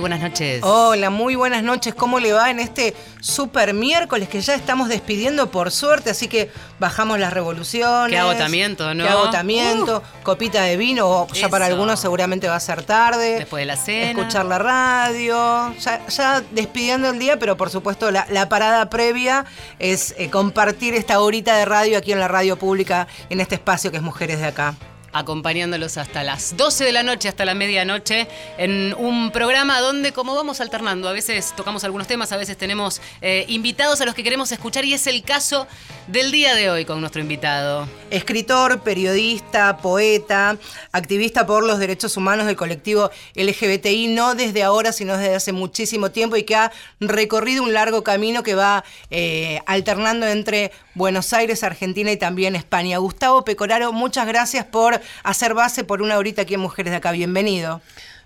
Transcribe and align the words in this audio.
muy 0.00 0.08
buenas 0.08 0.30
noches. 0.30 0.62
Hola, 0.62 1.10
muy 1.10 1.34
buenas 1.34 1.62
noches. 1.62 1.94
¿Cómo 1.94 2.20
le 2.20 2.32
va 2.32 2.50
en 2.50 2.58
este 2.58 2.94
super 3.20 3.74
miércoles 3.74 4.30
que 4.30 4.40
ya 4.40 4.54
estamos 4.54 4.88
despidiendo 4.88 5.50
por 5.50 5.70
suerte? 5.70 6.08
Así 6.08 6.26
que 6.26 6.50
bajamos 6.78 7.18
las 7.18 7.34
revoluciones. 7.34 8.10
Qué 8.10 8.18
agotamiento, 8.18 8.94
¿no? 8.94 9.04
Qué 9.04 9.10
agotamiento. 9.10 10.02
Copita 10.22 10.62
de 10.62 10.78
vino, 10.78 11.06
o 11.06 11.28
ya 11.34 11.50
para 11.50 11.66
algunos 11.66 12.00
seguramente 12.00 12.48
va 12.48 12.56
a 12.56 12.60
ser 12.60 12.82
tarde. 12.82 13.40
Después 13.40 13.60
de 13.60 13.66
la 13.66 13.76
cena. 13.76 14.22
Escuchar 14.22 14.46
la 14.46 14.58
radio. 14.58 15.74
Ya, 15.78 16.06
ya 16.06 16.42
despidiendo 16.50 17.10
el 17.10 17.18
día, 17.18 17.38
pero 17.38 17.58
por 17.58 17.68
supuesto 17.68 18.10
la, 18.10 18.26
la 18.30 18.48
parada 18.48 18.88
previa 18.88 19.44
es 19.78 20.14
eh, 20.16 20.30
compartir 20.30 20.94
esta 20.94 21.20
horita 21.20 21.58
de 21.58 21.66
radio 21.66 21.98
aquí 21.98 22.12
en 22.12 22.20
la 22.20 22.28
radio 22.28 22.58
pública, 22.58 23.06
en 23.28 23.40
este 23.40 23.56
espacio 23.56 23.90
que 23.90 23.98
es 23.98 24.02
Mujeres 24.02 24.40
de 24.40 24.46
Acá. 24.46 24.76
Acompañándolos 25.12 25.96
hasta 25.96 26.22
las 26.22 26.56
12 26.56 26.84
de 26.84 26.92
la 26.92 27.02
noche, 27.02 27.28
hasta 27.28 27.44
la 27.44 27.54
medianoche, 27.54 28.28
en 28.58 28.94
un 28.98 29.30
programa 29.30 29.80
donde, 29.80 30.12
como 30.12 30.34
vamos 30.34 30.60
alternando, 30.60 31.08
a 31.08 31.12
veces 31.12 31.52
tocamos 31.56 31.84
algunos 31.84 32.06
temas, 32.06 32.32
a 32.32 32.36
veces 32.36 32.56
tenemos 32.56 33.00
eh, 33.20 33.44
invitados 33.48 34.00
a 34.00 34.04
los 34.04 34.14
que 34.14 34.22
queremos 34.22 34.52
escuchar 34.52 34.84
y 34.84 34.94
es 34.94 35.06
el 35.06 35.22
caso 35.22 35.66
del 36.06 36.32
día 36.32 36.54
de 36.54 36.70
hoy 36.70 36.84
con 36.84 37.00
nuestro 37.00 37.20
invitado. 37.20 37.88
Escritor, 38.10 38.80
periodista, 38.80 39.76
poeta, 39.78 40.56
activista 40.92 41.46
por 41.46 41.64
los 41.64 41.78
derechos 41.78 42.16
humanos 42.16 42.46
del 42.46 42.56
colectivo 42.56 43.10
LGBTI, 43.34 44.08
no 44.08 44.34
desde 44.34 44.62
ahora, 44.62 44.92
sino 44.92 45.16
desde 45.16 45.36
hace 45.36 45.52
muchísimo 45.52 46.10
tiempo 46.10 46.36
y 46.36 46.42
que 46.42 46.56
ha 46.56 46.72
recorrido 46.98 47.62
un 47.62 47.72
largo 47.72 48.02
camino 48.02 48.42
que 48.42 48.54
va 48.54 48.84
eh, 49.10 49.60
alternando 49.66 50.26
entre 50.26 50.72
Buenos 50.94 51.32
Aires, 51.32 51.62
Argentina 51.62 52.10
y 52.10 52.16
también 52.16 52.56
España. 52.56 52.98
Gustavo 52.98 53.44
Pecoraro, 53.44 53.92
muchas 53.92 54.26
gracias 54.26 54.64
por 54.64 54.99
hacer 55.22 55.54
base 55.54 55.84
por 55.84 56.02
una 56.02 56.18
horita 56.18 56.42
aquí 56.42 56.54
en 56.54 56.60
Mujeres 56.60 56.90
de 56.90 56.96
Acá. 56.96 57.12
Bienvenido. 57.12 57.80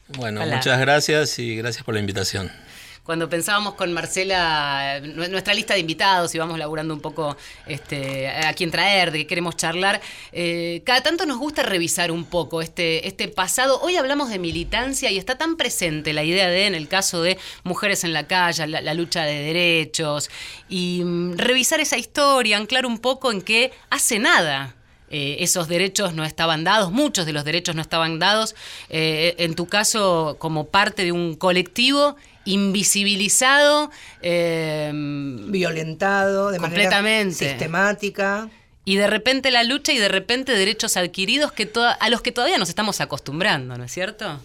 Bueno, 0.09 0.43
Hola. 0.43 0.57
muchas 0.57 0.79
gracias 0.81 1.39
y 1.39 1.57
gracias 1.57 1.85
por 1.85 1.95
la 1.95 2.01
invitación. 2.01 2.51
Cuando 3.05 3.29
pensábamos 3.29 3.75
con 3.75 3.93
Marcela 3.93 4.99
nu- 5.03 5.29
nuestra 5.29 5.53
lista 5.53 5.75
de 5.75 5.81
invitados 5.81 6.35
y 6.35 6.39
vamos 6.39 6.59
laburando 6.59 6.95
un 6.95 7.01
poco 7.03 7.37
este, 7.67 8.31
a 8.31 8.55
quién 8.55 8.71
traer, 8.71 9.11
de 9.11 9.19
qué 9.19 9.27
queremos 9.27 9.57
charlar, 9.59 10.01
eh, 10.33 10.81
cada 10.87 11.03
tanto 11.03 11.27
nos 11.27 11.37
gusta 11.37 11.63
revisar 11.63 12.11
un 12.11 12.25
poco 12.25 12.63
este, 12.63 13.07
este 13.07 13.29
pasado. 13.29 13.79
Hoy 13.83 13.97
hablamos 13.99 14.31
de 14.31 14.39
militancia 14.39 15.11
y 15.11 15.19
está 15.19 15.37
tan 15.37 15.57
presente 15.59 16.15
la 16.15 16.25
idea 16.25 16.49
de, 16.49 16.67
en 16.67 16.75
el 16.75 16.89
caso 16.89 17.23
de 17.23 17.37
mujeres 17.63 18.05
en 18.05 18.15
la 18.15 18.27
calle, 18.27 18.67
la, 18.67 18.81
la 18.81 18.95
lucha 18.95 19.25
de 19.25 19.35
derechos, 19.39 20.31
y 20.71 21.03
mm, 21.05 21.37
revisar 21.37 21.81
esa 21.81 21.99
historia, 21.99 22.57
anclar 22.57 22.87
un 22.87 22.99
poco 23.01 23.33
en 23.33 23.43
que 23.43 23.71
hace 23.91 24.19
nada 24.19 24.77
eh, 25.11 25.37
esos 25.41 25.69
derechos 25.69 26.15
no 26.15 26.25
estaban 26.25 26.65
dados, 26.65 26.91
muchos 26.91 27.27
de 27.27 27.33
los 27.33 27.45
derechos 27.45 27.75
no 27.75 27.83
estaban 27.83 28.19
dados, 28.19 28.55
eh, 28.89 29.35
en 29.39 29.55
tu 29.55 29.67
caso 29.67 30.37
como 30.39 30.69
parte 30.69 31.05
de 31.05 31.13
un 31.13 31.35
colectivo 31.35 32.17
invisibilizado, 32.45 33.91
eh, 34.23 34.91
Violentado 34.95 36.51
de 36.51 36.59
Completamente. 36.59 37.35
manera 37.37 37.51
sistemática. 37.59 38.49
y 38.87 38.97
de 38.97 39.07
repente 39.07 39.51
la 39.51 39.65
lucha 39.65 39.93
y 39.93 39.99
de 39.99 40.09
repente 40.09 40.53
derechos 40.53 40.97
adquiridos 40.99 41.53
que 41.53 41.71
a 42.01 42.11
los 42.11 42.21
que 42.21 42.33
todavía 42.33 42.59
nos 42.59 42.69
estamos 42.69 43.01
acostumbrando, 43.01 43.79
¿no 43.79 43.85
es 43.85 43.93
cierto? 43.93 44.41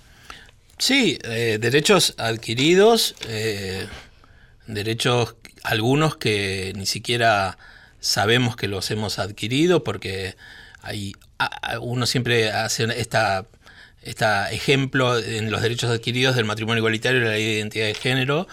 Sí, 0.78 1.20
eh, 1.24 1.58
derechos 1.60 2.16
adquiridos, 2.18 3.16
eh, 3.28 3.86
derechos 4.66 5.36
algunos 5.64 6.16
que 6.16 6.72
ni 6.78 6.86
siquiera 6.86 7.58
sabemos 8.00 8.56
que 8.56 8.68
los 8.68 8.90
hemos 8.92 9.20
adquirido 9.20 9.84
porque 9.84 10.36
hay, 10.82 11.14
uno 11.82 12.06
siempre 12.06 12.52
hace 12.52 12.86
esta, 13.00 13.46
esta 14.02 14.52
ejemplo 14.52 15.18
en 15.18 15.52
los 15.52 15.62
derechos 15.62 15.90
adquiridos 15.90 16.36
del 16.36 16.46
matrimonio 16.46 16.80
igualitario 16.80 17.20
y 17.20 17.24
la 17.24 17.32
ley 17.32 17.46
de 17.46 17.54
identidad 17.54 17.86
de 17.86 17.94
género 17.94 18.48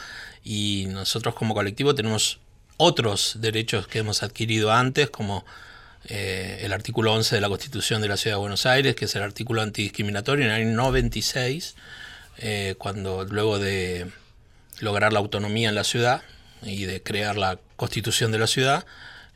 y 0.45 0.87
nosotros 0.89 1.35
como 1.35 1.55
colectivo 1.55 1.95
tenemos 1.95 2.39
otros 2.77 3.37
derechos 3.41 3.87
que 3.87 4.01
hemos 4.01 4.23
adquirido 4.23 4.73
antes 4.73 5.11
como 5.11 5.45
eh, 6.09 6.61
el 6.63 6.73
artículo 6.73 7.13
11 7.15 7.35
de 7.35 7.41
la 7.41 7.49
Constitución 7.49 8.01
de 8.01 8.09
la 8.09 8.17
Ciudad 8.17 8.37
de 8.37 8.41
Buenos 8.41 8.65
Aires, 8.65 8.95
que 8.95 9.07
es 9.07 9.17
el 9.17 9.23
artículo 9.23 9.63
antidiscriminatorio 9.63 10.45
en 10.45 10.53
el 10.53 10.63
año 10.63 10.77
96, 10.77 11.75
eh, 12.39 12.75
cuando 12.79 13.25
luego 13.25 13.59
de 13.59 14.11
lograr 14.79 15.13
la 15.13 15.19
autonomía 15.19 15.69
en 15.69 15.75
la 15.75 15.85
ciudad 15.85 16.23
y 16.63 16.85
de 16.85 17.03
crear 17.03 17.37
la 17.37 17.59
constitución 17.77 18.31
de 18.31 18.39
la 18.39 18.47
ciudad, 18.47 18.87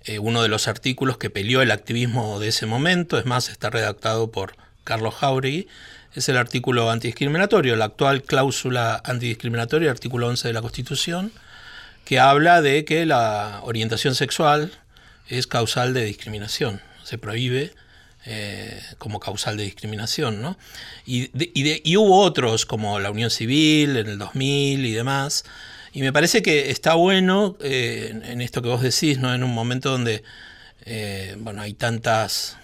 eh, 0.05 0.19
uno 0.19 0.43
de 0.43 0.49
los 0.49 0.69
artículos 0.69 1.19
que 1.19 1.31
peleó 1.31 1.63
el 1.63 1.71
activismo 1.71 2.39
de 2.41 2.49
ese 2.49 2.67
momento, 2.67 3.19
es 3.19 3.27
más, 3.27 3.49
está 3.49 3.71
redactado 3.71 4.31
por 4.31 4.57
Carlos 4.85 5.15
Jauregui, 5.15 5.69
es 6.15 6.29
el 6.29 6.37
artículo 6.37 6.91
antidiscriminatorio, 6.91 7.77
la 7.77 7.85
actual 7.87 8.23
cláusula 8.23 9.01
antidiscriminatoria, 9.05 9.91
artículo 9.91 10.27
11 10.29 10.49
de 10.49 10.55
la 10.55 10.63
Constitución, 10.63 11.33
que 12.05 12.19
habla 12.19 12.63
de 12.63 12.85
que 12.85 13.07
la 13.07 13.61
orientación 13.63 14.15
sexual 14.15 14.73
es 15.29 15.47
causal 15.47 15.95
de 15.95 16.05
discriminación, 16.05 16.81
se 17.05 17.19
prohíbe 17.19 17.73
eh, 18.27 18.83
como 18.99 19.19
causal 19.21 19.57
de 19.57 19.63
discriminación, 19.65 20.43
¿no? 20.43 20.59
Y, 21.07 21.29
de- 21.33 21.51
y 21.55 21.63
de- 21.63 21.81
y 21.85 21.97
hubo 21.97 22.21
otros 22.21 22.67
como 22.67 22.99
la 23.01 23.11
Unión 23.11 23.31
Civil 23.31 23.97
en 23.97 24.07
el 24.09 24.19
2000 24.19 24.85
y 24.85 24.93
demás, 24.93 25.45
y 25.93 26.03
me 26.03 26.13
parece 26.13 26.43
que 26.43 26.71
está 26.71 26.95
bueno 26.95 27.57
eh, 27.61 28.21
en, 28.25 28.41
esto 28.41 28.63
que 28.63 28.69
vos 28.69 28.83
decís, 28.83 29.19
¿no? 29.19 29.35
En 29.35 29.43
un 29.43 29.53
momento 29.53 29.91
donde, 29.91 30.23
eh, 30.85 31.37
bueno, 31.39 31.63
hay 31.63 31.75
tantas 31.75 32.57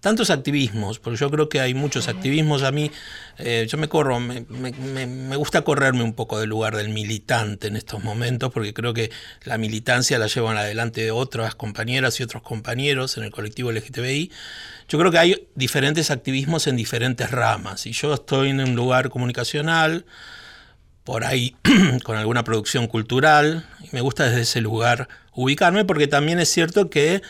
tantos 0.00 0.30
activismos, 0.30 1.00
porque 1.00 1.18
yo 1.18 1.28
creo 1.32 1.48
que 1.48 1.58
hay 1.60 1.74
muchos 1.74 2.06
activismos. 2.06 2.62
A 2.62 2.70
mí, 2.70 2.92
eh, 3.38 3.66
yo 3.68 3.76
me 3.76 3.88
corro, 3.88 4.20
me, 4.20 4.42
me- 4.48 4.70
me- 4.70 5.06
me 5.06 5.34
gusta 5.36 5.62
correrme 5.62 6.04
un 6.04 6.12
poco 6.12 6.38
del 6.38 6.48
lugar 6.48 6.76
del 6.76 6.90
militante 6.90 7.66
en 7.66 7.74
estos 7.76 8.04
momentos, 8.04 8.52
porque 8.52 8.72
creo 8.72 8.94
que 8.94 9.10
la 9.44 9.58
militancia 9.58 10.16
la 10.20 10.28
llevan 10.28 10.58
adelante 10.58 11.10
otras 11.10 11.56
compañeras 11.56 12.20
y 12.20 12.22
otros 12.22 12.42
compañeros 12.44 13.16
en 13.16 13.24
el 13.24 13.32
colectivo 13.32 13.70
LGTBI. 13.72 14.30
Yo 14.88 14.98
creo 15.00 15.10
que 15.10 15.18
hay 15.18 15.48
diferentes 15.56 16.12
activismos 16.12 16.68
en 16.68 16.76
diferentes 16.76 17.28
ramas, 17.32 17.86
y 17.86 17.92
yo 17.92 18.14
estoy 18.14 18.50
en 18.50 18.60
un 18.60 18.76
lugar 18.76 19.08
comunicacional, 19.10 20.04
por 21.06 21.24
ahí 21.24 21.56
con 22.04 22.18
alguna 22.18 22.44
producción 22.44 22.86
cultural 22.88 23.64
y 23.80 23.88
me 23.92 24.02
gusta 24.02 24.24
desde 24.26 24.42
ese 24.42 24.60
lugar 24.60 25.08
ubicarme 25.32 25.86
porque 25.86 26.08
también 26.08 26.38
es 26.38 26.50
cierto 26.50 26.90
que 26.90 27.22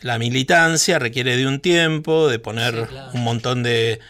la 0.00 0.18
militancia 0.18 0.98
requiere 0.98 1.36
de 1.36 1.46
un 1.46 1.60
tiempo, 1.60 2.28
de 2.28 2.38
poner 2.38 2.74
Sí, 2.74 2.86
claro. 2.88 3.10
un 3.12 3.24
montón 3.24 3.62
de, 3.62 4.00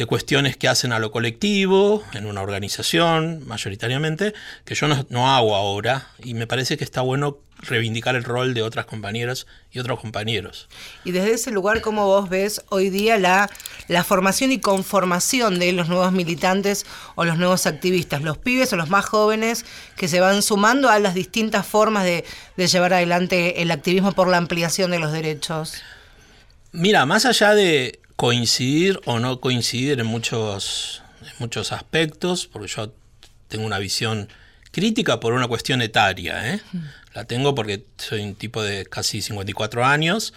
de 0.00 0.06
cuestiones 0.06 0.56
que 0.56 0.66
hacen 0.66 0.94
a 0.94 0.98
lo 0.98 1.10
colectivo, 1.12 2.02
en 2.14 2.24
una 2.24 2.40
organización 2.40 3.46
mayoritariamente, 3.46 4.32
que 4.64 4.74
yo 4.74 4.88
no, 4.88 5.04
no 5.10 5.28
hago 5.30 5.54
ahora 5.54 6.08
y 6.24 6.32
me 6.32 6.46
parece 6.46 6.78
que 6.78 6.84
está 6.84 7.02
bueno 7.02 7.36
reivindicar 7.58 8.16
el 8.16 8.24
rol 8.24 8.54
de 8.54 8.62
otras 8.62 8.86
compañeras 8.86 9.46
y 9.70 9.78
otros 9.78 10.00
compañeros. 10.00 10.70
Y 11.04 11.12
desde 11.12 11.32
ese 11.32 11.50
lugar, 11.50 11.82
¿cómo 11.82 12.06
vos 12.06 12.30
ves 12.30 12.64
hoy 12.70 12.88
día 12.88 13.18
la, 13.18 13.50
la 13.88 14.02
formación 14.02 14.52
y 14.52 14.58
conformación 14.58 15.58
de 15.58 15.70
los 15.74 15.90
nuevos 15.90 16.12
militantes 16.12 16.86
o 17.14 17.26
los 17.26 17.36
nuevos 17.36 17.66
activistas, 17.66 18.22
los 18.22 18.38
pibes 18.38 18.72
o 18.72 18.76
los 18.76 18.88
más 18.88 19.04
jóvenes 19.04 19.66
que 19.98 20.08
se 20.08 20.20
van 20.20 20.40
sumando 20.40 20.88
a 20.88 20.98
las 20.98 21.12
distintas 21.12 21.66
formas 21.66 22.04
de, 22.04 22.24
de 22.56 22.66
llevar 22.68 22.94
adelante 22.94 23.60
el 23.60 23.70
activismo 23.70 24.12
por 24.12 24.28
la 24.28 24.38
ampliación 24.38 24.92
de 24.92 24.98
los 24.98 25.12
derechos? 25.12 25.74
Mira, 26.72 27.04
más 27.04 27.26
allá 27.26 27.54
de 27.54 28.00
coincidir 28.16 29.00
o 29.04 29.18
no 29.18 29.40
coincidir 29.40 29.98
en 29.98 30.06
muchos, 30.06 31.02
en 31.22 31.32
muchos 31.38 31.72
aspectos, 31.72 32.46
porque 32.46 32.68
yo 32.68 32.92
tengo 33.48 33.66
una 33.66 33.78
visión 33.78 34.28
crítica 34.70 35.18
por 35.18 35.32
una 35.32 35.48
cuestión 35.48 35.82
etaria, 35.82 36.54
¿eh? 36.54 36.60
La 37.12 37.24
tengo 37.24 37.56
porque 37.56 37.84
soy 37.96 38.22
un 38.22 38.36
tipo 38.36 38.62
de 38.62 38.86
casi 38.86 39.20
54 39.20 39.84
años, 39.84 40.32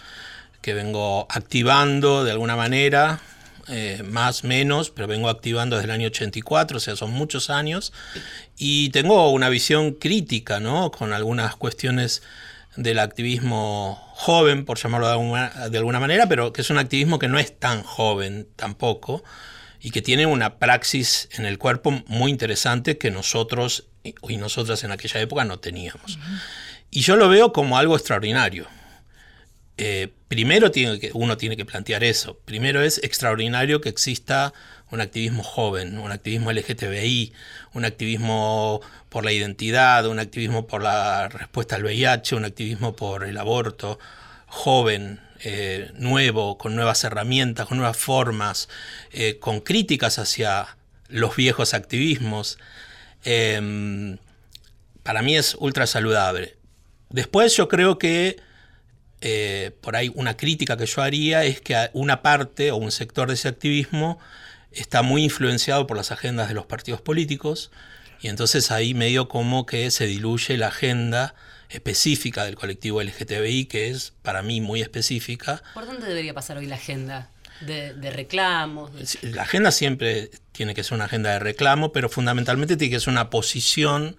que 0.60 0.74
vengo 0.74 1.26
activando 1.30 2.24
de 2.24 2.32
alguna 2.32 2.56
manera, 2.56 3.20
eh, 3.68 4.02
más, 4.04 4.42
menos, 4.42 4.90
pero 4.90 5.06
vengo 5.06 5.28
activando 5.28 5.76
desde 5.76 5.86
el 5.86 5.92
año 5.92 6.08
84, 6.08 6.78
o 6.78 6.80
sea, 6.80 6.96
son 6.96 7.12
muchos 7.12 7.48
años, 7.48 7.92
y 8.58 8.88
tengo 8.88 9.30
una 9.30 9.48
visión 9.50 9.92
crítica, 9.92 10.58
¿no? 10.58 10.90
Con 10.90 11.12
algunas 11.12 11.54
cuestiones 11.54 12.22
del 12.76 12.98
activismo 12.98 13.98
joven, 14.14 14.64
por 14.64 14.78
llamarlo 14.78 15.06
de 15.06 15.12
alguna, 15.12 15.68
de 15.68 15.78
alguna 15.78 16.00
manera, 16.00 16.28
pero 16.28 16.52
que 16.52 16.62
es 16.62 16.70
un 16.70 16.78
activismo 16.78 17.18
que 17.18 17.28
no 17.28 17.38
es 17.38 17.58
tan 17.58 17.82
joven 17.82 18.48
tampoco 18.56 19.22
y 19.80 19.90
que 19.90 20.02
tiene 20.02 20.26
una 20.26 20.58
praxis 20.58 21.28
en 21.32 21.44
el 21.44 21.58
cuerpo 21.58 21.90
muy 22.06 22.30
interesante 22.30 22.96
que 22.98 23.10
nosotros 23.10 23.88
y 24.02 24.36
nosotras 24.36 24.84
en 24.84 24.92
aquella 24.92 25.20
época 25.20 25.44
no 25.44 25.58
teníamos. 25.58 26.18
Y 26.90 27.00
yo 27.00 27.16
lo 27.16 27.28
veo 27.28 27.52
como 27.52 27.78
algo 27.78 27.96
extraordinario. 27.96 28.66
Eh, 29.76 30.12
primero 30.28 30.70
tiene 30.70 31.00
que, 31.00 31.10
uno 31.14 31.36
tiene 31.36 31.56
que 31.56 31.64
plantear 31.64 32.04
eso. 32.04 32.38
Primero 32.44 32.82
es 32.82 32.98
extraordinario 33.02 33.80
que 33.80 33.88
exista 33.88 34.52
un 34.94 35.00
activismo 35.00 35.42
joven, 35.42 35.98
un 35.98 36.12
activismo 36.12 36.52
LGTBI, 36.52 37.32
un 37.72 37.84
activismo 37.84 38.80
por 39.08 39.24
la 39.24 39.32
identidad, 39.32 40.06
un 40.06 40.20
activismo 40.20 40.68
por 40.68 40.82
la 40.82 41.28
respuesta 41.28 41.74
al 41.74 41.82
VIH, 41.82 42.36
un 42.36 42.44
activismo 42.44 42.94
por 42.94 43.24
el 43.24 43.36
aborto, 43.36 43.98
joven, 44.46 45.20
eh, 45.40 45.90
nuevo, 45.94 46.56
con 46.58 46.76
nuevas 46.76 47.02
herramientas, 47.02 47.66
con 47.66 47.78
nuevas 47.78 47.96
formas, 47.96 48.68
eh, 49.12 49.38
con 49.40 49.60
críticas 49.60 50.20
hacia 50.20 50.76
los 51.08 51.34
viejos 51.34 51.74
activismos. 51.74 52.58
Em, 53.24 54.18
para 55.02 55.22
mí 55.22 55.36
es 55.36 55.56
ultra 55.58 55.88
saludable. 55.88 56.56
Después 57.10 57.56
yo 57.56 57.68
creo 57.68 57.98
que 57.98 58.36
eh, 59.20 59.72
por 59.80 59.96
ahí 59.96 60.12
una 60.14 60.36
crítica 60.36 60.76
que 60.76 60.86
yo 60.86 61.02
haría 61.02 61.44
es 61.44 61.60
que 61.60 61.90
una 61.94 62.22
parte 62.22 62.70
o 62.70 62.76
un 62.76 62.92
sector 62.92 63.28
de 63.28 63.34
ese 63.34 63.48
activismo 63.48 64.20
está 64.74 65.02
muy 65.02 65.24
influenciado 65.24 65.86
por 65.86 65.96
las 65.96 66.12
agendas 66.12 66.48
de 66.48 66.54
los 66.54 66.66
partidos 66.66 67.00
políticos 67.00 67.70
y 68.20 68.28
entonces 68.28 68.70
ahí 68.70 68.94
medio 68.94 69.28
como 69.28 69.66
que 69.66 69.90
se 69.90 70.06
diluye 70.06 70.56
la 70.56 70.68
agenda 70.68 71.34
específica 71.68 72.44
del 72.44 72.56
colectivo 72.56 73.02
LGTBI, 73.02 73.66
que 73.66 73.90
es 73.90 74.12
para 74.22 74.42
mí 74.42 74.60
muy 74.60 74.80
específica. 74.80 75.62
¿Por 75.74 75.86
dónde 75.86 76.06
debería 76.06 76.34
pasar 76.34 76.58
hoy 76.58 76.66
la 76.66 76.76
agenda? 76.76 77.30
De, 77.60 77.92
reclamos. 78.10 78.90
La 79.22 79.42
agenda 79.42 79.70
siempre 79.70 80.30
tiene 80.52 80.74
que 80.74 80.82
ser 80.84 80.94
una 80.94 81.04
agenda 81.04 81.30
de 81.32 81.38
reclamo, 81.38 81.92
pero 81.92 82.08
fundamentalmente 82.08 82.76
tiene 82.76 82.94
que 82.94 83.00
ser 83.00 83.10
una 83.10 83.30
posición 83.30 84.16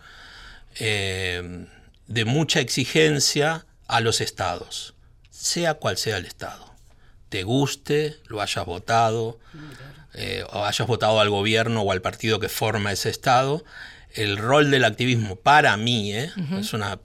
eh, 0.79 1.67
de 2.07 2.25
mucha 2.25 2.59
exigencia 2.59 3.65
a 3.87 4.01
los 4.01 4.21
estados, 4.21 4.95
sea 5.29 5.75
cual 5.75 5.97
sea 5.97 6.17
el 6.17 6.25
estado. 6.25 6.73
Te 7.29 7.43
guste, 7.43 8.17
lo 8.27 8.41
hayas 8.41 8.65
votado, 8.65 9.39
eh, 10.17 10.43
o 10.51 10.63
hayas 10.63 10.87
votado 10.87 11.19
al 11.19 11.29
gobierno 11.29 11.81
o 11.81 11.91
al 11.91 12.01
partido 12.01 12.39
que 12.39 12.49
forma 12.49 12.91
ese 12.91 13.09
estado, 13.09 13.65
el 14.13 14.37
rol 14.37 14.71
del 14.71 14.85
activismo 14.85 15.35
para 15.35 15.75
mí, 15.75 16.13
eh, 16.13 16.31
es 16.57 16.73
una 16.73 16.99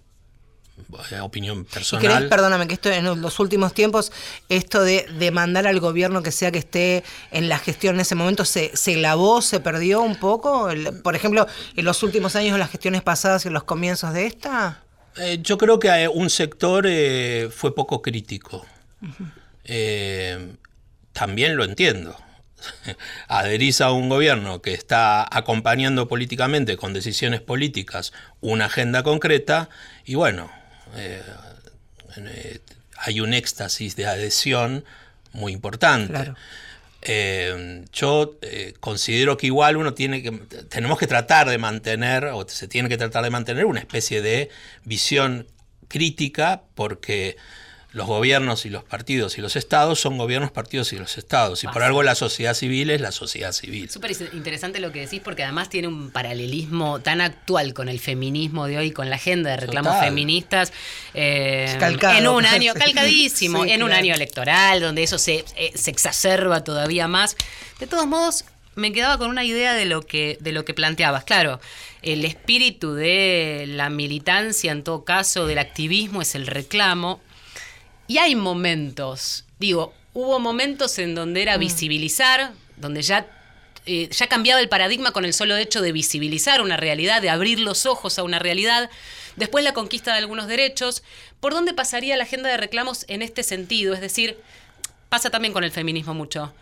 eh, 1.10 1.20
opinión 1.20 1.64
personal. 1.64 2.28
perdóname, 2.28 2.68
que 2.68 2.74
esto 2.74 2.88
en 2.90 3.04
los 3.20 3.40
últimos 3.40 3.74
tiempos, 3.74 4.12
esto 4.48 4.82
de 4.82 5.06
demandar 5.18 5.66
al 5.66 5.80
gobierno 5.80 6.22
que 6.22 6.30
sea 6.30 6.52
que 6.52 6.58
esté 6.58 7.04
en 7.32 7.48
la 7.48 7.58
gestión 7.58 7.96
en 7.96 8.02
ese 8.02 8.14
momento, 8.14 8.44
¿se, 8.44 8.76
se 8.76 8.96
lavó, 8.96 9.42
se 9.42 9.60
perdió 9.60 10.02
un 10.02 10.16
poco? 10.16 10.68
por 11.02 11.16
ejemplo, 11.16 11.46
en 11.76 11.84
los 11.84 12.02
últimos 12.02 12.36
años, 12.36 12.54
en 12.54 12.60
las 12.60 12.70
gestiones 12.70 13.02
pasadas 13.02 13.44
y 13.44 13.48
en 13.48 13.54
los 13.54 13.64
comienzos 13.64 14.12
de 14.14 14.26
esta. 14.26 14.82
Eh, 15.16 15.38
yo 15.42 15.58
creo 15.58 15.78
que 15.78 16.08
un 16.08 16.30
sector 16.30 16.86
eh, 16.88 17.50
fue 17.52 17.74
poco 17.74 18.02
crítico. 18.02 18.64
también 21.12 21.56
lo 21.56 21.64
entiendo. 21.64 22.16
Adherís 23.28 23.80
a 23.80 23.92
un 23.92 24.08
gobierno 24.08 24.62
que 24.62 24.74
está 24.74 25.26
acompañando 25.30 26.08
políticamente 26.08 26.76
con 26.76 26.92
decisiones 26.92 27.40
políticas 27.40 28.12
una 28.40 28.66
agenda 28.66 29.02
concreta 29.02 29.68
y 30.04 30.14
bueno, 30.14 30.50
eh, 30.96 31.22
eh, 32.16 32.58
hay 32.98 33.20
un 33.20 33.34
éxtasis 33.34 33.96
de 33.96 34.06
adhesión 34.06 34.84
muy 35.32 35.52
importante. 35.52 36.32
Eh, 37.02 37.84
yo 37.92 38.36
considero 38.80 39.38
que 39.38 39.46
igual 39.46 39.76
uno 39.76 39.94
tiene 39.94 40.22
que, 40.22 40.32
tenemos 40.68 40.98
que 40.98 41.06
tratar 41.06 41.48
de 41.48 41.56
mantener, 41.56 42.26
o 42.26 42.46
se 42.46 42.68
tiene 42.68 42.88
que 42.88 42.98
tratar 42.98 43.24
de 43.24 43.30
mantener 43.30 43.64
una 43.64 43.80
especie 43.80 44.20
de 44.20 44.50
visión 44.84 45.46
crítica, 45.88 46.62
porque 46.74 47.36
los 47.92 48.06
gobiernos 48.06 48.66
y 48.66 48.70
los 48.70 48.84
partidos 48.84 49.37
y 49.37 49.40
los 49.40 49.56
estados 49.56 50.00
son 50.00 50.16
gobiernos, 50.16 50.52
partidos 50.52 50.92
y 50.92 50.96
los 50.96 51.19
estados. 51.19 51.64
Y 51.64 51.66
por 51.66 51.82
algo 51.82 52.02
la 52.02 52.14
sociedad 52.14 52.54
civil 52.54 52.90
es 52.90 53.00
la 53.00 53.10
sociedad 53.10 53.52
civil. 53.52 53.90
Súper 53.90 54.12
interesante 54.32 54.78
lo 54.78 54.92
que 54.92 55.00
decís 55.00 55.20
porque 55.25 55.42
además 55.42 55.69
tiene 55.69 55.88
un 55.88 56.10
paralelismo 56.10 57.00
tan 57.00 57.20
actual 57.20 57.75
con 57.75 57.88
el 57.88 57.98
feminismo 57.98 58.66
de 58.66 58.78
hoy, 58.78 58.90
con 58.92 59.10
la 59.10 59.16
agenda 59.16 59.50
de 59.50 59.56
reclamos 59.56 59.98
feministas. 59.98 60.72
Eh, 61.14 61.76
en 62.16 62.28
un 62.28 62.46
año, 62.46 62.75
calcadísimo, 62.78 63.64
en 63.64 63.82
un 63.82 63.93
año 63.93 64.14
electoral 64.14 64.81
donde 64.81 65.02
eso 65.02 65.19
se, 65.19 65.44
eh, 65.56 65.72
se 65.75 65.90
exacerba 65.90 66.62
todavía 66.62 67.08
más. 67.08 67.36
De 67.81 67.88
todos 67.88 68.06
modos, 68.06 68.44
me 68.76 68.93
quedaba 68.93 69.19
con 69.19 69.31
una 69.31 69.44
idea 69.44 69.75
de 69.75 69.84
lo 69.84 70.02
que, 70.02 70.38
de 70.40 70.52
lo 70.52 70.64
que 70.64 70.75
planteabas. 70.75 71.25
Claro, 71.25 71.60
el 72.02 72.25
espíritu 72.25 72.94
de 72.94 73.64
la 73.66 73.90
militancia, 73.90 74.70
en 74.70 74.84
todo 74.84 75.04
caso, 75.04 75.46
del 75.46 75.58
activismo 75.58 76.22
es 76.22 76.36
el 76.36 76.46
reclamo 76.46 77.20
y 78.10 78.18
hay 78.18 78.34
momentos, 78.34 79.44
digo, 79.60 79.94
hubo 80.14 80.40
momentos 80.40 80.98
en 80.98 81.14
donde 81.14 81.42
era 81.42 81.56
mm. 81.56 81.60
visibilizar, 81.60 82.50
donde 82.76 83.02
ya, 83.02 83.28
eh, 83.86 84.08
ya 84.10 84.26
cambiaba 84.26 84.60
el 84.60 84.68
paradigma 84.68 85.12
con 85.12 85.24
el 85.24 85.32
solo 85.32 85.56
hecho 85.56 85.80
de 85.80 85.92
visibilizar 85.92 86.60
una 86.60 86.76
realidad, 86.76 87.22
de 87.22 87.30
abrir 87.30 87.60
los 87.60 87.86
ojos 87.86 88.18
a 88.18 88.24
una 88.24 88.40
realidad. 88.40 88.90
Después 89.36 89.62
la 89.62 89.74
conquista 89.74 90.10
de 90.10 90.18
algunos 90.18 90.48
derechos. 90.48 91.04
¿Por 91.38 91.52
dónde 91.52 91.72
pasaría 91.72 92.16
la 92.16 92.24
agenda 92.24 92.48
de 92.48 92.56
reclamos 92.56 93.04
en 93.06 93.22
este 93.22 93.44
sentido? 93.44 93.94
Es 93.94 94.00
decir, 94.00 94.36
pasa 95.08 95.30
también 95.30 95.52
con 95.52 95.62
el 95.62 95.70
feminismo 95.70 96.12
mucho. 96.12 96.52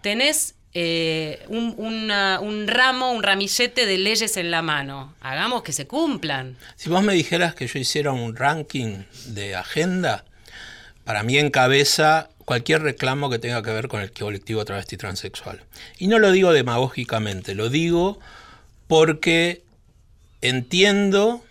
Tenés 0.00 0.54
eh, 0.72 1.44
un, 1.48 1.74
un, 1.76 2.66
ramo, 2.66 3.12
un 3.12 3.22
ramillete 3.22 3.84
de 3.84 3.98
leyes 3.98 4.38
en 4.38 4.50
la 4.50 4.62
mano. 4.62 5.14
Hagamos 5.20 5.64
que 5.64 5.72
se 5.72 5.86
cumplan. 5.86 6.56
Si 6.76 6.88
vos 6.88 7.02
me 7.02 7.12
dijeras 7.12 7.54
que 7.54 7.66
yo 7.66 7.78
hiciera 7.78 8.10
un 8.12 8.34
ranking 8.34 9.02
de 9.26 9.54
agenda, 9.54 10.24
para 11.04 11.22
mí 11.22 11.38
encabeza 11.38 12.30
cualquier 12.44 12.82
reclamo 12.82 13.30
que 13.30 13.38
tenga 13.38 13.62
que 13.62 13.70
ver 13.70 13.88
con 13.88 14.00
el 14.00 14.12
colectivo 14.12 14.64
travesti 14.64 14.96
transexual. 14.96 15.62
Y 15.98 16.08
no 16.08 16.18
lo 16.18 16.30
digo 16.32 16.52
demagógicamente, 16.52 17.54
lo 17.54 17.68
digo 17.68 18.18
porque 18.86 19.62
entiendo 20.40 21.44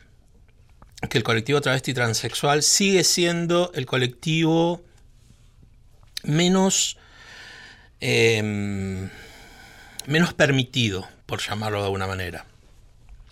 que 1.10 1.18
el 1.18 1.24
colectivo 1.24 1.62
travesti 1.62 1.94
transexual 1.94 2.64
sigue 2.64 3.04
siendo 3.04 3.72
el 3.76 3.86
colectivo 3.86 4.82
menos, 6.24 6.98
em, 8.00 9.10
menos 10.06 10.34
permitido, 10.34 11.08
por 11.26 11.42
llamarlo 11.42 11.80
de 11.80 11.86
alguna 11.86 12.08
manera. 12.08 12.46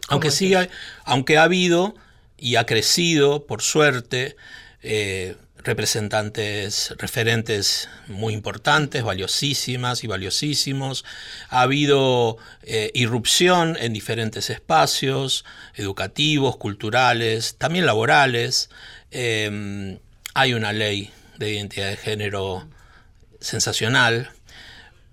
Aunque, 0.09 0.31
siga, 0.31 0.67
aunque 1.05 1.37
ha 1.37 1.43
habido 1.43 1.95
y 2.37 2.57
ha 2.57 2.65
crecido, 2.65 3.45
por 3.45 3.61
suerte, 3.61 4.35
eh, 4.83 5.35
representantes, 5.63 6.93
referentes 6.97 7.89
muy 8.07 8.33
importantes, 8.33 9.03
valiosísimas 9.03 10.03
y 10.03 10.07
valiosísimos. 10.07 11.05
Ha 11.49 11.61
habido 11.61 12.37
eh, 12.63 12.91
irrupción 12.93 13.77
en 13.79 13.93
diferentes 13.93 14.49
espacios 14.49 15.45
educativos, 15.75 16.57
culturales, 16.57 17.55
también 17.57 17.85
laborales. 17.85 18.69
Em, 19.11 19.99
hay 20.33 20.53
una 20.53 20.73
ley 20.73 21.11
de 21.37 21.53
identidad 21.53 21.89
de 21.89 21.97
género 21.97 22.67
sensacional, 23.39 24.31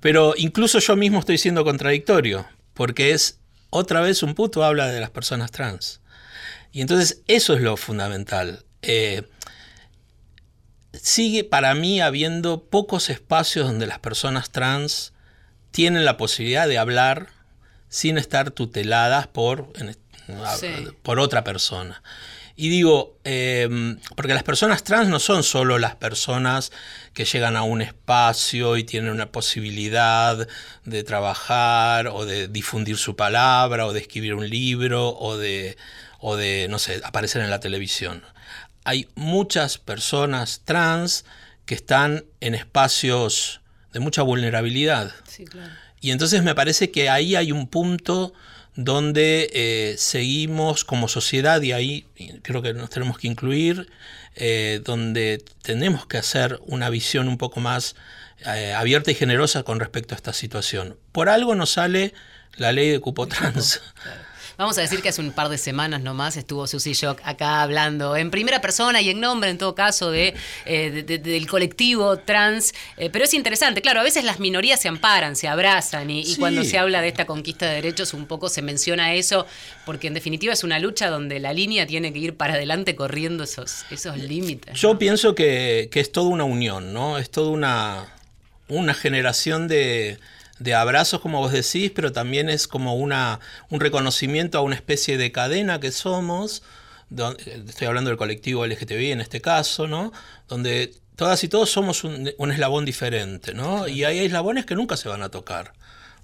pero 0.00 0.34
incluso 0.37 0.78
yo 0.78 0.96
mismo 0.96 1.18
estoy 1.18 1.38
siendo 1.38 1.64
contradictorio, 1.64 2.46
porque 2.75 3.12
es 3.12 3.38
otra 3.70 4.00
vez 4.00 4.22
un 4.22 4.34
puto 4.34 4.64
habla 4.64 4.88
de 4.88 5.00
las 5.00 5.10
personas 5.10 5.50
trans. 5.50 6.00
Y 6.72 6.80
entonces 6.80 7.22
eso 7.26 7.54
es 7.54 7.60
lo 7.60 7.76
fundamental. 7.76 8.64
Eh, 8.82 9.22
sigue 11.08 11.42
para 11.42 11.74
mí 11.74 12.00
habiendo 12.02 12.64
pocos 12.64 13.08
espacios 13.08 13.66
donde 13.66 13.86
las 13.86 13.98
personas 13.98 14.50
trans 14.50 15.14
tienen 15.70 16.04
la 16.04 16.18
posibilidad 16.18 16.68
de 16.68 16.76
hablar 16.76 17.28
sin 17.88 18.18
estar 18.18 18.50
tuteladas 18.50 19.26
por, 19.26 19.72
por 21.02 21.18
otra 21.18 21.44
persona. 21.44 22.02
Y 22.56 22.68
digo, 22.68 23.16
em, 23.24 23.98
porque 24.16 24.34
las 24.34 24.42
personas 24.42 24.84
trans 24.84 25.08
no 25.08 25.18
son 25.18 25.44
solo 25.44 25.78
las 25.78 25.94
personas 25.94 26.72
que 27.14 27.24
llegan 27.24 27.56
a 27.56 27.62
un 27.62 27.80
espacio 27.80 28.76
y 28.76 28.84
tienen 28.84 29.10
una 29.10 29.32
posibilidad 29.32 30.46
de 30.84 31.04
trabajar 31.04 32.08
o 32.08 32.26
de 32.26 32.48
difundir 32.48 32.98
su 32.98 33.16
palabra 33.16 33.86
o 33.86 33.92
de 33.94 34.00
escribir 34.00 34.34
un 34.34 34.50
libro 34.50 35.16
o 35.16 35.38
de, 35.38 35.78
o 36.18 36.36
de 36.36 36.66
no 36.68 36.78
sé, 36.78 37.00
aparecer 37.04 37.40
en 37.40 37.50
la 37.50 37.60
televisión 37.60 38.22
hay 38.88 39.07
muchas 39.16 39.76
personas 39.76 40.62
trans 40.64 41.26
que 41.66 41.75
están 41.75 42.25
en 42.40 42.54
espacios 42.54 43.61
de 43.92 44.00
mucha 44.00 44.23
vulnerabilidad. 44.23 45.12
Y 46.00 46.11
entonces 46.11 46.42
me 46.42 46.54
parece 46.54 46.90
que 46.90 47.11
ahí 47.11 47.37
hay 47.37 47.52
un 47.52 47.66
punto 47.66 48.33
donde 48.76 49.50
eh, 49.52 49.97
seguimos 49.99 50.87
como 50.87 51.07
sociedad, 51.09 51.61
y 51.61 51.73
ahí 51.73 52.07
creo 52.40 52.62
que 52.62 52.73
nos 52.73 52.88
tenemos 52.88 53.18
que 53.18 53.26
incluir, 53.26 53.90
eh, 54.37 54.80
donde 54.83 55.45
tenemos 55.61 56.07
que 56.07 56.16
hacer 56.16 56.59
una 56.64 56.88
visión 56.88 57.28
un 57.28 57.37
poco 57.37 57.61
más 57.61 57.95
eh, 58.47 58.73
abierta 58.73 59.11
y 59.11 59.14
generosa 59.14 59.64
con 59.64 59.80
respecto 59.80 60.14
a 60.14 60.16
esta 60.16 60.33
situación. 60.33 60.97
Por 61.12 61.28
algo 61.28 61.54
nos 61.54 61.73
sale 61.73 62.14
la 62.57 62.73
ley 62.73 62.88
de 62.88 63.00
cupo 63.00 63.28
trans. 63.28 63.83
Vamos 64.58 64.76
a 64.76 64.80
decir 64.80 65.02
que 65.02 65.10
hace 65.10 65.20
un 65.20 65.30
par 65.30 65.50
de 65.50 65.56
semanas 65.56 66.02
nomás 66.02 66.36
estuvo 66.36 66.66
Susi 66.66 66.92
Shock 66.92 67.20
acá 67.22 67.62
hablando 67.62 68.16
en 68.16 68.32
primera 68.32 68.60
persona 68.60 69.00
y 69.00 69.08
en 69.08 69.20
nombre, 69.20 69.50
en 69.50 69.56
todo 69.56 69.76
caso, 69.76 70.10
de, 70.10 70.34
eh, 70.66 70.90
del 70.90 71.46
colectivo 71.46 72.18
trans. 72.18 72.74
Eh, 72.96 73.08
pero 73.08 73.24
es 73.24 73.34
interesante, 73.34 73.82
claro, 73.82 74.00
a 74.00 74.02
veces 74.02 74.24
las 74.24 74.40
minorías 74.40 74.80
se 74.80 74.88
amparan, 74.88 75.36
se 75.36 75.46
abrazan 75.46 76.10
y, 76.10 76.34
cuando 76.38 76.64
se 76.64 76.76
habla 76.76 77.00
de 77.02 77.06
esta 77.06 77.24
conquista 77.24 77.66
de 77.66 77.76
derechos 77.76 78.14
un 78.14 78.26
poco 78.26 78.48
se 78.48 78.60
menciona 78.60 79.14
eso, 79.14 79.46
porque 79.86 80.08
en 80.08 80.14
definitiva 80.14 80.52
es 80.52 80.64
una 80.64 80.80
lucha 80.80 81.08
donde 81.08 81.38
la 81.38 81.52
línea 81.52 81.86
tiene 81.86 82.12
que 82.12 82.18
ir 82.18 82.36
para 82.36 82.54
adelante 82.54 82.96
corriendo 82.96 83.44
esos, 83.44 83.84
esos 83.92 84.18
límites. 84.18 84.74
Yo 84.80 84.98
pienso 84.98 85.36
que, 85.36 85.88
que, 85.92 86.00
es 86.00 86.10
toda 86.10 86.30
una 86.30 86.42
unión, 86.42 86.92
¿no? 86.92 87.18
Es 87.18 87.30
toda 87.30 87.50
una, 87.50 88.12
una 88.66 88.92
generación 88.92 89.68
de 89.68 90.18
de 90.58 90.74
abrazos, 90.74 91.20
como 91.20 91.38
vos 91.40 91.52
decís, 91.52 91.92
pero 91.94 92.12
también 92.12 92.48
es 92.48 92.66
como 92.66 92.94
una, 92.94 93.40
un 93.70 93.80
reconocimiento 93.80 94.58
a 94.58 94.62
una 94.62 94.74
especie 94.74 95.16
de 95.16 95.32
cadena 95.32 95.80
que 95.80 95.92
somos, 95.92 96.62
estoy 97.66 97.86
hablando 97.86 98.10
del 98.10 98.18
colectivo 98.18 98.66
LGTBI 98.66 99.12
en 99.12 99.20
este 99.20 99.40
caso, 99.40 99.86
¿no? 99.86 100.12
Donde 100.48 100.94
todas 101.16 101.42
y 101.44 101.48
todos 101.48 101.70
somos 101.70 102.04
un, 102.04 102.30
un 102.38 102.52
eslabón 102.52 102.84
diferente, 102.84 103.54
¿no? 103.54 103.88
Y 103.88 104.04
hay 104.04 104.18
eslabones 104.20 104.66
que 104.66 104.74
nunca 104.74 104.96
se 104.96 105.08
van 105.08 105.22
a 105.22 105.30
tocar 105.30 105.72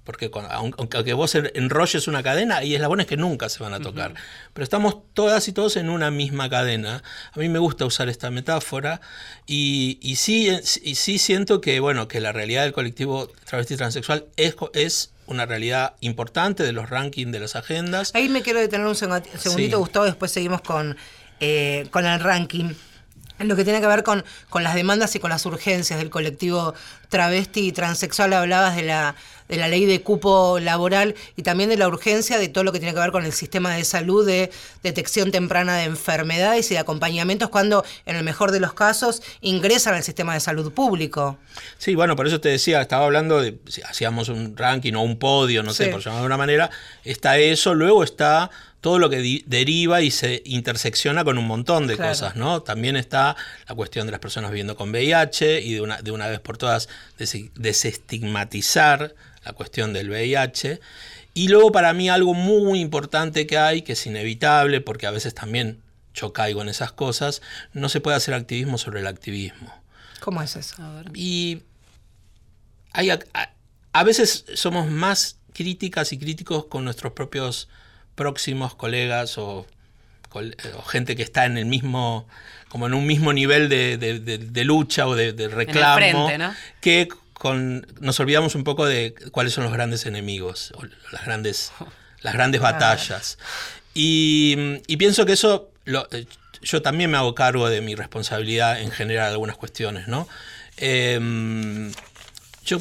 porque 0.05 0.29
aunque 0.51 1.13
vos 1.13 1.33
enrolles 1.35 2.07
una 2.07 2.21
cadena, 2.21 2.57
hay 2.57 2.75
eslabones 2.75 3.07
que 3.07 3.17
nunca 3.17 3.49
se 3.49 3.61
van 3.61 3.73
a 3.73 3.79
tocar. 3.79 4.13
Pero 4.53 4.63
estamos 4.63 4.97
todas 5.13 5.47
y 5.47 5.51
todos 5.51 5.77
en 5.77 5.89
una 5.89 6.11
misma 6.11 6.47
cadena. 6.47 7.01
A 7.33 7.39
mí 7.39 7.49
me 7.49 7.57
gusta 7.57 7.85
usar 7.85 8.07
esta 8.07 8.29
metáfora 8.29 9.01
y, 9.47 9.97
y 10.01 10.17
sí, 10.17 10.47
y 10.83 10.95
sí 10.95 11.17
siento 11.17 11.59
que, 11.59 11.79
bueno, 11.79 12.07
que 12.07 12.21
la 12.21 12.31
realidad 12.31 12.63
del 12.63 12.73
colectivo 12.73 13.31
travesti 13.45 13.77
transexual 13.77 14.25
es, 14.37 14.55
es 14.73 15.11
una 15.25 15.47
realidad 15.47 15.95
importante 16.01 16.61
de 16.61 16.71
los 16.71 16.87
rankings 16.91 17.31
de 17.31 17.39
las 17.39 17.55
agendas. 17.55 18.11
Ahí 18.13 18.29
me 18.29 18.43
quiero 18.43 18.59
detener 18.59 18.85
un 18.85 18.95
segundito, 18.95 19.79
Gustavo, 19.79 20.05
después 20.05 20.31
seguimos 20.31 20.61
con, 20.61 20.95
eh, 21.39 21.87
con 21.89 22.05
el 22.05 22.19
ranking 22.19 22.75
en 23.39 23.47
lo 23.47 23.55
que 23.55 23.63
tiene 23.63 23.81
que 23.81 23.87
ver 23.87 24.03
con, 24.03 24.23
con 24.49 24.63
las 24.63 24.75
demandas 24.75 25.15
y 25.15 25.19
con 25.19 25.29
las 25.29 25.45
urgencias 25.45 25.99
del 25.99 26.09
colectivo 26.09 26.73
travesti 27.09 27.67
y 27.67 27.71
transexual, 27.71 28.33
hablabas 28.33 28.75
de 28.75 28.83
la, 28.83 29.15
de 29.47 29.57
la 29.57 29.67
ley 29.67 29.85
de 29.85 30.01
cupo 30.01 30.59
laboral 30.59 31.15
y 31.35 31.43
también 31.43 31.69
de 31.69 31.77
la 31.77 31.87
urgencia 31.87 32.37
de 32.37 32.47
todo 32.47 32.63
lo 32.63 32.71
que 32.71 32.79
tiene 32.79 32.93
que 32.93 32.99
ver 32.99 33.11
con 33.11 33.25
el 33.25 33.33
sistema 33.33 33.75
de 33.75 33.83
salud, 33.83 34.25
de 34.25 34.51
detección 34.83 35.31
temprana 35.31 35.77
de 35.77 35.83
enfermedades 35.83 36.71
y 36.71 36.73
de 36.73 36.79
acompañamientos 36.79 37.49
cuando, 37.49 37.85
en 38.05 38.15
el 38.15 38.23
mejor 38.23 38.51
de 38.51 38.59
los 38.59 38.73
casos, 38.73 39.21
ingresan 39.41 39.93
al 39.93 40.03
sistema 40.03 40.33
de 40.33 40.39
salud 40.39 40.71
público. 40.73 41.37
Sí, 41.77 41.95
bueno, 41.95 42.15
por 42.15 42.27
eso 42.27 42.39
te 42.39 42.49
decía, 42.49 42.81
estaba 42.81 43.05
hablando 43.05 43.41
de 43.41 43.57
si 43.67 43.81
hacíamos 43.81 44.29
un 44.29 44.57
ranking 44.57 44.93
o 44.93 45.01
un 45.01 45.17
podio, 45.17 45.63
no 45.63 45.73
sé, 45.73 45.87
por 45.87 46.01
llamarlo 46.01 46.23
de 46.23 46.27
una 46.27 46.37
manera, 46.37 46.69
está 47.03 47.37
eso, 47.37 47.73
luego 47.73 48.03
está 48.03 48.49
todo 48.85 48.99
lo 48.99 49.09
que 49.09 49.41
deriva 49.47 50.01
y 50.03 50.11
se 50.11 50.43
intersecciona 50.45 51.23
con 51.23 51.39
un 51.39 51.47
montón 51.47 51.87
de 51.87 51.97
cosas, 51.97 52.35
¿no? 52.35 52.61
También 52.61 52.95
está 52.95 53.35
la 53.67 53.73
cuestión 53.73 54.05
de 54.05 54.11
las 54.11 54.19
personas 54.19 54.51
viviendo 54.51 54.75
con 54.75 54.91
VIH 54.91 55.61
y 55.61 55.73
de 55.73 55.81
una, 55.81 56.03
de 56.03 56.11
una 56.11 56.27
vez 56.27 56.39
por 56.39 56.59
todas 56.59 56.87
desestigmatizar 57.17 59.15
la 59.45 59.53
cuestión 59.53 59.93
del 59.93 60.09
VIH. 60.09 60.79
Y 61.33 61.47
luego 61.49 61.71
para 61.71 61.93
mí 61.93 62.09
algo 62.09 62.33
muy 62.33 62.79
importante 62.79 63.45
que 63.45 63.57
hay, 63.57 63.81
que 63.81 63.93
es 63.93 64.05
inevitable, 64.05 64.81
porque 64.81 65.07
a 65.07 65.11
veces 65.11 65.33
también 65.33 65.81
yo 66.13 66.33
caigo 66.33 66.61
en 66.61 66.69
esas 66.69 66.91
cosas, 66.91 67.41
no 67.73 67.89
se 67.89 67.99
puede 67.99 68.17
hacer 68.17 68.33
activismo 68.33 68.77
sobre 68.77 69.01
el 69.01 69.07
activismo. 69.07 69.73
¿Cómo 70.21 70.41
es 70.41 70.55
eso? 70.55 70.75
Y 71.13 71.61
hay, 72.93 73.09
a, 73.09 73.19
a 73.91 74.03
veces 74.03 74.45
somos 74.55 74.89
más 74.89 75.37
críticas 75.53 76.11
y 76.11 76.17
críticos 76.17 76.65
con 76.65 76.83
nuestros 76.83 77.13
propios 77.13 77.69
próximos 78.15 78.75
colegas 78.75 79.37
o, 79.37 79.65
gente 80.87 81.15
que 81.15 81.23
está 81.23 81.45
en 81.45 81.57
el 81.57 81.65
mismo, 81.65 82.27
como 82.67 82.87
en 82.87 82.93
un 82.93 83.07
mismo 83.07 83.31
nivel 83.31 83.69
de, 83.69 84.63
lucha 84.65 85.07
o 85.07 85.15
de, 85.15 85.31
reclamo, 85.47 86.29
que 86.81 87.07
con, 87.45 87.85
nos 87.99 88.19
olvidamos 88.19 88.55
un 88.55 88.63
poco 88.63 88.87
de 88.87 89.13
cuáles 89.29 89.53
son 89.53 89.65
los 89.65 89.71
grandes 89.71 90.07
enemigos, 90.07 90.73
o 90.77 90.81
las 91.11 91.25
grandes, 91.25 91.71
las 92.21 92.33
grandes 92.33 92.59
batallas. 92.59 93.37
Y, 93.93 94.79
pienso 94.97 95.27
que 95.27 95.33
eso, 95.33 95.69
eh, 95.85 96.25
yo 96.63 96.81
también 96.81 97.11
me 97.11 97.17
hago 97.17 97.35
cargo 97.35 97.69
de 97.69 97.81
mi 97.81 97.93
responsabilidad 97.93 98.81
en 98.81 98.89
generar 98.89 99.29
algunas 99.29 99.57
cuestiones, 99.57 100.07
¿no? 100.07 100.27
Em, 100.77 101.91
yo 102.65 102.79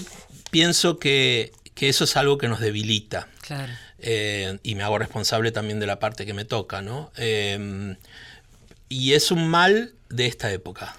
pienso 0.51 0.99
que, 0.99 1.53
que, 1.75 1.91
eso 1.91 2.05
es 2.05 2.17
algo 2.17 2.39
que 2.39 2.49
nos 2.49 2.61
debilita. 2.61 3.29
Claro. 3.43 3.71
Eh, 3.99 4.61
y 4.63 4.77
me 4.77 4.83
hago 4.83 4.99
responsable 4.99 5.53
también 5.53 5.79
de 5.79 5.87
la 5.87 5.99
parte 5.99 6.25
que 6.25 6.33
me 6.33 6.47
toca, 6.47 6.81
¿no? 6.81 7.13
Eh, 7.19 7.97
y 8.89 9.13
es 9.13 9.31
un 9.31 9.47
mal 9.47 9.93
de 10.09 10.25
esta 10.25 10.51
época. 10.51 10.97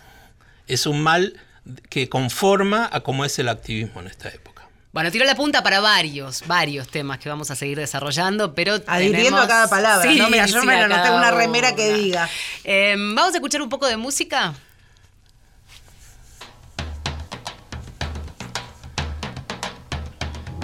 Es 0.68 0.86
un 0.86 1.02
mal 1.02 1.42
que 1.90 2.10
conforma 2.10 2.90
a 2.92 3.02
cómo 3.02 3.26
es 3.26 3.38
el 3.40 3.50
activismo 3.50 4.02
en 4.02 4.08
esta 4.08 4.30
época. 4.30 4.56
Bueno, 4.96 5.12
tiro 5.12 5.26
la 5.26 5.36
punta 5.36 5.62
para 5.62 5.82
varios, 5.82 6.48
varios 6.48 6.88
temas 6.88 7.20
que 7.20 7.28
vamos 7.28 7.52
a 7.52 7.56
seguir 7.56 7.78
desarrollando, 7.78 8.56
pero 8.56 8.76
Adhiriendo 8.88 9.42
a 9.42 9.48
cada 9.48 9.70
palabra, 9.70 10.10
¿no? 10.14 10.30
Mira, 10.30 10.46
yo 10.46 10.64
me 10.64 10.74
anoté 10.74 11.12
una 11.12 11.32
remera 11.32 11.76
que 11.76 11.94
diga. 11.94 12.30
Eh, 12.64 12.96
vamos 12.98 13.34
a 13.34 13.38
escuchar 13.38 13.62
un 13.62 13.68
poco 13.68 13.88
de 13.88 13.98
música. 13.98 14.54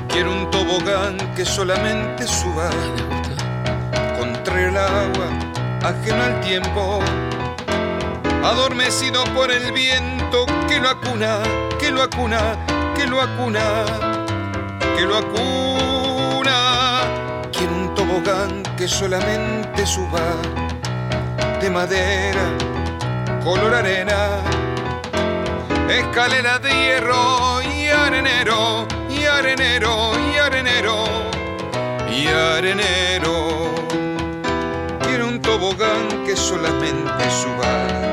Quiero 0.08 0.32
un 0.32 0.50
tobogán 0.50 1.18
que 1.36 1.46
solamente 1.46 2.26
suba 2.28 2.70
contra 4.18 4.68
el 4.68 4.78
agua, 4.78 5.30
ajeno 5.84 6.24
al 6.24 6.42
tiempo, 6.42 7.00
adormecido 8.44 9.24
por 9.36 9.52
el 9.52 9.72
viento 9.72 10.46
que 10.68 10.80
lo 10.80 10.90
acuna, 10.90 11.42
que 11.80 11.92
lo 11.92 12.02
acuna, 12.02 12.58
que 12.96 13.08
lo 13.08 13.22
acuna, 13.22 13.86
que 14.96 15.02
lo 15.06 15.18
acuna. 15.18 17.02
Quiero 17.52 17.74
un 17.74 17.96
tobogán 17.96 18.64
que 18.78 18.88
solamente 18.88 19.86
suba 19.86 20.22
de 21.62 21.70
madera, 21.70 22.44
color 23.44 23.76
arena, 23.76 24.40
escalera 25.90 26.58
de 26.60 26.70
hierro 26.70 27.62
y 27.62 27.88
arenero 27.88 28.88
y 29.10 29.26
arenero, 29.26 30.14
y 30.34 30.38
arenero, 30.38 31.06
y 32.10 32.28
arenero. 32.28 33.76
Quiero 35.04 35.28
un 35.28 35.42
tobogán 35.42 36.24
que 36.26 36.36
solamente 36.36 37.30
suba. 37.30 38.11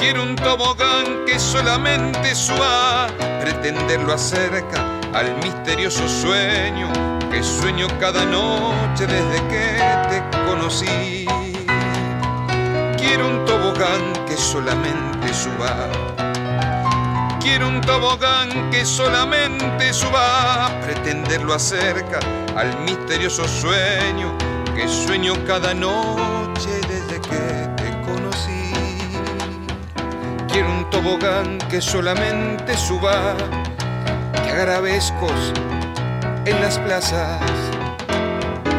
Quiero 0.00 0.22
un 0.22 0.34
tobogán 0.34 1.26
que 1.26 1.38
solamente 1.38 2.34
suba. 2.34 3.08
Pretenderlo 3.42 4.14
acerca 4.14 4.98
al 5.12 5.36
misterioso 5.44 6.08
sueño 6.08 6.88
que 7.30 7.42
sueño 7.42 7.86
cada 8.00 8.24
noche 8.24 9.06
desde 9.06 9.46
que 9.48 9.76
te 10.08 10.38
conocí. 10.48 11.26
Quiero 12.96 13.28
un 13.28 13.44
tobogán 13.44 14.24
que 14.26 14.36
solamente 14.38 15.34
suba 15.34 15.90
Quiero 17.40 17.68
un 17.68 17.80
tobogán 17.82 18.70
que 18.70 18.86
solamente 18.86 19.92
suba, 19.92 20.70
pretenderlo 20.82 21.52
acerca 21.52 22.20
al 22.56 22.74
misterioso 22.80 23.46
sueño 23.46 24.36
que 24.74 24.88
sueño 24.88 25.34
cada 25.46 25.74
noche 25.74 26.29
tobogán 30.90 31.58
que 31.70 31.80
solamente 31.80 32.76
suba, 32.76 33.36
que 34.32 34.50
haga 34.50 34.62
arabescos 34.62 35.52
en 36.44 36.60
las 36.60 36.78
plazas. 36.78 37.40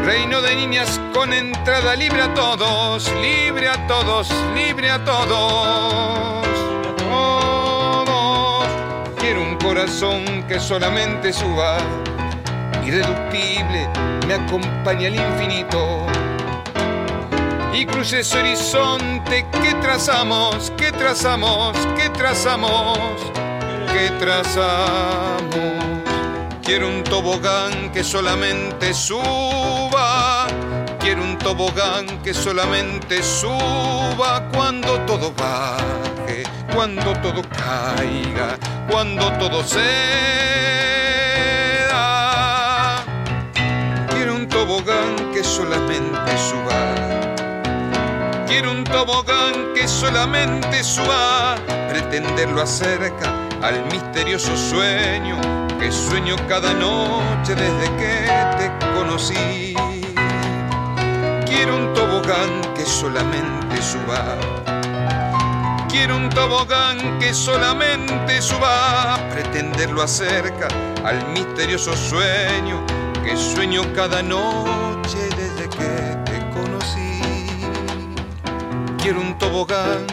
Reino 0.05 0.41
de 0.41 0.55
niñas 0.55 0.99
con 1.13 1.31
entrada 1.31 1.95
libre 1.95 2.21
a 2.21 2.33
todos, 2.33 3.11
libre 3.21 3.69
a 3.69 3.87
todos, 3.87 4.29
libre 4.53 4.89
a 4.89 5.03
todos. 5.03 6.47
Quiero 9.19 9.43
un 9.43 9.55
corazón 9.57 10.43
que 10.47 10.59
solamente 10.59 11.31
suba, 11.31 11.77
irreductible, 12.85 13.87
me 14.27 14.33
acompaña 14.33 15.07
al 15.07 15.15
infinito. 15.15 16.10
Y 17.73 17.85
cruce 17.85 18.19
ese 18.19 18.39
horizonte 18.39 19.45
que 19.63 19.73
trazamos, 19.75 20.71
que 20.71 20.91
trazamos, 20.91 21.77
que 21.95 22.09
trazamos, 22.09 22.99
que 23.93 24.09
trazamos. 24.19 25.41
Quiero 26.61 26.89
un 26.89 27.03
tobogán 27.03 27.91
que 27.91 28.03
solamente 28.03 28.93
suba. 28.93 30.47
Quiero 30.99 31.23
un 31.23 31.37
tobogán 31.37 32.21
que 32.21 32.33
solamente 32.33 33.23
suba 33.23 34.47
cuando 34.53 34.99
todo 35.01 35.33
baje, 35.33 36.43
cuando 36.75 37.13
todo 37.21 37.41
caiga, 37.49 38.57
cuando 38.89 39.31
todo 39.39 39.63
se 39.63 39.79
da. 41.89 43.03
Quiero 44.09 44.35
un 44.35 44.47
tobogán 44.47 45.31
que 45.33 45.43
solamente 45.43 46.37
suba. 46.37 47.30
Quiero 48.51 48.71
un 48.71 48.83
tobogán 48.83 49.73
que 49.73 49.87
solamente 49.87 50.83
suba. 50.83 51.55
Pretenderlo 51.87 52.61
acerca 52.61 53.31
al 53.61 53.81
misterioso 53.85 54.57
sueño 54.57 55.39
que 55.79 55.89
sueño 55.89 56.35
cada 56.49 56.73
noche 56.73 57.55
desde 57.55 57.87
que 57.95 58.27
te 58.57 58.69
conocí. 58.93 59.73
Quiero 61.45 61.77
un 61.77 61.93
tobogán 61.93 62.73
que 62.75 62.85
solamente 62.85 63.81
suba 63.81 64.35
Quiero 65.87 66.17
un 66.17 66.29
tobogán 66.29 67.19
que 67.19 67.33
solamente 67.33 68.41
suba, 68.41 69.17
pretenderlo 69.31 70.01
acerca 70.01 70.67
al 71.05 71.25
misterioso 71.29 71.95
sueño 71.95 72.85
que 73.23 73.37
sueño 73.37 73.83
cada 73.95 74.21
noche 74.21 74.90
Quiero 79.11 79.27
un 79.27 79.37
tobogán 79.37 80.07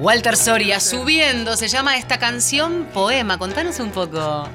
Walter 0.00 0.36
Soria, 0.36 0.80
subiendo, 0.80 1.56
se 1.56 1.68
llama 1.68 1.96
esta 1.96 2.18
canción 2.18 2.88
Poema. 2.92 3.38
Contanos 3.38 3.78
un 3.78 3.90
poco. 3.90 4.48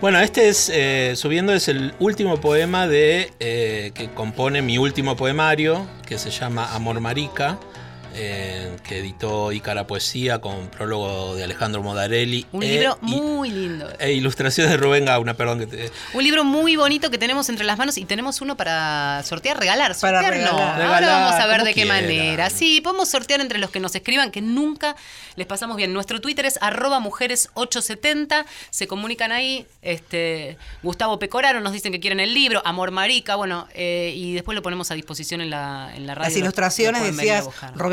Bueno, 0.00 0.18
este 0.20 0.48
es, 0.48 0.70
eh, 0.72 1.12
Subiendo 1.14 1.52
es 1.52 1.68
el 1.68 1.92
último 1.98 2.40
poema 2.40 2.86
de, 2.86 3.34
eh, 3.38 3.92
que 3.94 4.08
compone 4.08 4.62
mi 4.62 4.78
último 4.78 5.14
poemario, 5.14 5.86
que 6.06 6.16
se 6.18 6.30
llama 6.30 6.74
Amor 6.74 7.00
Marica, 7.00 7.58
eh, 8.14 8.76
que 8.86 8.98
editó 8.98 9.52
Ícara 9.52 9.86
Poesía 9.86 10.40
con 10.40 10.68
prólogo 10.68 11.34
de 11.34 11.44
Alejandro 11.44 11.82
Modarelli. 11.82 12.46
Un 12.52 12.62
e- 12.62 12.68
libro 12.68 12.98
y- 13.02 13.06
muy 13.06 13.50
lindo. 13.50 13.88
E 13.98 14.12
ilustraciones 14.12 14.70
de 14.70 14.76
Rubén 14.76 15.04
Gauna, 15.04 15.34
perdón 15.34 15.60
que 15.60 15.66
te... 15.66 15.90
Un 16.14 16.22
libro 16.24 16.44
muy 16.44 16.76
bonito 16.76 17.10
que 17.10 17.18
tenemos 17.18 17.48
entre 17.48 17.64
las 17.64 17.78
manos 17.78 17.96
y 17.98 18.04
tenemos 18.04 18.40
uno 18.40 18.56
para 18.56 19.22
sortear, 19.24 19.58
regalar. 19.58 19.96
Para 20.00 20.20
Sortear 20.22 20.36
no. 20.44 20.58
regalar. 20.58 20.82
Ahora 20.82 20.98
Regalar, 20.98 21.22
vamos 21.22 21.40
a 21.40 21.46
ver 21.46 21.62
de 21.64 21.74
qué 21.74 21.82
quieran. 21.82 22.02
manera. 22.02 22.50
Sí, 22.50 22.80
podemos 22.80 23.08
sortear 23.08 23.40
entre 23.40 23.58
los 23.58 23.70
que 23.70 23.80
nos 23.80 23.94
escriban, 23.94 24.30
que 24.30 24.40
nunca 24.42 24.94
les 25.36 25.46
pasamos 25.46 25.76
bien. 25.76 25.92
Nuestro 25.92 26.20
Twitter 26.20 26.44
es 26.46 26.58
arroba 26.60 27.00
mujeres870. 27.00 28.44
Se 28.70 28.86
comunican 28.86 29.32
ahí. 29.32 29.66
Este, 29.82 30.56
Gustavo 30.82 31.18
Pecoraro 31.18 31.60
nos 31.60 31.72
dicen 31.72 31.92
que 31.92 32.00
quieren 32.00 32.20
el 32.20 32.34
libro, 32.34 32.62
Amor 32.64 32.90
Marica, 32.90 33.36
bueno, 33.36 33.66
eh, 33.74 34.12
y 34.16 34.34
después 34.34 34.54
lo 34.54 34.62
ponemos 34.62 34.90
a 34.90 34.94
disposición 34.94 35.40
en 35.40 35.50
la, 35.50 35.90
en 35.94 36.06
la 36.06 36.14
radio. 36.14 36.28
Las 36.28 36.36
ilustraciones, 36.38 37.16
decías. 37.16 37.48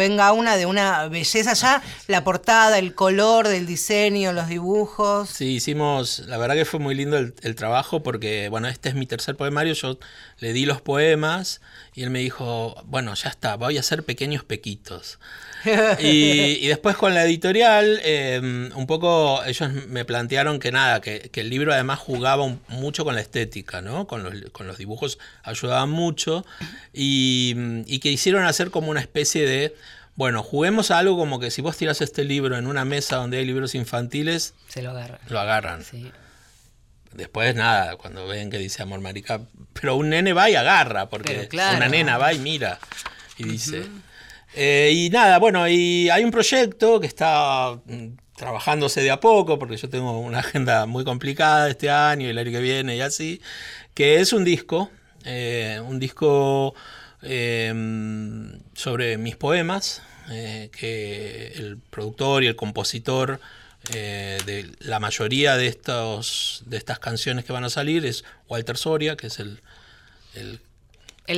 Rubén 0.10 0.18
Gauna, 0.18 0.58
de 0.58 0.66
una 0.66 1.08
belleza 1.08 1.54
ya, 1.54 1.82
la 2.08 2.24
portada, 2.24 2.80
el 2.80 2.96
color 2.96 3.48
del 3.48 3.66
diseño, 3.68 4.34
los 4.34 4.48
dibujos. 4.48 5.30
Sí, 5.30 5.56
hicimos, 5.56 6.20
la 6.28 6.38
verdad 6.38 6.56
que 6.56 6.66
fue 6.66 6.80
muy 6.80 6.96
lindo 6.96 7.18
el, 7.18 7.36
el 7.44 7.56
trabajo 7.56 8.02
porque, 8.02 8.50
bueno, 8.50 8.68
este 8.68 8.90
es 8.90 8.96
mi 8.96 9.06
tercer 9.06 9.36
poemario, 9.36 9.74
yo 9.74 10.00
le 10.40 10.54
di 10.54 10.66
los 10.66 10.82
poemas 10.82 11.62
y 11.94 12.04
él 12.04 12.10
me 12.10 12.20
dijo, 12.20 12.76
bueno, 12.86 13.14
ya 13.14 13.30
está, 13.30 13.56
voy 13.56 13.78
a 13.78 13.82
hacer 13.82 14.04
pequeños 14.04 14.44
pequitos. 14.44 15.20
y, 16.00 16.58
y 16.62 16.68
después 16.68 16.96
con 16.96 17.14
la 17.14 17.24
editorial, 17.26 18.00
eh, 18.04 18.40
un 18.74 18.88
poco 18.88 19.44
ellos 19.46 19.70
me 19.90 20.06
plantearon 20.06 20.60
que 20.60 20.72
nada, 20.72 21.02
que, 21.02 21.30
que 21.32 21.42
el 21.42 21.50
libro 21.50 21.74
además 21.74 22.00
jugaba 22.00 22.44
un- 22.44 22.62
mucho 22.70 23.04
con 23.04 23.14
la 23.16 23.22
estética, 23.22 23.82
¿no? 23.82 24.08
Con 24.08 24.24
los, 24.24 24.34
con 24.52 24.68
los 24.68 24.78
dibujos 24.78 25.20
ayudaban 25.44 25.90
mucho 25.90 26.46
y, 26.94 27.54
y 27.86 28.00
que 28.00 28.10
hicieron 28.10 28.46
hacer 28.46 28.72
como 28.72 28.90
una 28.90 29.02
especie 29.02 29.46
de... 29.46 29.76
Bueno, 30.20 30.44
juguemos 30.44 30.92
a 30.92 30.98
algo 30.98 31.16
como 31.16 31.40
que 31.40 31.50
si 31.50 31.62
vos 31.62 31.78
tirás 31.78 32.02
este 32.02 32.26
libro 32.26 32.58
en 32.58 32.68
una 32.68 32.84
mesa 32.84 33.16
donde 33.16 33.38
hay 33.38 33.46
libros 33.46 33.74
infantiles, 33.74 34.54
Se 34.68 34.82
lo 34.82 34.90
agarran. 34.90 35.18
lo 35.30 35.40
agarran. 35.40 35.86
Sí. 35.86 36.12
Después 37.14 37.56
nada, 37.56 37.96
cuando 37.96 38.28
ven 38.28 38.50
que 38.50 38.58
dice 38.58 38.84
amor 38.84 39.00
marica, 39.00 39.40
pero 39.72 39.96
un 39.96 40.10
nene 40.10 40.34
va 40.34 40.50
y 40.50 40.56
agarra, 40.56 41.08
porque 41.08 41.48
claro. 41.48 41.78
una 41.78 41.88
nena 41.88 42.18
va 42.18 42.34
y 42.34 42.40
mira 42.40 42.80
y 43.38 43.46
dice. 43.46 43.86
Eh, 44.56 44.92
y 44.94 45.10
nada, 45.10 45.38
bueno, 45.38 45.66
y 45.70 46.10
hay 46.10 46.26
un 46.26 46.32
proyecto 46.32 47.00
que 47.00 47.08
está 47.08 47.80
mm, 47.86 48.08
trabajándose 48.36 49.00
de 49.00 49.12
a 49.12 49.22
poco, 49.22 49.58
porque 49.58 49.78
yo 49.78 49.88
tengo 49.88 50.20
una 50.20 50.40
agenda 50.40 50.86
muy 50.86 51.06
complicada 51.06 51.70
este 51.70 51.90
año 51.90 52.28
y 52.28 52.32
el 52.32 52.38
año 52.38 52.52
que 52.52 52.60
viene 52.60 52.98
y 52.98 53.00
así, 53.00 53.42
que 53.94 54.20
es 54.20 54.34
un 54.34 54.44
disco, 54.44 54.92
eh, 55.24 55.80
un 55.82 55.98
disco 55.98 56.76
eh, 57.22 57.74
sobre 58.74 59.18
mis 59.18 59.36
poemas, 59.36 60.02
eh, 60.30 60.70
que 60.72 61.54
el 61.56 61.78
productor 61.78 62.44
y 62.44 62.48
el 62.48 62.56
compositor 62.56 63.40
eh, 63.94 64.40
de 64.46 64.72
la 64.80 65.00
mayoría 65.00 65.58
de, 65.58 65.68
estos, 65.68 66.64
de 66.66 66.78
estas 66.78 67.00
canciones 67.00 67.46
que 67.46 67.54
van 67.54 67.64
a 67.64 67.70
salir 67.70 68.06
es 68.06 68.24
Walter 68.48 68.78
Soria, 68.78 69.16
que 69.16 69.28
es 69.28 69.40
el, 69.40 69.62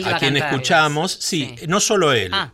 a 0.06 0.20
quien 0.20 0.38
escuchamos. 0.38 1.12
Sí, 1.12 1.56
no 1.68 1.80
solo 1.80 2.14
él. 2.14 2.32
Ah. 2.34 2.52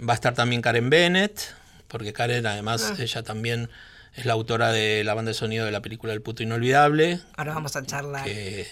Va 0.00 0.12
a 0.12 0.14
estar 0.14 0.34
también 0.34 0.62
Karen 0.62 0.90
Bennett, 0.90 1.54
porque 1.88 2.12
Karen 2.12 2.46
además 2.46 2.94
ella 2.98 3.22
también 3.22 3.68
es 4.14 4.26
la 4.26 4.32
autora 4.32 4.72
de 4.72 5.04
la 5.04 5.14
banda 5.14 5.30
de 5.30 5.34
sonido 5.34 5.64
de 5.64 5.70
la 5.72 5.80
película 5.80 6.12
El 6.12 6.22
puto 6.22 6.42
inolvidable, 6.42 7.20
Ahora 7.36 7.54
vamos 7.54 7.76
a 7.76 7.84
charlar. 7.84 8.24
que 8.24 8.66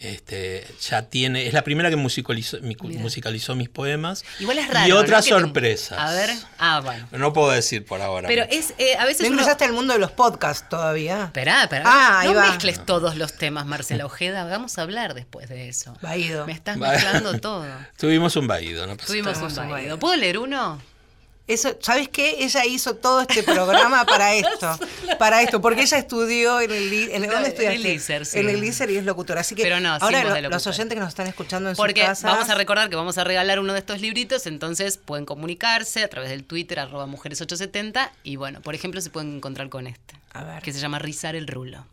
este, 0.00 0.66
ya 0.80 1.02
tiene, 1.02 1.46
es 1.46 1.52
la 1.52 1.62
primera 1.62 1.90
que 1.90 1.96
musicalizó, 1.96 2.58
musicalizó 2.60 3.54
mis 3.54 3.68
poemas. 3.68 4.24
Igual 4.40 4.58
es 4.58 4.68
raro. 4.68 4.86
Y 4.86 4.90
¿no? 4.90 4.98
otras 4.98 5.24
te- 5.24 5.30
sorpresas. 5.30 5.98
A 5.98 6.12
ver. 6.12 6.30
Ah, 6.58 6.80
bueno. 6.84 7.08
No 7.12 7.32
puedo 7.32 7.50
decir 7.50 7.84
por 7.84 8.00
ahora. 8.00 8.28
Pero 8.28 8.44
mucho. 8.44 8.56
es, 8.58 8.74
eh, 8.78 8.96
a 8.96 9.04
veces 9.04 9.22
¿No 9.22 9.26
uno... 9.28 9.34
ingresaste 9.36 9.64
al 9.64 9.72
mundo 9.72 9.92
de 9.92 9.98
los 9.98 10.12
podcasts 10.12 10.68
todavía? 10.68 11.24
Esperá, 11.24 11.62
esperá. 11.64 11.84
Ah, 11.86 12.20
ahí 12.20 12.28
no 12.28 12.34
va. 12.34 12.48
mezcles 12.48 12.84
todos 12.84 13.16
los 13.16 13.34
temas, 13.34 13.66
Marcela 13.66 14.06
Ojeda. 14.06 14.44
Vamos 14.44 14.78
a 14.78 14.82
hablar 14.82 15.14
después 15.14 15.48
de 15.48 15.68
eso. 15.68 15.96
Vaído. 16.02 16.46
Me 16.46 16.52
estás 16.52 16.76
mezclando 16.76 17.38
todo. 17.40 17.66
Tuvimos 17.98 18.36
un 18.36 18.46
vaído, 18.46 18.86
no 18.86 18.96
Tuvimos 18.96 19.38
un 19.38 19.70
vaído. 19.70 19.98
¿Puedo 19.98 20.16
leer 20.16 20.38
uno? 20.38 20.80
Eso, 21.48 21.76
¿sabes 21.80 22.08
qué? 22.08 22.38
Ella 22.44 22.64
hizo 22.64 22.96
todo 22.96 23.20
este 23.20 23.44
programa 23.44 24.04
para 24.04 24.34
esto, 24.34 24.76
para 25.16 25.42
esto, 25.42 25.60
porque 25.60 25.82
ella 25.82 25.96
estudió 25.98 26.60
en 26.60 26.72
el, 26.72 26.92
en 26.92 27.22
el- 27.24 27.30
¿dónde 27.30 27.54
En 27.64 27.70
el? 27.72 27.86
ISER, 27.86 28.26
sí. 28.26 28.40
En 28.40 28.48
el 28.48 28.64
ISER 28.64 28.90
y 28.90 28.96
es 28.96 29.04
locutora, 29.04 29.42
así 29.42 29.54
que 29.54 29.62
Pero 29.62 29.78
no, 29.78 29.94
ahora 29.94 30.40
lo- 30.40 30.48
los 30.50 30.66
oyentes 30.66 30.94
que 30.96 31.00
nos 31.00 31.10
están 31.10 31.28
escuchando 31.28 31.70
en 31.70 31.76
Porque 31.76 32.00
sus 32.00 32.08
casas, 32.08 32.32
vamos 32.32 32.48
a 32.50 32.56
recordar 32.56 32.90
que 32.90 32.96
vamos 32.96 33.16
a 33.18 33.22
regalar 33.22 33.60
uno 33.60 33.74
de 33.74 33.78
estos 33.78 34.00
libritos, 34.00 34.46
entonces 34.48 34.98
pueden 34.98 35.24
comunicarse 35.24 36.02
a 36.02 36.08
través 36.08 36.30
del 36.30 36.42
Twitter, 36.42 36.80
arroba 36.80 37.06
mujeres870, 37.06 38.10
y 38.24 38.34
bueno, 38.34 38.60
por 38.60 38.74
ejemplo, 38.74 39.00
se 39.00 39.10
pueden 39.10 39.36
encontrar 39.36 39.68
con 39.68 39.86
este, 39.86 40.16
A 40.32 40.42
ver. 40.42 40.62
que 40.64 40.72
se 40.72 40.80
llama 40.80 40.98
Rizar 40.98 41.36
el 41.36 41.46
Rulo. 41.46 41.86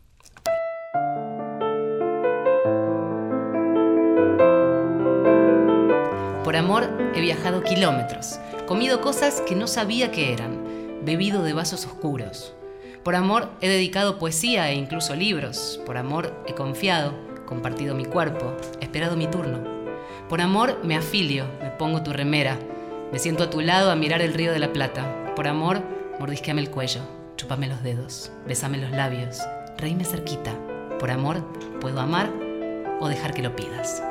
Por 6.44 6.56
amor 6.56 6.90
he 7.14 7.20
viajado 7.22 7.62
kilómetros, 7.62 8.38
comido 8.66 9.00
cosas 9.00 9.40
que 9.42 9.54
no 9.54 9.66
sabía 9.66 10.10
que 10.10 10.32
eran, 10.32 11.02
bebido 11.04 11.42
de 11.42 11.52
vasos 11.52 11.84
oscuros. 11.84 12.54
Por 13.02 13.14
amor 13.14 13.50
he 13.60 13.68
dedicado 13.68 14.18
poesía 14.18 14.70
e 14.70 14.74
incluso 14.74 15.14
libros. 15.14 15.80
Por 15.84 15.98
amor 15.98 16.34
he 16.46 16.54
confiado, 16.54 17.12
compartido 17.44 17.94
mi 17.94 18.06
cuerpo, 18.06 18.56
esperado 18.80 19.16
mi 19.16 19.26
turno. 19.26 19.62
Por 20.28 20.40
amor 20.40 20.80
me 20.82 20.96
afilio, 20.96 21.44
me 21.60 21.70
pongo 21.70 22.02
tu 22.02 22.12
remera, 22.12 22.58
me 23.12 23.18
siento 23.18 23.44
a 23.44 23.50
tu 23.50 23.60
lado 23.60 23.90
a 23.90 23.96
mirar 23.96 24.22
el 24.22 24.32
río 24.32 24.52
de 24.52 24.58
la 24.58 24.72
Plata. 24.72 25.34
Por 25.36 25.46
amor, 25.46 25.82
mordisqueame 26.18 26.62
el 26.62 26.70
cuello, 26.70 27.02
chúpame 27.36 27.68
los 27.68 27.82
dedos, 27.82 28.32
besame 28.46 28.78
los 28.78 28.90
labios, 28.90 29.40
reíme 29.76 30.04
cerquita. 30.04 30.52
Por 30.98 31.10
amor, 31.10 31.44
puedo 31.80 32.00
amar 32.00 32.32
o 33.00 33.08
dejar 33.08 33.34
que 33.34 33.42
lo 33.42 33.54
pidas. 33.54 34.02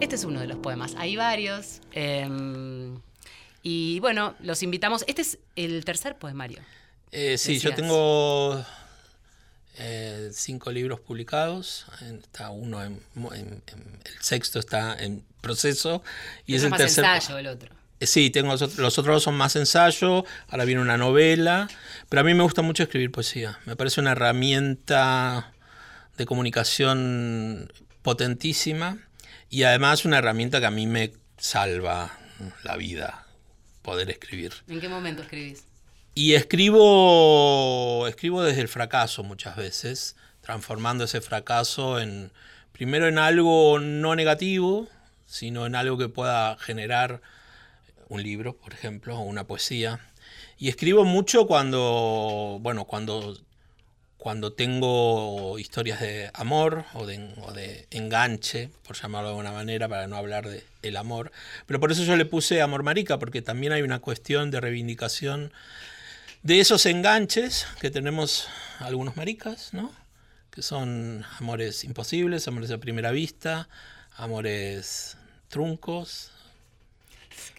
Este 0.00 0.14
es 0.14 0.24
uno 0.24 0.40
de 0.40 0.46
los 0.46 0.58
poemas. 0.58 0.94
Hay 0.96 1.16
varios. 1.16 1.80
eh, 1.92 2.94
y 3.62 3.98
bueno, 4.00 4.34
los 4.40 4.62
invitamos. 4.62 5.04
Este 5.08 5.22
es 5.22 5.38
el 5.56 5.84
tercer 5.84 6.16
poemario. 6.16 6.60
Eh, 7.10 7.36
sí, 7.38 7.58
yo 7.58 7.74
tengo 7.74 8.64
eh, 9.78 10.30
cinco 10.32 10.70
libros 10.70 11.00
publicados. 11.00 11.86
Está 12.22 12.50
uno 12.50 12.82
en, 12.84 13.00
en- 13.16 13.62
en- 13.66 14.00
el 14.04 14.22
sexto 14.22 14.58
está 14.60 14.94
en 15.02 15.24
proceso 15.40 16.02
y 16.46 16.54
es 16.54 16.58
Ese 16.58 16.66
el 16.66 16.70
más 16.70 16.78
tercer. 16.80 17.04
ensayo, 17.04 17.38
el 17.38 17.46
otro. 17.48 17.74
Eh, 18.00 18.06
Sí, 18.06 18.30
tengo 18.30 18.52
los, 18.52 18.78
los 18.78 18.98
otros 18.98 19.16
dos 19.16 19.22
son 19.24 19.34
más 19.36 19.56
ensayo. 19.56 20.24
Ahora 20.48 20.64
viene 20.64 20.80
una 20.80 20.96
novela, 20.96 21.68
pero 22.08 22.20
a 22.20 22.24
mí 22.24 22.32
me 22.34 22.44
gusta 22.44 22.62
mucho 22.62 22.84
escribir 22.84 23.10
poesía. 23.10 23.58
Me 23.66 23.74
parece 23.74 24.00
una 24.00 24.12
herramienta 24.12 25.52
de 26.16 26.24
comunicación 26.26 27.72
potentísima 28.02 28.98
y 29.50 29.62
además 29.62 30.04
una 30.04 30.18
herramienta 30.18 30.60
que 30.60 30.66
a 30.66 30.70
mí 30.70 30.86
me 30.86 31.12
salva 31.36 32.18
la 32.64 32.76
vida 32.76 33.26
poder 33.82 34.10
escribir. 34.10 34.52
¿En 34.68 34.80
qué 34.80 34.88
momento 34.88 35.22
escribís? 35.22 35.64
Y 36.14 36.34
escribo, 36.34 38.06
escribo 38.08 38.42
desde 38.42 38.60
el 38.60 38.68
fracaso 38.68 39.22
muchas 39.22 39.56
veces, 39.56 40.16
transformando 40.40 41.04
ese 41.04 41.20
fracaso 41.20 42.00
en 42.00 42.32
primero 42.72 43.08
en 43.08 43.18
algo 43.18 43.78
no 43.78 44.14
negativo, 44.14 44.88
sino 45.26 45.66
en 45.66 45.74
algo 45.74 45.96
que 45.96 46.08
pueda 46.08 46.56
generar 46.58 47.20
un 48.08 48.22
libro, 48.22 48.56
por 48.56 48.72
ejemplo, 48.72 49.18
o 49.18 49.22
una 49.22 49.44
poesía. 49.44 50.00
Y 50.58 50.68
escribo 50.68 51.04
mucho 51.04 51.46
cuando, 51.46 52.58
bueno, 52.60 52.84
cuando, 52.84 53.38
cuando 54.18 54.52
tengo 54.52 55.58
historias 55.58 56.00
de 56.00 56.30
amor 56.34 56.84
o 56.92 57.06
de, 57.06 57.32
o 57.42 57.52
de 57.52 57.86
enganche, 57.92 58.68
por 58.86 58.96
llamarlo 59.00 59.28
de 59.28 59.32
alguna 59.34 59.52
manera, 59.52 59.88
para 59.88 60.06
no 60.08 60.16
hablar 60.16 60.48
de 60.48 60.64
el 60.82 60.96
amor. 60.96 61.30
Pero 61.66 61.78
por 61.80 61.92
eso 61.92 62.02
yo 62.02 62.16
le 62.16 62.24
puse 62.24 62.60
amor 62.60 62.82
marica, 62.82 63.18
porque 63.18 63.42
también 63.42 63.72
hay 63.72 63.82
una 63.82 64.00
cuestión 64.00 64.50
de 64.50 64.60
reivindicación 64.60 65.52
de 66.42 66.60
esos 66.60 66.84
enganches 66.86 67.66
que 67.80 67.90
tenemos 67.90 68.48
algunos 68.80 69.16
maricas, 69.16 69.72
¿no? 69.72 69.92
Que 70.50 70.62
son 70.62 71.24
amores 71.38 71.84
imposibles, 71.84 72.46
amores 72.48 72.70
a 72.72 72.78
primera 72.78 73.12
vista, 73.12 73.68
amores 74.16 75.16
truncos. 75.48 76.32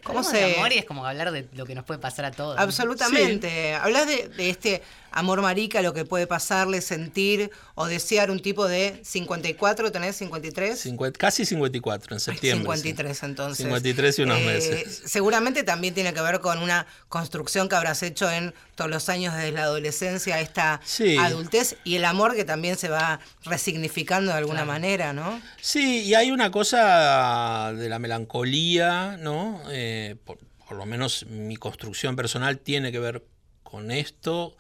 ¿Cómo 0.04 0.20
Hablamos 0.20 0.34
de 0.34 0.40
se- 0.54 0.56
amor 0.58 0.72
y 0.74 0.78
es 0.78 0.86
como 0.86 1.06
hablar 1.06 1.32
de 1.32 1.48
lo 1.54 1.66
que 1.66 1.76
nos 1.76 1.84
puede 1.86 2.00
pasar 2.00 2.26
a 2.26 2.32
todos. 2.32 2.58
Absolutamente. 2.58 3.74
Hablas 3.76 4.08
de, 4.08 4.28
de 4.30 4.50
este 4.50 4.82
amor 5.12 5.42
marica, 5.42 5.82
lo 5.82 5.94
que 5.94 6.06
puede 6.06 6.28
pasarle, 6.28 6.82
sentir 6.82 7.52
o 7.76 7.88
desear 7.88 8.32
un 8.32 8.40
tipo 8.42 8.68
de 8.68 9.00
54, 9.04 9.92
¿tenés 9.92 10.16
53? 10.18 10.86
Cincu- 10.86 11.12
casi 11.18 11.46
54 11.46 12.16
en 12.16 12.20
septiembre. 12.20 12.64
53 12.64 13.18
sí. 13.18 13.26
entonces. 13.26 13.58
53 13.58 14.20
y 14.20 14.22
unos 14.24 14.38
Eh, 14.40 14.46
meses. 14.46 15.02
Seguramente 15.06 15.64
también 15.64 15.94
tiene 15.94 16.14
que 16.14 16.22
ver 16.22 16.40
con 16.40 16.60
una 16.60 16.86
construcción 17.08 17.70
que 17.70 17.76
habrás 17.76 18.04
hecho 18.04 18.30
en 18.32 18.54
todos 18.76 18.90
los 18.90 19.10
años 19.10 19.34
desde 19.36 19.52
la 19.52 19.64
adolescencia 19.64 20.40
esta 20.40 20.80
Sí. 20.86 21.18
adultez 21.18 21.76
y 21.84 21.96
el 21.96 22.06
amor 22.06 22.36
que 22.36 22.46
también 22.46 22.78
se 22.78 22.90
va 22.90 23.20
resignificando 23.44 24.32
de 24.32 24.38
alguna 24.38 24.66
manera, 24.66 25.14
¿no? 25.14 25.42
Sí, 25.62 26.04
y 26.04 26.14
hay 26.14 26.32
una 26.32 26.52
cosa 26.52 27.74
de 27.76 27.90
la 27.90 28.00
melancolía, 28.00 29.18
¿no? 29.20 29.62
Eh, 29.70 30.16
por, 30.26 30.38
por 30.68 30.78
lo 30.78 30.86
menos 30.86 31.26
mi 31.26 31.56
construcción 31.58 32.16
personal 32.16 32.60
tiene 32.60 32.92
que 32.92 33.00
ver 33.00 33.26
con 33.64 33.92
esto, 33.92 34.56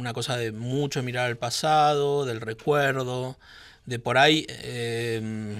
una 0.00 0.14
cosa 0.14 0.36
de 0.36 0.50
mucho 0.50 1.02
mirar 1.02 1.26
al 1.26 1.36
pasado, 1.36 2.24
del 2.24 2.40
recuerdo, 2.40 3.38
de 3.84 3.98
por 3.98 4.18
ahí 4.18 4.46
eh, 4.48 5.56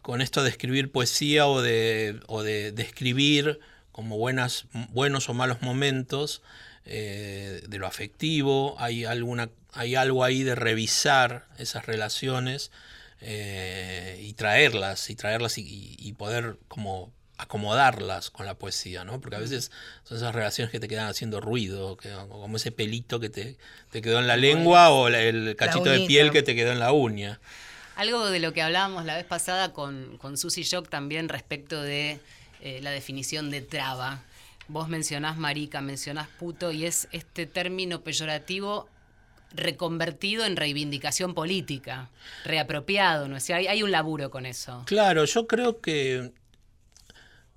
con 0.00 0.22
esto 0.22 0.42
de 0.42 0.50
escribir 0.50 0.92
poesía 0.92 1.46
o 1.46 1.60
de, 1.60 2.20
o 2.28 2.42
de 2.42 2.72
describir 2.72 3.58
como 3.90 4.16
buenas, 4.16 4.66
buenos 4.90 5.28
o 5.28 5.34
malos 5.34 5.60
momentos 5.60 6.40
eh, 6.84 7.62
de 7.68 7.78
lo 7.78 7.86
afectivo, 7.86 8.76
hay, 8.78 9.04
alguna, 9.04 9.50
hay 9.72 9.96
algo 9.96 10.24
ahí 10.24 10.44
de 10.44 10.54
revisar 10.54 11.46
esas 11.58 11.84
relaciones 11.84 12.70
eh, 13.20 14.20
y 14.22 14.34
traerlas, 14.34 15.10
y 15.10 15.16
traerlas 15.16 15.58
y 15.58 16.14
poder 16.16 16.58
como 16.68 17.12
acomodarlas 17.38 18.30
con 18.30 18.44
la 18.46 18.54
poesía, 18.54 19.04
¿no? 19.04 19.20
Porque 19.20 19.36
a 19.36 19.38
veces 19.38 19.70
son 20.04 20.16
esas 20.18 20.34
relaciones 20.34 20.70
que 20.70 20.80
te 20.80 20.88
quedan 20.88 21.06
haciendo 21.08 21.40
ruido, 21.40 21.96
que, 21.96 22.10
como 22.28 22.56
ese 22.56 22.72
pelito 22.72 23.20
que 23.20 23.30
te, 23.30 23.56
te 23.90 24.02
quedó 24.02 24.18
en 24.18 24.26
la 24.26 24.36
lengua 24.36 24.90
o 24.90 25.08
la- 25.08 25.22
el 25.22 25.54
cachito 25.56 25.88
de 25.90 26.00
piel 26.06 26.30
que 26.32 26.42
te 26.42 26.54
quedó 26.54 26.72
en 26.72 26.80
la 26.80 26.92
uña. 26.92 27.40
Algo 27.96 28.28
de 28.30 28.38
lo 28.40 28.52
que 28.52 28.62
hablábamos 28.62 29.04
la 29.04 29.16
vez 29.16 29.24
pasada 29.24 29.72
con, 29.72 30.18
con 30.18 30.36
Susy 30.36 30.62
Shock 30.62 30.88
también 30.88 31.28
respecto 31.28 31.80
de 31.82 32.20
eh, 32.60 32.80
la 32.82 32.90
definición 32.90 33.50
de 33.50 33.60
traba. 33.60 34.22
Vos 34.68 34.88
mencionás 34.88 35.36
marica, 35.38 35.80
mencionás 35.80 36.28
puto 36.28 36.70
y 36.72 36.84
es 36.84 37.08
este 37.12 37.46
término 37.46 38.02
peyorativo 38.02 38.88
reconvertido 39.52 40.44
en 40.44 40.56
reivindicación 40.56 41.34
política, 41.34 42.10
reapropiado, 42.44 43.28
¿no? 43.28 43.36
O 43.36 43.40
sea, 43.40 43.56
hay, 43.56 43.66
hay 43.66 43.82
un 43.82 43.90
laburo 43.90 44.30
con 44.30 44.44
eso. 44.46 44.82
Claro, 44.86 45.24
yo 45.24 45.46
creo 45.46 45.80
que 45.80 46.32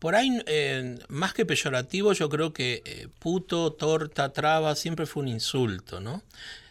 por 0.02 0.16
ahí, 0.16 0.42
eh, 0.48 0.98
más 1.10 1.36
que 1.36 1.46
peyorativo, 1.46 2.14
yo 2.14 2.28
creo 2.28 2.54
que 2.54 2.82
eh, 2.86 3.08
puto, 3.20 3.72
torta, 3.74 4.34
traba, 4.34 4.76
siempre 4.76 5.06
fue 5.06 5.22
un 5.22 5.30
insulto, 5.30 6.00
¿no? 6.00 6.24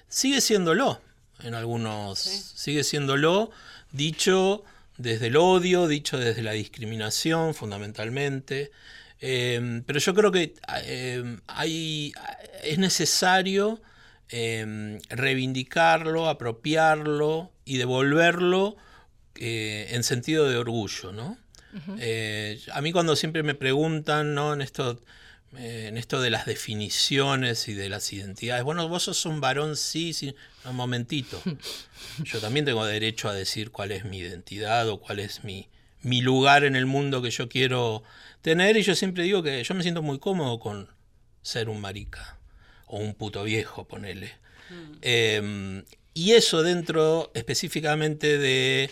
Sigue 0.09 0.41
siéndolo, 0.41 1.01
en 1.45 1.55
algunos, 1.55 2.19
sigue 2.19 2.83
siéndolo, 2.83 3.53
dicho 3.93 4.65
desde 4.99 5.29
el 5.29 5.37
odio, 5.37 5.87
dicho 5.87 6.19
desde 6.19 6.43
la 6.43 6.51
discriminación, 6.51 7.55
fundamentalmente. 7.55 8.73
Eh, 9.21 9.81
pero 9.87 10.01
yo 10.01 10.13
creo 10.13 10.33
que 10.33 10.55
eh, 10.83 11.39
hay, 11.47 12.13
es 12.65 12.79
necesario 12.79 13.81
eh, 14.29 14.99
reivindicarlo, 15.09 16.29
apropiarlo 16.29 17.53
y 17.65 17.77
devolverlo 17.77 18.77
eh, 19.37 19.89
en 19.93 20.03
sentido 20.03 20.49
de 20.49 20.57
orgullo, 20.57 21.13
¿no? 21.13 21.39
Eh, 21.99 22.61
a 22.73 22.81
mí 22.81 22.93
cuando 22.93 23.17
siempre 23.17 23.43
me 23.43 23.55
preguntan, 23.55 24.35
¿no? 24.35 24.55
En 24.55 24.61
esto, 24.61 25.01
eh, 25.57 25.87
en 25.89 25.97
esto 25.97 26.21
de 26.21 26.31
las 26.31 26.47
definiciones 26.47 27.69
y 27.69 27.75
de 27.75 27.89
las 27.89 28.13
identidades, 28.13 28.65
bueno, 28.65 28.89
vos 28.89 29.05
sos 29.05 29.25
un 29.27 29.41
varón, 29.41 29.77
sí, 29.77 30.13
sí, 30.13 30.35
no, 30.65 30.71
un 30.71 30.77
momentito. 30.77 31.41
Yo 32.25 32.41
también 32.41 32.65
tengo 32.65 32.85
derecho 32.85 33.29
a 33.29 33.35
decir 33.35 33.71
cuál 33.71 33.93
es 33.93 34.05
mi 34.05 34.19
identidad 34.19 34.89
o 34.89 35.01
cuál 35.01 35.21
es 35.21 35.45
mi, 35.45 35.69
mi 36.03 36.21
lugar 36.23 36.65
en 36.65 36.77
el 36.77 36.87
mundo 36.87 37.23
que 37.23 37.31
yo 37.31 37.49
quiero 37.49 38.03
tener 38.43 38.77
y 38.77 38.83
yo 38.83 38.95
siempre 38.95 39.23
digo 39.25 39.43
que 39.43 39.63
yo 39.63 39.75
me 39.75 39.83
siento 39.83 40.03
muy 40.03 40.19
cómodo 40.19 40.59
con 40.59 40.89
ser 41.43 41.69
un 41.69 41.81
marica 41.81 42.39
o 42.87 42.99
un 42.99 43.15
puto 43.15 43.45
viejo, 43.45 43.87
ponele. 43.87 44.33
Eh, 45.03 45.83
y 46.15 46.33
eso 46.33 46.63
dentro 46.63 47.31
específicamente 47.35 48.39
de 48.39 48.91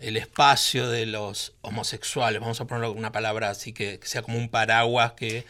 el 0.00 0.16
espacio 0.16 0.88
de 0.88 1.06
los 1.06 1.54
homosexuales, 1.62 2.40
vamos 2.40 2.60
a 2.60 2.66
poner 2.66 2.88
una 2.90 3.12
palabra 3.12 3.50
así 3.50 3.72
que, 3.72 3.98
que 3.98 4.06
sea 4.06 4.22
como 4.22 4.38
un 4.38 4.48
paraguas 4.48 5.12
que 5.12 5.44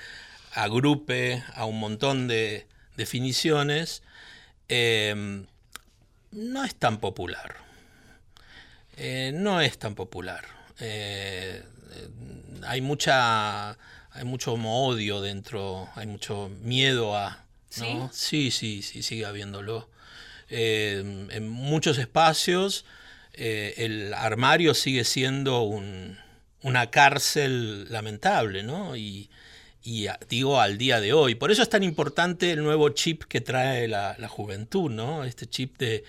agrupe 0.53 1.43
a 1.55 1.65
un 1.67 1.79
montón 1.81 2.29
de 2.29 2.67
definiciones, 2.97 4.03
eh, 4.69 5.45
no 6.33 6.65
es 6.65 6.75
tan 6.75 6.99
popular. 6.99 7.57
Eh, 8.97 9.33
no 9.35 9.61
es 9.61 9.79
tan 9.79 9.95
popular. 9.95 10.45
Eh, 10.81 11.63
hay 12.67 12.81
mucha 12.81 13.71
hay 14.13 14.25
mucho 14.25 14.53
como 14.53 14.87
odio 14.87 15.21
dentro, 15.21 15.89
hay 15.95 16.07
mucho 16.07 16.51
miedo 16.63 17.15
a 17.17 17.45
¿no? 17.79 18.11
sí 18.13 18.51
sí 18.51 18.83
sí 18.83 19.03
sigue 19.03 19.27
habiéndolo 19.27 19.89
Eh, 20.49 21.03
en 21.31 21.49
muchos 21.49 21.99
espacios 21.99 22.85
eh, 23.37 23.75
el 23.79 24.14
armario 24.14 24.75
sigue 24.75 25.05
siendo 25.05 25.62
un- 25.62 26.18
una 26.62 26.90
cárcel 26.90 27.90
lamentable 27.92 28.62
no 28.62 28.96
y, 28.96 29.31
y 29.83 30.07
a- 30.09 30.18
digo 30.29 30.61
al 30.61 30.79
día 30.79 31.01
de 31.01 31.12
hoy. 31.12 31.35
Por 31.35 31.51
eso 31.53 31.62
es 31.62 31.68
tan 31.68 31.83
importante 31.83 32.51
el 32.51 32.62
nuevo 32.62 32.88
chip 32.90 33.25
que 33.25 33.40
trae 33.40 33.87
la, 33.88 34.16
la 34.18 34.29
juventud 34.29 34.90
no 34.90 35.22
este 35.25 35.46
chip 35.46 35.77
de 35.79 36.03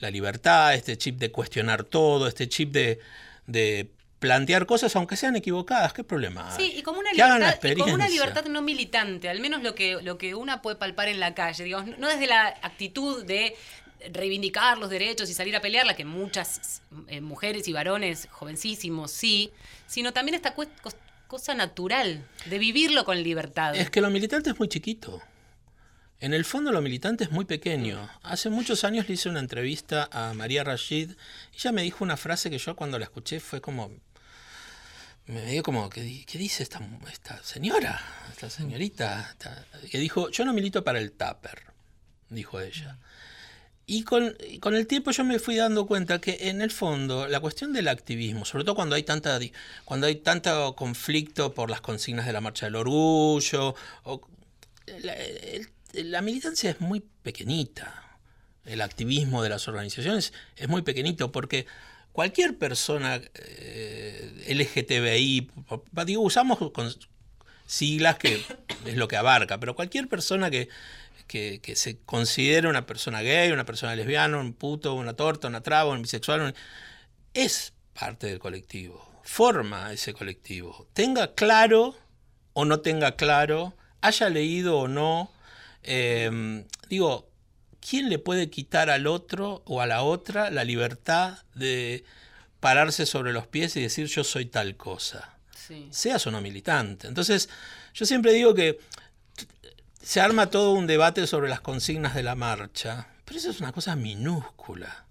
la 0.00 0.10
libertad 0.10 0.74
este 0.74 0.96
chip 0.98 1.18
de 1.18 1.30
cuestionar 1.32 1.84
todo 1.84 2.28
este 2.28 2.48
chip 2.48 2.70
de, 2.72 3.00
de 3.46 3.88
plantear 4.18 4.66
cosas 4.66 4.94
aunque 4.96 5.16
sean 5.16 5.36
equivocadas. 5.36 5.92
Qué 5.92 6.04
problema 6.04 6.54
hay? 6.54 6.56
Sí, 6.64 6.78
y 6.78 6.82
como 6.82 7.00
una 7.00 7.12
libertad, 7.12 7.58
como 7.78 7.94
una 7.94 8.08
libertad 8.08 8.44
no 8.46 8.62
militante, 8.62 9.28
al 9.28 9.40
menos 9.40 9.62
lo 9.62 9.74
que, 9.74 9.98
lo 10.02 10.16
que 10.18 10.34
una 10.34 10.62
puede 10.62 10.76
palpar 10.76 11.08
en 11.08 11.20
la 11.20 11.34
calle, 11.34 11.64
digamos, 11.64 11.98
no 11.98 12.08
desde 12.08 12.26
la 12.26 12.48
actitud 12.62 13.24
de 13.24 13.54
reivindicar 14.12 14.78
los 14.78 14.90
derechos 14.90 15.30
y 15.30 15.34
salir 15.34 15.56
a 15.56 15.60
pelearla, 15.60 15.94
que 15.94 16.04
muchas 16.04 16.82
eh, 17.08 17.20
mujeres 17.20 17.68
y 17.68 17.72
varones 17.72 18.28
jovencísimos 18.30 19.10
sí, 19.10 19.52
sino 19.86 20.12
también 20.12 20.34
esta 20.34 20.54
cosa 20.54 21.54
natural 21.54 22.26
de 22.46 22.58
vivirlo 22.58 23.04
con 23.04 23.22
libertad. 23.22 23.74
Es 23.76 23.90
que 23.90 24.00
lo 24.00 24.10
militante 24.10 24.50
es 24.50 24.58
muy 24.58 24.68
chiquito. 24.68 25.22
En 26.20 26.32
el 26.32 26.44
fondo 26.44 26.72
lo 26.72 26.80
militante 26.80 27.24
es 27.24 27.30
muy 27.30 27.44
pequeño. 27.44 28.08
Hace 28.22 28.48
muchos 28.48 28.84
años 28.84 29.08
le 29.08 29.14
hice 29.14 29.28
una 29.28 29.40
entrevista 29.40 30.08
a 30.10 30.32
María 30.32 30.64
Rashid 30.64 31.10
y 31.52 31.56
ella 31.56 31.72
me 31.72 31.82
dijo 31.82 32.02
una 32.02 32.16
frase 32.16 32.48
que 32.50 32.58
yo 32.58 32.74
cuando 32.76 32.98
la 32.98 33.04
escuché 33.04 33.40
fue 33.40 33.60
como... 33.60 33.90
Me 35.26 35.44
dio 35.46 35.62
como, 35.62 35.88
¿qué, 35.88 36.24
qué 36.26 36.38
dice 36.38 36.62
esta, 36.62 36.80
esta 37.10 37.42
señora? 37.42 38.00
Esta 38.30 38.50
señorita. 38.50 39.36
que 39.90 39.98
dijo, 39.98 40.30
yo 40.30 40.44
no 40.44 40.52
milito 40.52 40.84
para 40.84 40.98
el 40.98 41.12
tupper, 41.12 41.62
dijo 42.28 42.60
ella. 42.60 42.98
Y 43.86 44.02
con, 44.04 44.34
con 44.60 44.74
el 44.74 44.86
tiempo 44.86 45.10
yo 45.10 45.24
me 45.24 45.38
fui 45.38 45.56
dando 45.56 45.86
cuenta 45.86 46.18
que 46.20 46.48
en 46.48 46.62
el 46.62 46.70
fondo 46.70 47.28
la 47.28 47.40
cuestión 47.40 47.72
del 47.74 47.88
activismo, 47.88 48.44
sobre 48.46 48.64
todo 48.64 48.74
cuando 48.74 48.94
hay 48.96 49.02
tanta 49.02 49.38
cuando 49.84 50.06
hay 50.06 50.16
tanto 50.16 50.74
conflicto 50.74 51.52
por 51.52 51.68
las 51.68 51.82
consignas 51.82 52.24
de 52.24 52.32
la 52.32 52.40
marcha 52.40 52.66
del 52.66 52.76
orgullo, 52.76 53.74
o- 54.04 54.20
la, 55.92 56.22
militancia 56.22 56.70
es 56.70 56.80
muy 56.80 57.02
pequeñita. 57.22 58.18
El 58.64 58.80
activismo 58.80 59.42
de 59.42 59.50
las 59.50 59.68
organizaciones 59.68 60.32
es 60.56 60.68
muy 60.68 60.80
pequeñito 60.82 61.30
porque 61.30 61.66
cualquier 62.12 62.56
persona 62.56 63.20
eh, 63.34 64.44
LGTBI, 64.48 65.50
digo, 66.06 66.22
usamos 66.22 66.58
siglas 67.66 68.16
que 68.16 68.42
es 68.86 68.96
lo 68.96 69.08
que 69.08 69.16
abarca, 69.16 69.58
pero 69.58 69.74
cualquier 69.74 70.08
persona 70.08 70.50
que, 70.50 70.68
que, 71.26 71.60
que 71.62 71.76
se 71.76 71.98
considere 72.04 72.68
una 72.68 72.86
persona 72.86 73.22
gay, 73.22 73.50
una 73.52 73.64
persona 73.64 73.94
lesbiana, 73.96 74.38
un 74.38 74.52
puto, 74.52 74.94
una 74.94 75.14
torta, 75.14 75.48
una 75.48 75.62
traba, 75.62 75.90
un 75.90 76.02
bisexual, 76.02 76.40
un- 76.40 76.54
es 77.32 77.72
parte 77.98 78.26
del 78.26 78.38
colectivo, 78.38 79.20
forma 79.22 79.92
ese 79.92 80.12
colectivo. 80.14 80.86
Tenga 80.92 81.34
claro 81.34 81.96
o 82.52 82.64
no 82.64 82.80
tenga 82.80 83.16
claro, 83.16 83.74
haya 84.00 84.28
leído 84.28 84.78
o 84.78 84.88
no, 84.88 85.30
eh, 85.82 86.64
digo, 86.88 87.28
¿quién 87.80 88.08
le 88.08 88.18
puede 88.18 88.50
quitar 88.50 88.90
al 88.90 89.06
otro 89.06 89.62
o 89.66 89.80
a 89.80 89.86
la 89.86 90.02
otra 90.02 90.50
la 90.50 90.64
libertad 90.64 91.38
de 91.54 92.04
pararse 92.60 93.06
sobre 93.06 93.32
los 93.32 93.46
pies 93.46 93.76
y 93.76 93.82
decir 93.82 94.06
yo 94.06 94.24
soy 94.24 94.46
tal 94.46 94.76
cosa? 94.76 95.30
Sí. 95.54 95.88
seas 95.90 96.26
o 96.26 96.30
no 96.30 96.42
militante. 96.42 97.06
Entonces, 97.06 97.48
yo 97.94 98.04
siempre 98.04 98.32
digo 98.34 98.54
que 98.54 98.78
se 100.04 100.20
arma 100.20 100.50
todo 100.50 100.72
un 100.72 100.86
debate 100.86 101.26
sobre 101.26 101.48
las 101.48 101.62
consignas 101.62 102.14
de 102.14 102.22
la 102.22 102.34
marcha, 102.34 103.08
pero 103.24 103.38
eso 103.38 103.50
es 103.50 103.60
una 103.60 103.72
cosa 103.72 103.96
minúscula. 103.96 105.06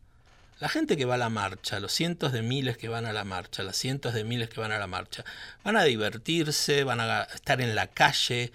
La 0.60 0.70
gente 0.70 0.96
que 0.96 1.06
va 1.06 1.16
a 1.16 1.18
la 1.18 1.30
marcha, 1.30 1.80
los 1.80 1.92
cientos 1.92 2.32
de 2.32 2.44
miles 2.44 2.78
que 2.78 2.90
van 2.90 3.08
a 3.08 3.12
la 3.12 3.24
marcha, 3.24 3.64
las 3.64 3.76
cientos 3.76 4.14
de 4.14 4.24
miles 4.24 4.50
que 4.50 4.60
van 4.60 4.72
a 4.72 4.78
la 4.78 4.86
marcha, 4.86 5.26
van 5.64 5.78
a 5.78 5.84
divertirse, 5.84 6.84
van 6.84 7.00
a 7.00 7.24
estar 7.24 7.60
en 7.60 7.74
la 7.74 7.88
calle, 7.88 8.52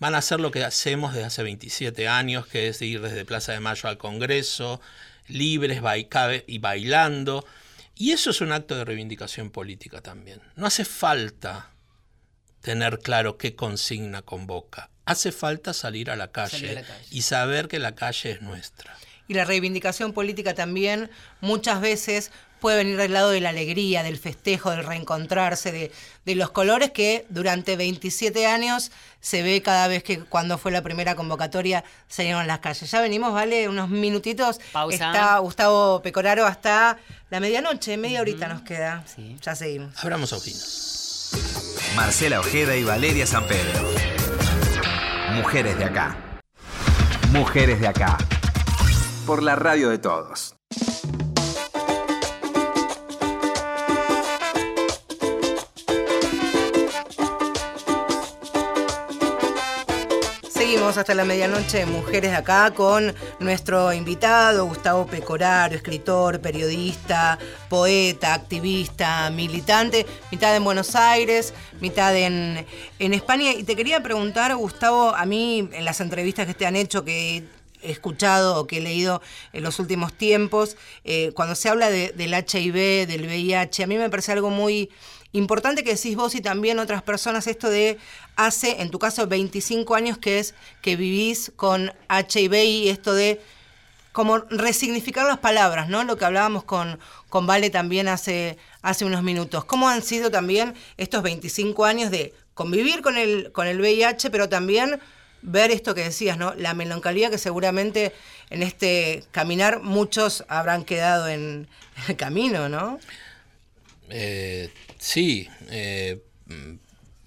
van 0.00 0.14
a 0.14 0.18
hacer 0.18 0.40
lo 0.40 0.50
que 0.50 0.64
hacemos 0.64 1.12
desde 1.12 1.26
hace 1.26 1.42
27 1.42 2.08
años, 2.08 2.46
que 2.46 2.68
es 2.68 2.80
ir 2.80 3.02
desde 3.02 3.26
Plaza 3.26 3.52
de 3.52 3.60
Mayo 3.60 3.86
al 3.90 3.98
Congreso, 3.98 4.80
libres 5.28 5.82
y 6.46 6.58
bailando. 6.58 7.44
Y 7.96 8.12
eso 8.12 8.30
es 8.30 8.40
un 8.40 8.52
acto 8.52 8.76
de 8.76 8.86
reivindicación 8.86 9.50
política 9.50 10.00
también. 10.00 10.40
No 10.56 10.66
hace 10.66 10.86
falta 10.86 11.70
tener 12.62 13.00
claro 13.00 13.36
qué 13.36 13.54
consigna 13.54 14.22
convoca. 14.22 14.88
Hace 15.04 15.32
falta 15.32 15.72
salir 15.72 16.10
a 16.10 16.16
la 16.16 16.28
calle, 16.28 16.84
y 17.10 17.22
saber 17.22 17.68
que 17.68 17.78
la 17.78 17.94
calle 17.94 18.32
es 18.32 18.42
nuestra. 18.42 18.96
Y 19.28 19.34
la 19.34 19.44
reivindicación 19.44 20.12
política 20.12 20.54
también 20.54 21.10
muchas 21.40 21.80
veces 21.80 22.30
puede 22.62 22.76
venir 22.76 22.96
del 22.96 23.12
lado 23.12 23.30
de 23.30 23.40
la 23.40 23.48
alegría, 23.48 24.04
del 24.04 24.18
festejo, 24.18 24.70
del 24.70 24.84
reencontrarse, 24.84 25.90
de, 26.24 26.34
los 26.34 26.50
colores 26.50 26.92
que 26.92 27.26
durante 27.28 27.76
27 27.76 28.46
años 28.46 28.92
se 29.20 29.42
ve 29.42 29.60
cada 29.62 29.88
vez 29.88 30.04
que 30.04 30.20
cuando 30.20 30.58
fue 30.58 30.70
la 30.70 30.80
primera 30.80 31.16
convocatoria 31.16 31.82
salieron 32.08 32.40
a 32.40 32.46
las 32.46 32.60
calles. 32.60 32.88
Ya 32.88 33.00
venimos, 33.00 33.32
¿vale? 33.32 33.68
Unos 33.68 33.88
minutitos. 33.88 34.60
Pausa. 34.70 34.94
Está 34.94 35.38
Gustavo 35.38 36.00
Pecoraro 36.02 36.46
hasta 36.46 36.98
la 37.30 37.40
medianoche, 37.40 37.96
media 37.96 38.20
horita 38.20 38.46
nos 38.46 38.62
queda. 38.62 39.04
Ya 39.42 39.56
seguimos. 39.56 39.98
Abramos 39.98 40.32
ojinos. 40.32 41.32
Marcela 41.96 42.40
Ojeda 42.40 42.76
y 42.76 42.84
Valeria 42.84 43.26
San 43.26 43.46
Pedro. 43.46 44.21
Mujeres 45.34 45.78
de 45.78 45.84
acá. 45.84 46.16
Mujeres 47.32 47.80
de 47.80 47.88
acá. 47.88 48.18
Por 49.26 49.42
la 49.42 49.56
radio 49.56 49.88
de 49.88 49.96
todos. 49.96 50.54
Hasta 60.96 61.14
la 61.14 61.24
medianoche 61.24 61.86
Mujeres 61.86 62.32
de 62.32 62.36
Acá 62.36 62.70
con 62.74 63.14
nuestro 63.40 63.94
invitado 63.94 64.66
Gustavo 64.66 65.06
Pecoraro, 65.06 65.74
escritor, 65.74 66.38
periodista, 66.40 67.38
poeta, 67.70 68.34
activista, 68.34 69.30
militante, 69.30 70.04
mitad 70.30 70.54
en 70.54 70.62
Buenos 70.64 70.94
Aires, 70.94 71.54
mitad 71.80 72.14
en, 72.14 72.66
España. 72.98 73.52
Y 73.52 73.64
te 73.64 73.74
quería 73.74 74.02
preguntar, 74.02 74.54
Gustavo, 74.54 75.14
a 75.14 75.24
mí 75.24 75.66
en 75.72 75.84
las 75.86 76.02
entrevistas 76.02 76.46
que 76.46 76.52
te 76.52 76.66
han 76.66 76.76
hecho, 76.76 77.04
que 77.06 77.44
he 77.80 77.90
escuchado 77.90 78.60
o 78.60 78.66
que 78.66 78.76
he 78.76 78.80
leído 78.82 79.22
en 79.54 79.62
los 79.62 79.78
últimos 79.78 80.12
tiempos, 80.12 80.76
eh, 81.04 81.32
cuando 81.34 81.54
se 81.54 81.70
habla 81.70 81.88
del 81.90 82.34
HIV, 82.34 83.06
del 83.06 83.24
VIH, 83.24 83.84
a 83.84 83.86
mí 83.86 83.96
me 83.96 84.10
parece 84.10 84.32
algo 84.32 84.50
muy 84.50 84.90
Importante 85.32 85.82
que 85.82 85.94
decís 85.94 86.14
vos 86.14 86.34
y 86.34 86.42
también 86.42 86.78
otras 86.78 87.02
personas 87.02 87.46
esto 87.46 87.70
de 87.70 87.98
hace, 88.36 88.82
en 88.82 88.90
tu 88.90 88.98
caso, 88.98 89.26
25 89.26 89.94
años 89.94 90.18
que 90.18 90.38
es 90.38 90.54
que 90.82 90.96
vivís 90.96 91.52
con 91.56 91.92
HIV 92.10 92.54
y 92.64 92.88
esto 92.90 93.14
de 93.14 93.40
como 94.12 94.38
resignificar 94.38 95.26
las 95.26 95.38
palabras, 95.38 95.88
¿no? 95.88 96.04
Lo 96.04 96.18
que 96.18 96.26
hablábamos 96.26 96.64
con, 96.64 96.98
con 97.30 97.46
Vale 97.46 97.70
también 97.70 98.08
hace, 98.08 98.58
hace 98.82 99.06
unos 99.06 99.22
minutos. 99.22 99.64
¿Cómo 99.64 99.88
han 99.88 100.02
sido 100.02 100.30
también 100.30 100.74
estos 100.98 101.22
25 101.22 101.86
años 101.86 102.10
de 102.10 102.34
convivir 102.52 103.00
con 103.00 103.16
el, 103.16 103.50
con 103.52 103.66
el 103.66 103.80
VIH, 103.80 104.28
pero 104.30 104.50
también 104.50 105.00
ver 105.40 105.70
esto 105.70 105.94
que 105.94 106.04
decías, 106.04 106.36
¿no? 106.36 106.54
La 106.54 106.74
melancolía 106.74 107.30
que 107.30 107.38
seguramente 107.38 108.12
en 108.50 108.62
este 108.62 109.24
caminar 109.30 109.80
muchos 109.80 110.44
habrán 110.48 110.84
quedado 110.84 111.28
en 111.28 111.68
el 112.06 112.16
camino, 112.16 112.68
¿no? 112.68 112.98
Eh, 114.12 114.70
Sí, 115.02 115.48
eh, 115.68 116.22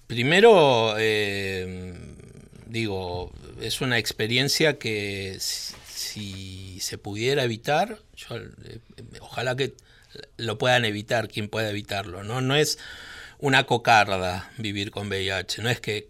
primero, 0.06 0.94
eh, 0.96 1.94
digo, 2.64 3.30
es 3.60 3.82
una 3.82 3.98
experiencia 3.98 4.78
que 4.78 5.36
si, 5.38 6.80
se 6.80 6.96
pudiera 6.96 7.44
evitar, 7.44 7.98
eh, 8.30 8.78
ojalá 9.20 9.56
que 9.56 9.74
lo 10.38 10.56
puedan 10.56 10.86
evitar, 10.86 11.28
quien 11.28 11.50
pueda 11.50 11.68
evitarlo, 11.68 12.24
¿no? 12.24 12.40
No 12.40 12.56
es 12.56 12.78
una 13.38 13.64
cocarda 13.64 14.50
vivir 14.56 14.90
con 14.90 15.08
VIH, 15.08 15.60
no 15.60 15.68
es 15.68 15.82
que, 15.82 16.08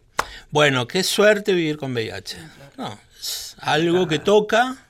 bueno, 0.52 0.86
qué 0.86 1.02
suerte 1.02 1.52
vivir 1.52 1.78
con 1.78 1.94
VIH, 1.94 2.36
no, 2.76 2.96
es 3.20 3.56
algo 3.58 4.06
que 4.06 4.20
toca 4.20 4.86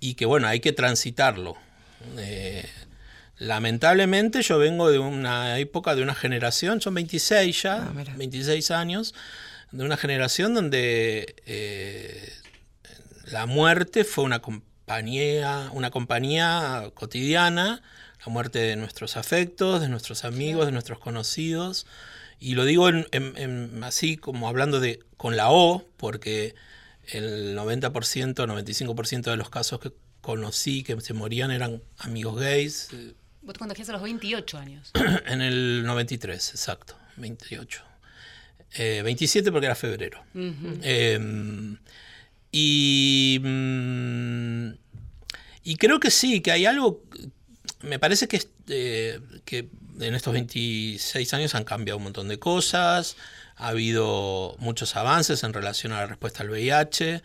y 0.00 0.14
que, 0.14 0.24
bueno, 0.24 0.48
hay 0.48 0.60
que 0.60 0.72
transitarlo. 0.72 1.58
Lamentablemente 3.38 4.42
yo 4.42 4.58
vengo 4.58 4.90
de 4.90 4.98
una 4.98 5.58
época, 5.58 5.94
de 5.94 6.02
una 6.02 6.14
generación, 6.14 6.80
son 6.80 6.94
26 6.94 7.62
ya, 7.62 7.92
26 8.16 8.70
ah, 8.70 8.80
años, 8.80 9.14
de 9.70 9.84
una 9.84 9.96
generación 9.96 10.54
donde 10.54 11.36
eh, 11.46 12.32
la 13.30 13.46
muerte 13.46 14.04
fue 14.04 14.24
una 14.24 14.40
compañía, 14.40 15.70
una 15.72 15.90
compañía 15.90 16.90
cotidiana, 16.94 17.82
la 18.26 18.32
muerte 18.32 18.58
de 18.58 18.76
nuestros 18.76 19.16
afectos, 19.16 19.80
de 19.80 19.88
nuestros 19.88 20.24
amigos, 20.24 20.66
de 20.66 20.72
nuestros 20.72 20.98
conocidos. 20.98 21.86
Y 22.40 22.54
lo 22.54 22.64
digo 22.64 22.88
así 23.82 24.16
como 24.16 24.48
hablando 24.48 24.80
de 24.80 25.00
con 25.16 25.36
la 25.36 25.50
O, 25.50 25.84
porque 25.96 26.54
el 27.06 27.56
90%, 27.56 27.92
95% 27.92 29.22
de 29.22 29.36
los 29.36 29.50
casos 29.50 29.80
que 29.80 29.92
conocí 30.20 30.82
que 30.82 31.00
se 31.00 31.14
morían 31.14 31.50
eran 31.50 31.82
amigos 31.98 32.40
gays, 32.40 32.88
Vos 33.48 33.54
te 33.54 33.60
contagiaste 33.60 33.92
a 33.92 33.94
los 33.94 34.02
28 34.02 34.58
años. 34.58 34.90
en 35.26 35.40
el 35.40 35.82
93, 35.86 36.50
exacto, 36.50 36.98
28. 37.16 37.82
27 38.76 39.48
eh, 39.48 39.52
porque 39.52 39.64
era 39.64 39.74
febrero. 39.74 40.22
Em, 40.34 41.78
y, 42.52 43.40
mm, 43.42 44.68
y 45.64 45.76
creo 45.76 45.98
que 45.98 46.10
sí, 46.10 46.42
que 46.42 46.52
hay 46.52 46.66
algo, 46.66 47.02
me 47.80 47.98
parece 47.98 48.28
que, 48.28 48.46
eh, 48.68 49.18
que 49.46 49.70
en 49.98 50.14
estos 50.14 50.34
26 50.34 51.32
años 51.32 51.54
han 51.54 51.64
cambiado 51.64 51.96
un 51.96 52.04
montón 52.04 52.28
de 52.28 52.38
cosas, 52.38 53.16
ha 53.56 53.68
habido 53.68 54.56
muchos 54.58 54.94
avances 54.94 55.42
en 55.42 55.54
relación 55.54 55.94
a 55.94 56.00
la 56.00 56.06
respuesta 56.06 56.42
al 56.42 56.50
VIH. 56.50 57.22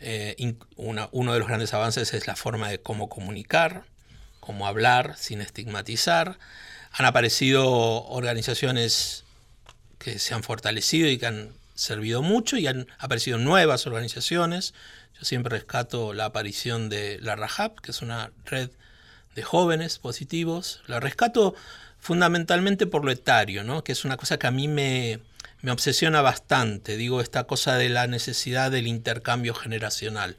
Eh, 0.00 0.54
uno 0.76 1.32
de 1.32 1.38
los 1.38 1.48
grandes 1.48 1.72
avances 1.72 2.12
es 2.12 2.26
la 2.26 2.36
forma 2.36 2.68
de 2.68 2.78
cómo 2.82 3.08
comunicar 3.08 3.86
como 4.42 4.66
hablar 4.66 5.14
sin 5.16 5.40
estigmatizar. 5.40 6.36
Han 6.90 7.06
aparecido 7.06 7.64
organizaciones 8.06 9.22
que 10.00 10.18
se 10.18 10.34
han 10.34 10.42
fortalecido 10.42 11.08
y 11.08 11.16
que 11.16 11.26
han 11.26 11.52
servido 11.76 12.22
mucho 12.22 12.56
y 12.56 12.66
han 12.66 12.88
aparecido 12.98 13.38
nuevas 13.38 13.86
organizaciones. 13.86 14.74
Yo 15.16 15.24
siempre 15.24 15.56
rescato 15.56 16.12
la 16.12 16.24
aparición 16.24 16.88
de 16.88 17.20
la 17.22 17.36
RAJAP, 17.36 17.78
que 17.78 17.92
es 17.92 18.02
una 18.02 18.32
red 18.44 18.70
de 19.36 19.44
jóvenes 19.44 20.00
positivos. 20.00 20.82
La 20.88 20.98
rescato 20.98 21.54
fundamentalmente 22.00 22.88
por 22.88 23.04
lo 23.04 23.12
etario, 23.12 23.62
¿no? 23.62 23.84
que 23.84 23.92
es 23.92 24.04
una 24.04 24.16
cosa 24.16 24.40
que 24.40 24.48
a 24.48 24.50
mí 24.50 24.66
me, 24.66 25.20
me 25.62 25.70
obsesiona 25.70 26.20
bastante, 26.22 26.96
digo, 26.96 27.20
esta 27.20 27.44
cosa 27.44 27.76
de 27.76 27.88
la 27.88 28.08
necesidad 28.08 28.70
del 28.72 28.88
intercambio 28.88 29.54
generacional. 29.54 30.36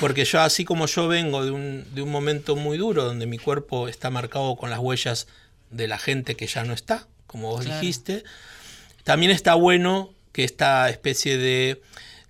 Porque 0.00 0.24
yo, 0.24 0.40
así 0.40 0.64
como 0.64 0.86
yo 0.86 1.06
vengo 1.06 1.44
de 1.44 1.52
un, 1.52 1.86
de 1.94 2.02
un 2.02 2.10
momento 2.10 2.56
muy 2.56 2.76
duro, 2.76 3.04
donde 3.04 3.26
mi 3.26 3.38
cuerpo 3.38 3.88
está 3.88 4.10
marcado 4.10 4.56
con 4.56 4.70
las 4.70 4.80
huellas 4.80 5.28
de 5.70 5.86
la 5.86 5.98
gente 5.98 6.34
que 6.34 6.48
ya 6.48 6.64
no 6.64 6.72
está, 6.72 7.06
como 7.28 7.50
vos 7.50 7.64
dijiste, 7.64 8.24
también 9.04 9.30
está 9.30 9.54
bueno 9.54 10.12
que 10.32 10.42
esta 10.42 10.90
especie 10.90 11.38
de 11.38 11.80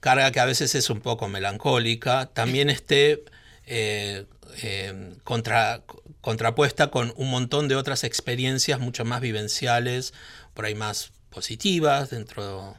carga 0.01 0.31
que 0.31 0.40
a 0.40 0.44
veces 0.44 0.75
es 0.75 0.90
un 0.90 1.01
poco 1.01 1.29
melancólica, 1.29 2.27
también 2.27 2.68
esté 2.68 3.25
eh, 3.66 4.27
eh, 4.62 5.14
contra, 5.25 5.83
contrapuesta 6.20 6.88
con 6.88 7.14
un 7.16 7.31
montón 7.31 7.66
de 7.68 7.77
otras 7.77 8.05
experiencias 8.05 8.79
mucho 8.79 9.05
más 9.07 9.22
vivenciales, 9.22 10.12
por 10.55 10.66
ahí 10.66 10.75
más 10.75 11.12
positivas 11.37 12.09
dentro 12.09 12.75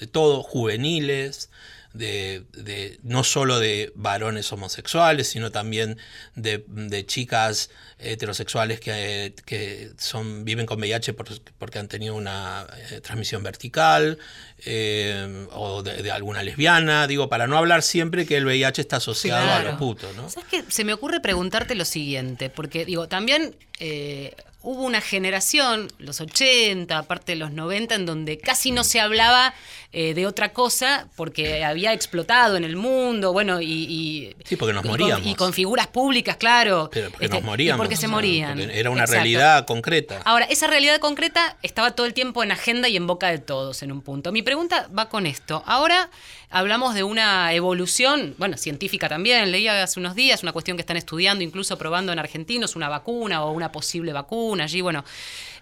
de 0.00 0.08
todo, 0.08 0.42
juveniles, 0.42 1.48
de, 1.92 2.98
no 3.04 3.22
solo 3.22 3.60
de 3.60 3.92
varones 3.94 4.52
homosexuales, 4.52 5.28
sino 5.28 5.52
también 5.52 5.96
de, 6.34 7.06
chicas 7.06 7.70
heterosexuales 8.00 8.80
que, 8.80 9.92
son, 9.96 10.44
viven 10.44 10.66
con 10.66 10.80
VIH 10.80 11.14
porque 11.56 11.78
han 11.78 11.86
tenido 11.86 12.16
una 12.16 12.66
eh, 12.90 13.00
transmisión 13.00 13.44
vertical, 13.44 14.18
eh, 14.66 15.46
o 15.52 15.84
de, 15.84 16.10
alguna 16.10 16.42
lesbiana, 16.42 17.06
digo, 17.06 17.28
para 17.28 17.46
no 17.46 17.56
hablar 17.56 17.84
siempre 17.84 18.26
que 18.26 18.38
el 18.38 18.44
VIH 18.46 18.80
está 18.80 18.96
asociado 18.96 19.48
a 19.52 19.62
los 19.62 19.76
putos, 19.76 20.16
¿no? 20.16 20.28
¿Sabes 20.28 20.48
qué? 20.50 20.64
Se 20.68 20.82
me 20.82 20.92
ocurre 20.92 21.20
preguntarte 21.20 21.76
lo 21.76 21.84
siguiente, 21.84 22.50
porque 22.50 22.84
digo, 22.84 23.06
también... 23.06 23.54
Eh, 23.78 24.34
hubo 24.62 24.82
una 24.82 25.00
generación, 25.00 25.88
los 25.98 26.20
80, 26.20 27.02
parte 27.04 27.32
de 27.32 27.36
los 27.36 27.52
90, 27.52 27.94
en 27.94 28.06
donde 28.06 28.38
casi 28.38 28.70
no 28.72 28.84
se 28.84 29.00
hablaba 29.00 29.54
eh, 29.92 30.14
de 30.14 30.26
otra 30.26 30.52
cosa 30.52 31.08
porque 31.16 31.64
había 31.64 31.92
explotado 31.92 32.56
en 32.56 32.64
el 32.64 32.76
mundo, 32.76 33.32
bueno, 33.32 33.60
y... 33.60 33.66
y 33.66 34.36
Sí, 34.44 34.56
porque 34.56 34.72
nos 34.74 34.84
moríamos. 34.84 35.26
y 35.26 35.34
con 35.34 35.52
figuras 35.52 35.86
públicas, 35.86 36.36
claro. 36.36 36.90
Pero 36.92 37.10
porque 37.10 37.24
Este, 37.24 37.36
nos 37.38 37.44
y 37.44 37.46
moríamos. 37.46 37.78
porque 37.84 37.96
se 37.96 38.06
morían. 38.08 38.58
porque 38.58 38.78
era 38.78 38.90
una 38.90 39.00
Exacto. 39.02 39.14
realidad 39.22 39.66
concreta. 39.66 40.20
Ahora, 40.24 40.44
esa 40.46 40.66
realidad 40.66 40.98
concreta 41.00 41.56
estaba 41.62 41.92
todo 41.92 42.06
el 42.06 42.14
tiempo 42.14 42.42
en 42.42 42.52
agenda 42.52 42.88
y 42.88 42.96
en 42.96 43.06
boca 43.06 43.28
de 43.28 43.38
todos 43.38 43.82
en 43.82 43.92
un 43.92 44.02
punto. 44.02 44.30
Mi 44.32 44.42
pregunta 44.42 44.88
va 44.96 45.08
con 45.08 45.26
esto. 45.26 45.62
Ahora 45.66 46.10
hablamos 46.50 46.94
de 46.94 47.04
una 47.04 47.52
evolución, 47.54 48.34
bueno, 48.36 48.56
científica 48.56 49.08
también. 49.08 49.50
Leía 49.50 49.82
hace 49.82 50.00
unos 50.00 50.14
días 50.14 50.42
una 50.42 50.52
cuestión 50.52 50.76
que 50.76 50.82
están 50.82 50.96
estudiando, 50.96 51.42
incluso 51.42 51.78
probando 51.78 52.12
en 52.12 52.18
argentinos 52.18 52.76
una 52.76 52.88
vacuna 52.88 53.44
o 53.44 53.52
una 53.52 53.72
posible 53.72 54.12
vacuna 54.12 54.64
allí, 54.64 54.80
bueno. 54.80 55.04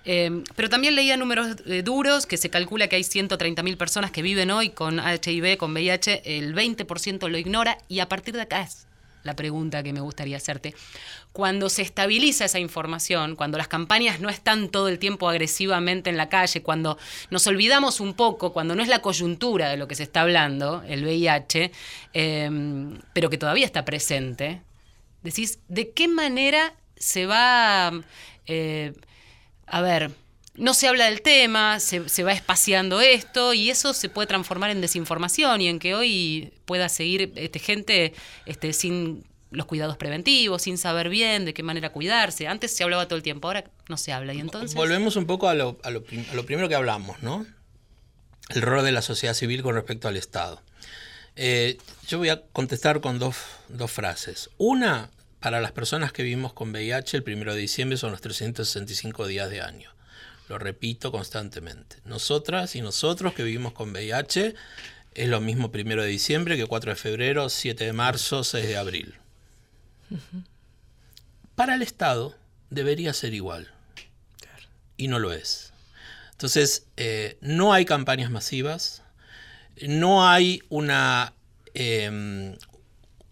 Eh, 0.05 0.43
pero 0.57 0.71
también 0.71 0.95
leía 0.95 1.17
números 1.17 1.57
eh, 1.67 1.83
duros 1.83 2.25
que 2.25 2.39
se 2.39 2.49
calcula 2.49 2.89
que 2.89 2.97
hay 2.97 3.03
130.000 3.03 3.77
personas 3.77 4.11
que 4.11 4.23
viven 4.23 4.51
hoy 4.51 4.71
con 4.71 4.99
HIV, 4.99 5.59
con 5.59 5.73
VIH, 5.73 6.39
el 6.39 6.55
20% 6.55 7.29
lo 7.29 7.37
ignora 7.37 7.79
y 7.89 8.01
a 8.01 8.09
partir 8.09 8.35
de 8.35 8.43
acá 8.43 8.63
es 8.63 8.88
la 9.23 9.35
pregunta 9.35 9.83
que 9.83 9.93
me 9.93 10.01
gustaría 10.01 10.37
hacerte. 10.37 10.75
Cuando 11.33 11.69
se 11.69 11.83
estabiliza 11.83 12.45
esa 12.45 12.59
información, 12.59 13.37
cuando 13.37 13.59
las 13.59 13.69
campañas 13.69 14.21
no 14.21 14.29
están 14.29 14.69
todo 14.69 14.89
el 14.89 14.99
tiempo 14.99 15.29
agresivamente 15.29 16.11
en 16.11 16.17
la 16.17 16.29
calle, 16.29 16.63
cuando 16.63 16.99
nos 17.31 17.47
olvidamos 17.47 18.01
un 18.01 18.15
poco, 18.15 18.53
cuando 18.53 18.75
no 18.75 18.83
es 18.83 18.89
la 18.89 19.03
coyuntura 19.03 19.69
de 19.69 19.77
lo 19.77 19.89
que 19.89 19.95
se 19.95 20.05
está 20.05 20.23
hablando, 20.23 20.83
el 20.89 21.05
VIH, 21.05 21.73
eh, 22.15 22.51
pero 23.13 23.31
que 23.31 23.39
todavía 23.39 23.67
está 23.67 23.85
presente, 23.85 24.63
decís, 25.23 25.59
¿de 25.69 25.91
qué 25.91 26.09
manera 26.09 26.75
se 26.97 27.27
va... 27.27 27.93
eh, 28.47 28.93
a 29.67 29.83
ver, 29.83 30.11
no 30.59 30.75
se 30.75 30.89
habla 30.89 31.07
del 31.07 31.23
tema, 31.23 31.81
se, 31.81 32.23
va 32.23 32.33
espaciando 32.33 33.01
esto 33.01 33.55
y 33.55 33.71
eso 33.71 33.95
se 33.95 34.09
puede 34.09 34.27
transformar 34.27 34.71
en 34.71 34.81
desinformación 34.81 35.61
y 35.61 35.69
en 35.69 35.79
que 35.79 35.95
hoy 35.95 36.53
pueda 36.65 36.89
seguir 36.89 37.33
este, 37.37 37.59
gente 37.59 38.13
este, 38.45 38.73
sin 38.73 39.25
los 39.51 39.67
cuidados 39.67 39.97
preventivos, 39.97 40.63
sin 40.63 40.77
saber 40.77 41.09
bien 41.09 41.45
de 41.45 41.55
qué 41.55 41.63
manera 41.63 41.91
cuidarse. 41.91 42.49
Antes 42.49 42.77
se 42.77 42.83
hablaba 42.83 43.07
todo 43.07 43.17
el 43.17 43.23
tiempo, 43.23 43.49
ahora 43.49 43.65
no 43.89 43.97
se 43.97 44.13
habla 44.13 44.35
y 44.35 44.41
entonces... 44.41 44.75
Volvemos 44.75 45.17
un 45.17 45.27
poco 45.27 45.49
a 45.49 45.55
lo, 45.55 45.79
a 45.83 45.91
lo 45.91 46.03
primero 46.45 46.69
que 46.69 46.75
hablamos, 46.75 47.23
¿no? 47.23 47.47
El 48.51 48.63
rol 48.63 48.85
de 48.85 48.93
la 48.93 49.03
sociedad 49.03 49.35
civil 49.35 49.63
con 49.63 49.75
respecto 49.75 50.09
al 50.09 50.17
Estado. 50.17 50.61
Eh, 51.37 51.79
yo 52.09 52.19
voy 52.19 52.31
a 52.31 52.43
contestar 52.43 53.01
con 53.01 53.21
dos, 53.21 53.37
dos 53.69 53.93
frases. 53.93 54.51
Una, 54.59 55.11
para 55.39 55.61
las 55.61 55.71
personas 55.71 56.13
que 56.13 56.25
vivimos 56.25 56.53
con 56.53 56.71
VIH, 56.71 57.17
el 57.17 57.23
primero 57.23 57.55
de 57.55 57.61
diciembre 57.61 57.97
son 57.97 58.11
los 58.11 58.21
365 58.21 59.27
días 59.29 59.49
de 59.49 59.63
año. 59.63 59.91
Lo 60.49 60.59
repito 60.59 61.13
constantemente. 61.13 61.97
Nosotras 62.05 62.75
y 62.75 62.81
nosotros 62.81 63.35
que 63.35 63.43
vivimos 63.43 63.73
con 63.73 63.91
VIH 63.91 64.55
es 65.15 65.29
lo 65.29 65.41
mismo 65.41 65.71
primero 65.71 66.03
de 66.03 66.09
diciembre 66.09 66.57
que 66.57 66.67
4 66.67 66.93
de 66.93 66.97
febrero, 66.97 67.49
7 67.49 67.85
de 67.85 67.93
marzo, 67.93 68.45
6 68.45 68.67
de 68.67 68.77
abril. 68.77 69.15
Para 71.55 71.75
el 71.75 71.83
Estado 71.83 72.35
debería 72.71 73.13
ser 73.13 73.35
igual. 73.35 73.71
Y 74.97 75.09
no 75.09 75.19
lo 75.19 75.33
es. 75.33 75.73
Entonces, 76.33 76.87
eh, 76.97 77.37
no 77.41 77.73
hay 77.73 77.85
campañas 77.85 78.31
masivas, 78.31 79.03
no 79.83 80.29
hay 80.29 80.63
una, 80.69 81.35
eh, 81.75 82.57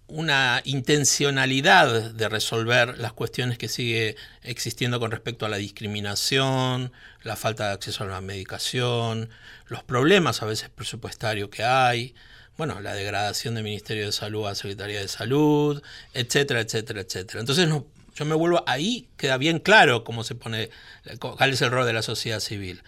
una 0.08 0.62
intencionalidad 0.64 2.12
de 2.12 2.28
resolver 2.28 2.98
las 2.98 3.12
cuestiones 3.12 3.58
que 3.58 3.68
sigue 3.68 4.16
existiendo 4.42 5.00
con 5.00 5.10
respecto 5.10 5.46
a 5.46 5.48
la 5.48 5.56
discriminación, 5.56 6.92
la 7.22 7.36
falta 7.36 7.68
de 7.68 7.74
acceso 7.74 8.04
a 8.04 8.06
la 8.06 8.20
medicación, 8.20 9.30
los 9.66 9.82
problemas 9.82 10.42
a 10.42 10.46
veces 10.46 10.68
presupuestarios 10.68 11.48
que 11.48 11.64
hay, 11.64 12.14
bueno, 12.56 12.80
la 12.80 12.94
degradación 12.94 13.54
del 13.54 13.64
Ministerio 13.64 14.06
de 14.06 14.12
Salud 14.12 14.46
a 14.46 14.54
Secretaría 14.54 15.00
de 15.00 15.08
Salud, 15.08 15.82
etcétera, 16.14 16.60
etcétera, 16.60 17.00
etcétera. 17.00 17.40
Entonces 17.40 17.68
no, 17.68 17.84
yo 18.14 18.24
me 18.24 18.36
vuelvo 18.36 18.62
ahí, 18.66 19.08
queda 19.16 19.38
bien 19.38 19.58
claro 19.58 20.04
cómo 20.04 20.22
se 20.22 20.36
pone, 20.36 20.70
cuál 21.18 21.50
es 21.50 21.60
el 21.62 21.70
rol 21.70 21.84
de 21.84 21.92
la 21.92 22.02
sociedad 22.02 22.40
civil 22.40 22.82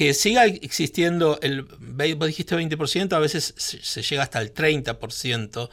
que 0.00 0.14
siga 0.14 0.46
existiendo, 0.46 1.38
el, 1.42 1.64
vos 1.64 2.26
dijiste 2.26 2.56
20%, 2.56 3.12
a 3.12 3.18
veces 3.18 3.52
se 3.58 4.02
llega 4.02 4.22
hasta 4.22 4.40
el 4.40 4.54
30% 4.54 5.68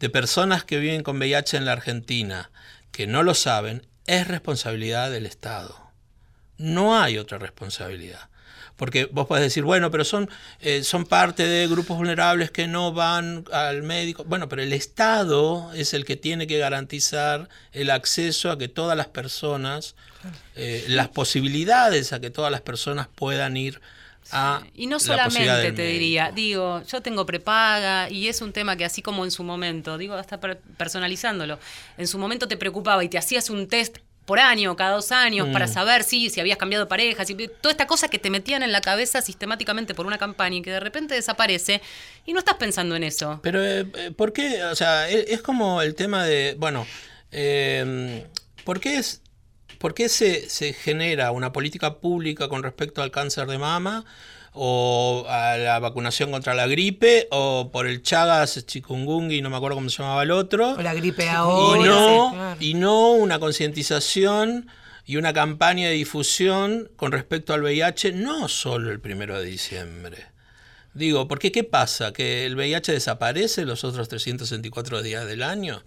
de 0.00 0.08
personas 0.08 0.64
que 0.64 0.78
viven 0.78 1.02
con 1.02 1.18
VIH 1.18 1.58
en 1.58 1.66
la 1.66 1.72
Argentina 1.72 2.50
que 2.90 3.06
no 3.06 3.22
lo 3.22 3.34
saben, 3.34 3.86
es 4.06 4.28
responsabilidad 4.28 5.10
del 5.10 5.26
Estado. 5.26 5.76
No 6.56 6.98
hay 6.98 7.18
otra 7.18 7.36
responsabilidad. 7.36 8.30
Porque 8.76 9.06
vos 9.06 9.26
podés 9.26 9.42
decir, 9.42 9.64
bueno, 9.64 9.90
pero 9.90 10.04
son, 10.04 10.28
eh, 10.60 10.84
son 10.84 11.06
parte 11.06 11.46
de 11.46 11.66
grupos 11.66 11.96
vulnerables 11.96 12.50
que 12.50 12.66
no 12.66 12.92
van 12.92 13.44
al 13.52 13.82
médico. 13.82 14.24
Bueno, 14.24 14.48
pero 14.48 14.62
el 14.62 14.72
Estado 14.72 15.72
es 15.74 15.94
el 15.94 16.04
que 16.04 16.16
tiene 16.16 16.46
que 16.46 16.58
garantizar 16.58 17.48
el 17.72 17.90
acceso 17.90 18.50
a 18.50 18.58
que 18.58 18.68
todas 18.68 18.96
las 18.96 19.06
personas, 19.06 19.94
eh, 20.56 20.84
las 20.88 21.08
posibilidades 21.08 22.12
a 22.12 22.20
que 22.20 22.30
todas 22.30 22.52
las 22.52 22.60
personas 22.60 23.08
puedan 23.14 23.56
ir 23.56 23.80
a... 24.32 24.62
Y 24.74 24.86
no 24.88 24.98
solamente 24.98 25.72
te 25.72 25.86
diría, 25.86 26.32
digo, 26.34 26.82
yo 26.82 27.00
tengo 27.00 27.24
prepaga 27.24 28.10
y 28.10 28.28
es 28.28 28.42
un 28.42 28.52
tema 28.52 28.76
que 28.76 28.84
así 28.84 29.00
como 29.00 29.24
en 29.24 29.30
su 29.30 29.42
momento, 29.42 29.96
digo, 29.98 30.14
hasta 30.14 30.40
per- 30.40 30.58
personalizándolo, 30.76 31.58
en 31.96 32.06
su 32.08 32.18
momento 32.18 32.48
te 32.48 32.56
preocupaba 32.56 33.04
y 33.04 33.08
te 33.08 33.18
hacías 33.18 33.50
un 33.50 33.68
test 33.68 33.98
por 34.26 34.38
año, 34.40 34.76
cada 34.76 34.90
dos 34.96 35.12
años, 35.12 35.48
Mm. 35.48 35.52
para 35.52 35.66
saber 35.68 36.02
si, 36.02 36.28
si 36.30 36.40
habías 36.40 36.58
cambiado 36.58 36.84
de 36.84 36.88
pareja, 36.88 37.24
si, 37.24 37.34
toda 37.34 37.70
esta 37.70 37.86
cosa 37.86 38.08
que 38.08 38.18
te 38.18 38.28
metían 38.28 38.62
en 38.62 38.72
la 38.72 38.80
cabeza 38.82 39.22
sistemáticamente 39.22 39.94
por 39.94 40.04
una 40.04 40.18
campaña 40.18 40.56
y 40.56 40.62
que 40.62 40.70
de 40.72 40.80
repente 40.80 41.14
desaparece 41.14 41.80
y 42.26 42.32
no 42.32 42.40
estás 42.40 42.56
pensando 42.56 42.94
en 42.96 43.04
eso. 43.04 43.40
Pero, 43.42 43.64
eh, 43.64 43.86
eh, 43.94 44.10
¿por 44.14 44.32
qué? 44.32 44.62
O 44.64 44.74
sea, 44.76 45.08
e- 45.08 45.32
es, 45.32 45.40
como 45.40 45.80
el 45.80 45.94
tema 45.94 46.24
de, 46.24 46.56
bueno, 46.58 46.86
eh, 47.30 48.26
¿por 48.64 48.80
qué, 48.80 48.98
es, 48.98 49.22
por 49.78 49.94
qué 49.94 50.08
se, 50.08 50.48
se 50.50 50.72
genera 50.72 51.30
una 51.30 51.52
política 51.52 51.98
pública 51.98 52.48
con 52.48 52.62
respecto 52.62 53.02
al 53.02 53.10
cáncer 53.10 53.46
de 53.46 53.58
mama? 53.58 54.04
O 54.56 55.26
a 55.28 55.56
la 55.58 55.78
vacunación 55.78 56.30
contra 56.30 56.54
la 56.54 56.66
gripe, 56.66 57.28
o 57.30 57.70
por 57.70 57.86
el 57.86 58.02
Chagas, 58.02 58.66
chikungunya, 58.66 59.42
no 59.42 59.50
me 59.50 59.56
acuerdo 59.56 59.76
cómo 59.76 59.90
se 59.90 60.02
llamaba 60.02 60.22
el 60.22 60.30
otro. 60.30 60.72
O 60.72 60.82
la 60.82 60.94
gripe 60.94 61.26
y 61.26 61.28
ahora. 61.28 61.84
no, 61.84 62.30
sí, 62.30 62.36
claro. 62.36 62.56
y 62.60 62.74
no 62.74 63.10
una 63.12 63.38
concientización 63.38 64.68
y 65.04 65.16
una 65.16 65.32
campaña 65.32 65.88
de 65.88 65.94
difusión 65.94 66.90
con 66.96 67.12
respecto 67.12 67.54
al 67.54 67.62
VIH, 67.62 68.12
no 68.12 68.48
solo 68.48 68.90
el 68.90 69.00
primero 69.00 69.38
de 69.38 69.46
diciembre. 69.46 70.26
Digo, 70.94 71.28
porque 71.28 71.52
¿qué 71.52 71.62
pasa? 71.62 72.12
¿Que 72.12 72.46
el 72.46 72.56
VIH 72.56 72.92
desaparece 72.92 73.66
los 73.66 73.84
otros 73.84 74.08
364 74.08 75.02
días 75.02 75.26
del 75.26 75.42
año? 75.42 75.82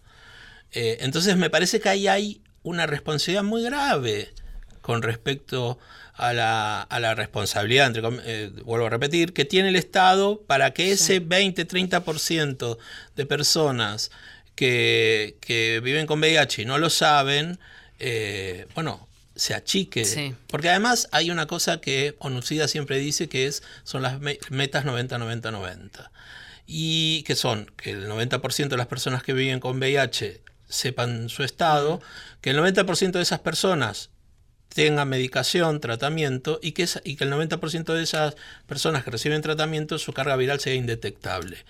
Eh, 0.71 0.97
entonces 1.01 1.35
me 1.35 1.49
parece 1.49 1.79
que 1.79 1.89
ahí 1.89 2.07
hay 2.07 2.41
una 2.61 2.85
responsabilidad 2.85 3.43
muy 3.43 3.63
grave 3.63 4.29
con 4.81 5.01
respecto 5.01 5.79
a 6.19 6.33
la, 6.33 6.81
a 6.81 6.99
la 6.99 7.15
responsabilidad, 7.15 7.87
entre 7.87 8.03
eh, 8.25 8.51
vuelvo 8.65 8.87
a 8.87 8.89
repetir, 8.89 9.33
que 9.33 9.45
tiene 9.45 9.69
el 9.69 9.75
Estado 9.77 10.41
para 10.45 10.71
que 10.73 10.91
ese 10.91 11.21
20-30% 11.21 12.77
de 13.15 13.25
personas 13.25 14.11
que, 14.55 15.37
que 15.39 15.79
viven 15.83 16.05
con 16.05 16.19
VIH 16.19 16.63
y 16.63 16.65
no 16.65 16.77
lo 16.77 16.89
saben, 16.89 17.59
eh, 17.99 18.67
bueno, 18.75 19.07
se 19.35 19.53
achique. 19.53 20.03
Sí. 20.05 20.35
Porque 20.47 20.69
además 20.69 21.07
hay 21.11 21.31
una 21.31 21.47
cosa 21.47 21.79
que 21.79 22.15
Onucida 22.19 22.67
siempre 22.67 22.97
dice 22.99 23.29
que 23.29 23.47
es, 23.47 23.63
son 23.83 24.01
las 24.01 24.19
me- 24.19 24.39
metas 24.49 24.83
90-90-90. 24.85 26.09
Y 26.67 27.23
que 27.23 27.35
son 27.35 27.71
que 27.77 27.91
el 27.91 28.07
90% 28.07 28.67
de 28.67 28.77
las 28.77 28.87
personas 28.87 29.23
que 29.23 29.33
viven 29.33 29.59
con 29.59 29.77
VIH 29.79 30.41
sepan 30.67 31.29
su 31.29 31.43
estado, 31.43 32.01
que 32.41 32.51
el 32.51 32.57
90% 32.59 33.11
de 33.13 33.21
esas 33.21 33.39
personas 33.39 34.09
tengan 34.69 35.09
medicación, 35.09 35.81
tratamiento 35.81 36.59
y 36.61 36.71
que, 36.73 36.87
y 37.03 37.15
que 37.15 37.23
el 37.23 37.31
90% 37.31 37.93
de 37.93 38.03
esas 38.03 38.35
personas 38.67 39.03
que 39.03 39.11
reciben 39.11 39.41
tratamiento 39.41 39.97
su 39.97 40.13
carga 40.13 40.35
viral 40.35 40.59
sea 40.59 40.73
indetectable. 40.73 41.65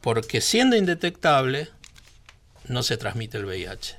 Porque 0.00 0.40
siendo 0.40 0.76
indetectable 0.76 1.68
no 2.66 2.82
se 2.82 2.96
transmite 2.96 3.38
el 3.38 3.46
VIH. 3.46 3.96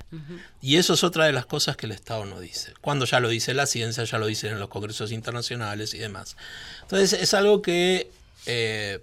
Y 0.62 0.76
eso 0.76 0.94
es 0.94 1.04
otra 1.04 1.24
de 1.24 1.32
las 1.32 1.46
cosas 1.46 1.76
que 1.76 1.86
el 1.86 1.92
Estado 1.92 2.24
no 2.24 2.38
dice. 2.40 2.72
Cuando 2.80 3.04
ya 3.04 3.20
lo 3.20 3.28
dice 3.28 3.54
la 3.54 3.66
ciencia, 3.66 4.04
ya 4.04 4.18
lo 4.18 4.26
dicen 4.26 4.52
en 4.52 4.60
los 4.60 4.68
congresos 4.68 5.10
internacionales 5.12 5.94
y 5.94 5.98
demás. 5.98 6.36
Entonces 6.82 7.12
es 7.14 7.34
algo 7.34 7.62
que, 7.62 8.10
eh, 8.46 9.00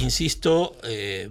insisto, 0.00 0.76
eh, 0.82 1.30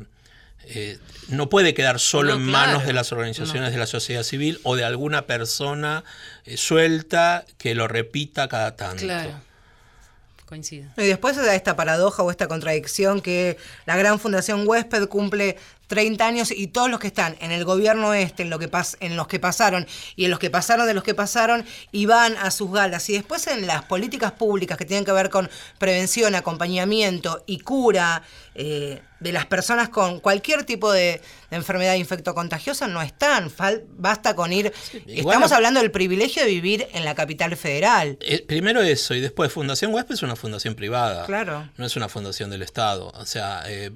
eh, 0.69 0.97
no 1.29 1.49
puede 1.49 1.73
quedar 1.73 1.99
solo 1.99 2.29
No, 2.35 2.41
en 2.41 2.49
claro. 2.49 2.67
manos 2.67 2.85
de 2.85 2.93
las 2.93 3.11
organizaciones 3.11 3.71
de 3.71 3.77
la 3.77 3.87
sociedad 3.87 4.23
civil 4.23 4.59
o 4.63 4.75
de 4.75 4.83
alguna 4.83 5.23
persona 5.25 6.03
eh, 6.45 6.57
suelta 6.57 7.45
que 7.57 7.75
lo 7.75 7.87
repita 7.87 8.47
cada 8.47 8.75
tanto. 8.75 9.03
Claro. 9.03 9.31
coincido. 10.45 10.89
Y 10.97 11.07
después 11.07 11.35
se 11.35 11.43
da 11.43 11.55
esta 11.55 11.75
paradoja 11.75 12.21
o 12.23 12.29
esta 12.29 12.47
contradicción 12.47 13.21
que 13.21 13.57
la 13.85 13.97
gran 13.97 14.19
fundación 14.19 14.67
Huésped 14.67 15.07
cumple 15.07 15.57
30 15.87 16.25
años 16.25 16.51
y 16.51 16.67
todos 16.67 16.89
los 16.89 16.99
que 16.99 17.07
están 17.07 17.35
en 17.39 17.51
el 17.51 17.63
gobierno 17.65 18.13
este, 18.13 18.43
en, 18.43 18.49
lo 18.49 18.59
que 18.59 18.67
pas 18.67 18.97
en 18.99 19.15
los 19.15 19.27
que 19.27 19.39
pasaron 19.39 19.85
y 20.15 20.25
en 20.25 20.31
los 20.31 20.39
que 20.39 20.49
pasaron 20.49 20.87
de 20.87 20.93
los 20.93 21.03
que 21.03 21.13
pasaron, 21.13 21.65
y 21.91 22.05
van 22.05 22.35
a 22.37 22.51
sus 22.51 22.71
galas. 22.71 23.09
Y 23.09 23.13
después 23.13 23.47
en 23.47 23.67
las 23.67 23.83
políticas 23.85 24.31
públicas 24.31 24.77
que 24.77 24.85
tienen 24.85 25.05
que 25.05 25.11
ver 25.11 25.29
con 25.29 25.49
prevención, 25.77 26.33
acompañamiento 26.35 27.43
y 27.45 27.59
cura 27.59 28.23
eh, 28.55 29.01
de 29.19 29.31
las 29.31 29.45
personas 29.45 29.89
con 29.89 30.19
cualquier 30.19 30.63
tipo 30.65 30.91
de, 30.91 31.21
de 31.49 31.55
enfermedad 31.55 31.95
infectocontagiosa 31.95 32.87
no 32.87 33.01
están. 33.01 33.49
Fal- 33.49 33.83
basta 33.97 34.35
con 34.35 34.51
ir. 34.53 34.71
Estamos 35.07 35.49
la- 35.49 35.55
hablando 35.57 35.79
del 35.81 35.91
privilegio 35.91 36.43
de 36.43 36.49
vivir 36.49 36.87
en 36.93 37.05
la 37.05 37.15
capital 37.15 37.55
federal. 37.57 38.17
Eh, 38.21 38.43
primero 38.45 38.81
eso, 38.81 39.13
y 39.15 39.21
después 39.21 39.51
Fundación 39.51 39.93
Huésped 39.93 40.15
es 40.15 40.21
una 40.23 40.35
fundación 40.35 40.75
privada. 40.75 41.25
Claro. 41.25 41.69
No 41.77 41.85
es 41.85 41.95
una 41.95 42.07
fundación 42.09 42.49
del 42.49 42.61
Estado. 42.61 43.11
O 43.15 43.25
sea, 43.25 43.63
eh, 43.67 43.91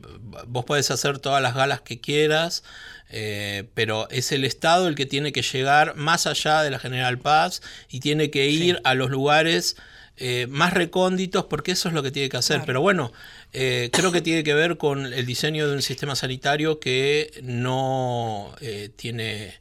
vos 0.48 0.66
podés 0.66 0.90
hacer 0.92 1.20
todas 1.20 1.42
las 1.42 1.54
galas 1.54 1.79
que 1.82 2.00
quieras, 2.00 2.64
eh, 3.10 3.66
pero 3.74 4.10
es 4.10 4.32
el 4.32 4.46
Estado 4.46 4.88
el 4.88 4.96
que 4.96 5.06
tiene 5.06 5.32
que 5.32 5.42
llegar 5.42 5.96
más 5.96 6.28
allá 6.28 6.62
de 6.62 6.70
la 6.70 6.80
General 6.80 7.18
Paz 7.18 7.62
y 7.90 8.00
tiene 8.00 8.30
que 8.30 8.48
ir 8.48 8.80
a 8.84 8.94
los 8.94 9.10
lugares 9.10 9.78
eh, 10.18 10.48
más 10.50 10.74
recónditos 10.74 11.46
porque 11.46 11.72
eso 11.72 11.88
es 11.88 11.96
lo 11.96 12.04
que 12.04 12.12
tiene 12.12 12.30
que 12.30 12.38
hacer. 12.38 12.62
Pero 12.66 12.82
bueno, 12.82 13.12
eh, 13.54 13.90
creo 13.92 14.12
que 14.12 14.22
tiene 14.22 14.44
que 14.44 14.54
ver 14.54 14.78
con 14.78 15.12
el 15.12 15.26
diseño 15.26 15.68
de 15.68 15.76
un 15.76 15.82
sistema 15.82 16.16
sanitario 16.16 16.80
que 16.80 17.32
no 17.42 18.56
tiene 18.96 19.60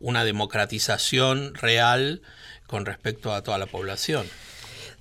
una 0.00 0.24
democratización 0.24 1.54
real 1.54 2.20
con 2.66 2.84
respecto 2.84 3.32
a 3.32 3.42
toda 3.42 3.58
la 3.58 3.66
población. 3.66 4.26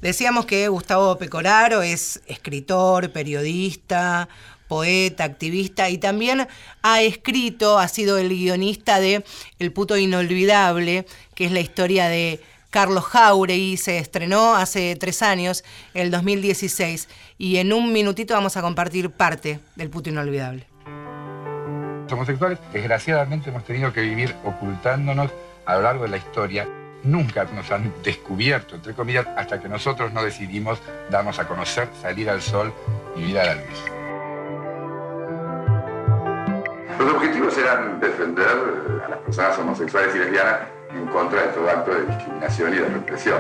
Decíamos 0.02 0.46
que 0.46 0.68
Gustavo 0.68 1.18
Pecoraro 1.18 1.82
es 1.82 2.22
escritor, 2.28 3.12
periodista, 3.12 4.28
poeta, 4.68 5.24
activista 5.24 5.90
y 5.90 5.98
también 5.98 6.48
ha 6.82 7.02
escrito, 7.02 7.80
ha 7.80 7.88
sido 7.88 8.18
el 8.18 8.30
guionista 8.30 9.00
de 9.00 9.24
El 9.60 9.72
puto 9.72 9.98
inolvidable, 9.98 11.06
que 11.34 11.46
es 11.46 11.52
la 11.52 11.60
historia 11.60 12.08
de 12.08 12.40
Carlos 12.76 13.06
Jauregui, 13.06 13.78
se 13.78 14.00
estrenó 14.00 14.54
hace 14.54 14.98
tres 14.98 15.22
años, 15.22 15.64
el 15.94 16.12
2016, 16.12 17.08
y 17.38 17.56
en 17.56 17.72
un 17.72 17.94
minutito 17.94 18.34
vamos 18.34 18.58
a 18.58 18.62
compartir 18.62 19.12
parte 19.12 19.62
del 19.78 19.90
puto 19.90 20.10
inolvidable. 20.10 20.68
Los 22.04 22.12
homosexuales, 22.12 22.60
desgraciadamente, 22.74 23.50
hemos 23.50 23.64
tenido 23.64 23.94
que 23.94 24.02
vivir 24.02 24.36
ocultándonos 24.44 25.32
a 25.66 25.76
lo 25.76 25.84
largo 25.84 26.04
de 26.04 26.10
la 26.10 26.18
historia. 26.18 26.68
Nunca 27.04 27.46
nos 27.46 27.72
han 27.72 27.94
descubierto, 28.04 28.76
entre 28.76 28.94
comillas, 28.94 29.26
hasta 29.38 29.62
que 29.62 29.70
nosotros 29.70 30.12
no 30.12 30.22
decidimos 30.22 30.78
darnos 31.10 31.40
a 31.40 31.48
conocer, 31.48 31.88
salir 32.02 32.30
al 32.30 32.42
sol 32.42 32.74
y 33.16 33.22
vivir 33.22 33.40
a 33.40 33.46
la 33.46 33.56
luz. 33.56 33.95
Los 37.00 37.14
objetivos 37.14 37.58
eran 37.58 38.00
defender 38.00 38.48
eh, 38.48 39.06
a 39.06 39.10
las 39.10 39.20
personas 39.20 39.60
homosexuales 39.60 40.16
y 40.16 40.20
lesbianas 40.20 40.60
en 40.92 41.06
contra 41.08 41.42
de 41.42 41.48
todo 41.50 41.70
acto 41.70 41.92
de 41.92 42.06
discriminación 42.06 42.74
y 42.74 42.78
de 42.78 42.88
represión. 42.88 43.40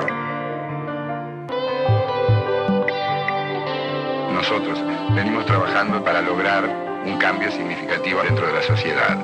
Nosotros 4.33 4.83
venimos 5.15 5.45
trabajando 5.45 6.03
para 6.03 6.21
lograr 6.21 6.65
un 7.05 7.17
cambio 7.17 7.49
significativo 7.49 8.21
dentro 8.23 8.45
de 8.45 8.53
la 8.53 8.61
sociedad. 8.61 9.17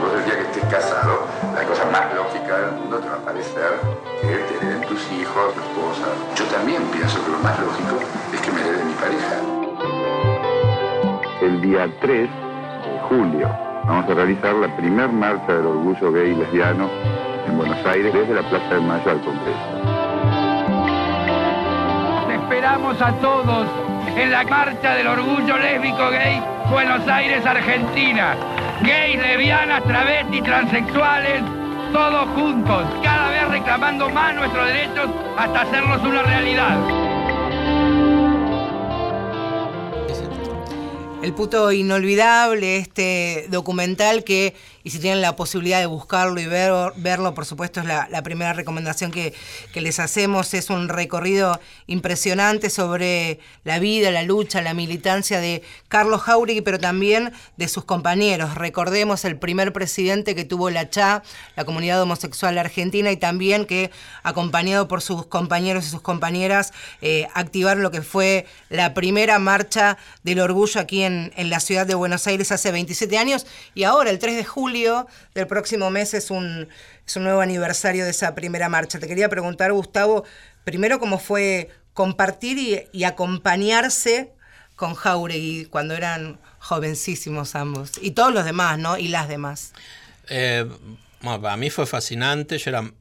Vos 0.00 0.12
el 0.18 0.24
día 0.26 0.34
que 0.34 0.42
estés 0.42 0.64
casado, 0.64 1.26
la 1.54 1.62
cosa 1.64 1.86
más 1.86 2.14
lógica 2.14 2.58
del 2.58 2.72
mundo 2.72 2.98
te 2.98 3.08
va 3.08 3.14
a 3.14 3.24
parecer 3.24 3.80
que 4.20 4.26
te 4.28 4.56
hereden 4.56 4.82
tus 4.82 5.10
hijos, 5.12 5.54
tu 5.54 5.60
esposa. 5.60 6.06
Yo 6.36 6.44
también 6.44 6.82
pienso 6.92 7.24
que 7.24 7.30
lo 7.30 7.38
más 7.38 7.58
lógico 7.60 7.98
es 8.34 8.40
que 8.42 8.50
me 8.52 8.60
herede 8.60 8.84
mi 8.84 8.92
pareja. 8.92 9.36
El 11.40 11.60
día 11.62 11.88
3 12.00 12.28
de 12.30 12.47
julio 13.08 13.48
vamos 13.84 14.08
a 14.10 14.14
realizar 14.14 14.54
la 14.54 14.68
primer 14.76 15.08
marcha 15.08 15.54
del 15.54 15.66
orgullo 15.66 16.12
gay 16.12 16.32
y 16.32 16.34
lesbiano 16.34 16.90
en 17.46 17.56
Buenos 17.56 17.84
Aires 17.86 18.12
desde 18.12 18.34
la 18.34 18.42
Plaza 18.42 18.74
de 18.74 18.80
Mayo 18.80 19.10
al 19.10 19.20
Congreso. 19.20 19.58
Te 22.26 22.34
esperamos 22.34 23.00
a 23.00 23.12
todos 23.14 23.66
en 24.16 24.30
la 24.30 24.44
marcha 24.44 24.94
del 24.94 25.06
orgullo 25.06 25.56
lésbico 25.56 26.10
gay 26.10 26.42
Buenos 26.70 27.08
Aires, 27.08 27.46
Argentina. 27.46 28.36
Gays, 28.82 29.18
lesbianas, 29.18 29.82
travestis, 29.84 30.42
transexuales, 30.42 31.42
todos 31.92 32.28
juntos, 32.36 32.84
cada 33.02 33.30
vez 33.30 33.48
reclamando 33.48 34.10
más 34.10 34.34
nuestros 34.34 34.66
derechos 34.66 35.08
hasta 35.38 35.62
hacerlos 35.62 36.02
una 36.02 36.22
realidad. 36.22 37.07
El 41.22 41.34
puto 41.34 41.72
inolvidable, 41.72 42.76
este 42.76 43.46
documental 43.50 44.22
que, 44.22 44.54
y 44.88 44.90
si 44.90 45.00
tienen 45.00 45.20
la 45.20 45.36
posibilidad 45.36 45.80
de 45.80 45.84
buscarlo 45.86 46.40
y 46.40 46.46
ver- 46.46 46.94
verlo, 46.96 47.34
por 47.34 47.44
supuesto 47.44 47.80
es 47.80 47.84
la, 47.86 48.08
primera 48.22 48.54
recomendación 48.54 49.10
que, 49.10 49.34
que 49.74 49.82
les 49.82 50.00
hacemos, 50.00 50.54
es 50.54 50.70
un 50.70 50.88
recorrido 50.88 51.60
impresionante 51.86 52.70
sobre 52.70 53.38
la 53.64 53.78
vida, 53.80 54.10
la 54.10 54.22
lucha, 54.22 54.62
la 54.62 54.72
militancia 54.72 55.40
de 55.40 55.62
Carlos 55.88 56.22
Jauregui, 56.22 56.62
pero 56.62 56.78
también 56.80 57.32
de 57.58 57.68
sus 57.68 57.84
compañeros. 57.84 58.54
Recordemos 58.54 59.26
el 59.26 59.36
primer 59.36 59.74
presidente 59.74 60.34
que 60.34 60.46
tuvo 60.46 60.70
la 60.70 60.88
CHA, 60.88 61.22
la 61.54 61.66
comunidad 61.66 62.00
homosexual 62.00 62.56
argentina, 62.56 63.10
y 63.12 63.18
también 63.18 63.66
que, 63.66 63.90
acompañado 64.22 64.88
por 64.88 65.02
sus 65.02 65.26
compañeros 65.26 65.84
y 65.86 65.90
sus 65.90 66.00
compañeras, 66.00 66.72
eh, 67.02 67.26
activaron 67.34 67.82
lo 67.82 67.90
que 67.90 68.00
fue 68.00 68.46
la 68.70 68.94
primera 68.94 69.38
marcha 69.38 69.98
del 70.22 70.40
orgullo 70.40 70.80
aquí 70.80 71.02
en, 71.02 71.30
en 71.36 71.50
la 71.50 71.60
ciudad 71.60 71.86
de 71.86 71.94
Buenos 71.94 72.26
Aires 72.26 72.52
hace 72.52 72.70
27 72.72 73.18
años 73.18 73.44
y 73.74 73.82
ahora 73.82 74.08
el 74.08 74.18
3 74.18 74.36
de 74.36 74.44
julio 74.46 74.77
del 75.34 75.46
próximo 75.46 75.90
mes 75.90 76.14
es 76.14 76.30
un, 76.30 76.68
es 77.06 77.16
un 77.16 77.24
nuevo 77.24 77.40
aniversario 77.40 78.04
de 78.04 78.10
esa 78.10 78.34
primera 78.34 78.68
marcha. 78.68 78.98
Te 78.98 79.08
quería 79.08 79.28
preguntar, 79.28 79.72
Gustavo, 79.72 80.24
primero 80.64 80.98
cómo 80.98 81.18
fue 81.18 81.70
compartir 81.94 82.58
y, 82.58 82.86
y 82.92 83.04
acompañarse 83.04 84.32
con 84.76 84.94
Jauregui 84.94 85.66
cuando 85.66 85.94
eran 85.94 86.38
jovencísimos 86.60 87.54
ambos 87.54 87.92
y 88.00 88.12
todos 88.12 88.32
los 88.32 88.44
demás, 88.44 88.78
¿no? 88.78 88.96
Y 88.96 89.08
las 89.08 89.28
demás. 89.28 89.72
Eh, 90.28 90.66
bueno, 91.20 91.42
para 91.42 91.56
mí 91.56 91.70
fue 91.70 91.86
fascinante. 91.86 92.58
Yo 92.58 92.70
era 92.70 92.92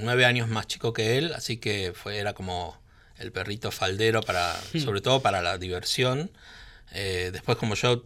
nueve 0.00 0.24
años 0.24 0.48
más 0.48 0.66
chico 0.66 0.92
que 0.92 1.18
él, 1.18 1.32
así 1.34 1.58
que 1.58 1.92
fue, 1.94 2.18
era 2.18 2.32
como 2.32 2.76
el 3.18 3.32
perrito 3.32 3.70
faldero 3.70 4.20
para, 4.22 4.54
sobre 4.84 5.00
todo 5.00 5.20
para 5.22 5.42
la 5.42 5.58
diversión. 5.58 6.30
Eh, 6.92 7.30
después, 7.32 7.56
como 7.56 7.74
yo 7.74 8.04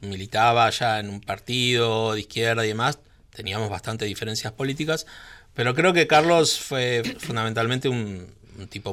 militaba 0.00 0.68
ya 0.70 1.00
en 1.00 1.08
un 1.10 1.20
partido 1.20 2.14
de 2.14 2.20
izquierda 2.20 2.64
y 2.64 2.68
demás, 2.68 2.98
teníamos 3.34 3.70
bastante 3.70 4.04
diferencias 4.04 4.52
políticas, 4.52 5.06
pero 5.54 5.74
creo 5.74 5.92
que 5.92 6.06
Carlos 6.06 6.58
fue 6.58 7.02
fundamentalmente 7.18 7.88
un, 7.88 8.34
tipo 8.70 8.92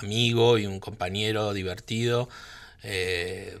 amigo 0.00 0.58
y 0.58 0.66
un 0.66 0.80
compañero 0.80 1.52
divertido. 1.52 2.28
eh, 2.82 3.58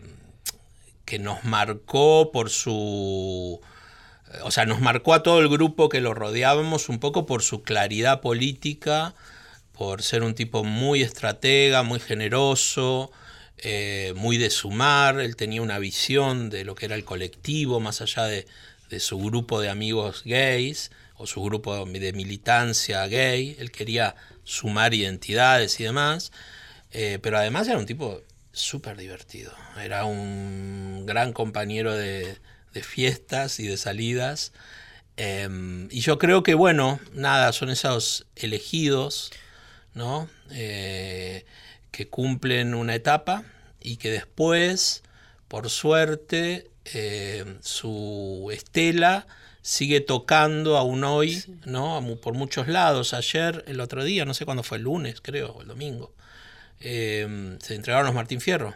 que 1.06 1.18
nos 1.18 1.44
marcó 1.44 2.30
por 2.32 2.50
su... 2.50 3.60
O 4.42 4.50
sea, 4.50 4.66
nos 4.66 4.80
marcó 4.80 5.14
a 5.14 5.22
todo 5.22 5.40
el 5.40 5.48
grupo 5.48 5.88
que 5.88 6.00
lo 6.00 6.12
rodeábamos 6.12 6.90
un 6.90 6.98
poco 6.98 7.24
por 7.24 7.42
su 7.42 7.62
claridad 7.62 8.20
política, 8.20 9.14
por 9.72 10.02
ser 10.02 10.24
un 10.24 10.34
tipo 10.34 10.64
muy 10.64 11.00
estratega, 11.00 11.84
muy 11.84 12.00
generoso, 12.00 13.12
eh, 13.58 14.12
muy 14.16 14.38
de 14.38 14.50
sumar. 14.50 15.20
Él 15.20 15.36
tenía 15.36 15.62
una 15.62 15.78
visión 15.78 16.50
de 16.50 16.64
lo 16.64 16.74
que 16.74 16.86
era 16.86 16.94
el 16.94 17.04
colectivo, 17.04 17.80
más 17.80 18.00
allá 18.00 18.24
de, 18.24 18.46
su 19.00 19.18
grupo 19.18 19.60
de 19.60 19.68
amigos 19.68 20.22
gays 20.24 20.90
o 21.16 21.26
su 21.26 21.42
grupo 21.42 21.84
de 21.86 22.12
militancia 22.12 23.06
gay. 23.06 23.56
Él 23.58 23.70
quería 23.70 24.14
sumar 24.44 24.94
identidades 24.94 25.78
y 25.80 25.84
demás. 25.84 26.32
Eh, 26.92 27.18
pero 27.20 27.38
además 27.38 27.68
era 27.68 27.78
un 27.78 27.86
tipo 27.86 28.22
súper 28.52 28.96
divertido. 28.96 29.52
Era 29.82 30.04
un 30.04 31.04
gran 31.06 31.32
compañero 31.32 31.94
de, 31.94 32.38
fiestas 32.82 33.58
y 33.58 33.66
de 33.66 33.76
salidas. 33.76 34.52
Eh, 35.16 35.88
y 35.90 36.00
yo 36.00 36.18
creo 36.18 36.42
que, 36.42 36.54
bueno, 36.54 37.00
nada, 37.12 37.52
son 37.52 37.70
esos 37.70 38.26
elegidos, 38.36 39.30
¿no? 39.94 40.28
Eh, 40.50 41.46
que 41.96 42.08
cumplen 42.08 42.74
una 42.74 42.94
etapa 42.94 43.42
y 43.80 43.96
que 43.96 44.10
después, 44.10 45.02
por 45.48 45.70
suerte, 45.70 46.68
eh, 46.92 47.56
su 47.62 48.50
estela 48.52 49.26
sigue 49.62 50.02
tocando 50.02 50.76
aún 50.76 51.04
hoy, 51.04 51.42
¿no? 51.64 52.04
Por 52.22 52.34
muchos 52.34 52.68
lados. 52.68 53.14
Ayer, 53.14 53.64
el 53.66 53.80
otro 53.80 54.04
día, 54.04 54.26
no 54.26 54.34
sé 54.34 54.44
cuándo 54.44 54.62
fue, 54.62 54.76
el 54.76 54.84
lunes, 54.84 55.22
creo, 55.22 55.52
o 55.52 55.62
el 55.62 55.68
domingo, 55.68 56.12
eh, 56.80 57.56
se 57.62 57.74
entregaron 57.74 58.04
los 58.04 58.14
Martín 58.14 58.42
Fierro. 58.42 58.74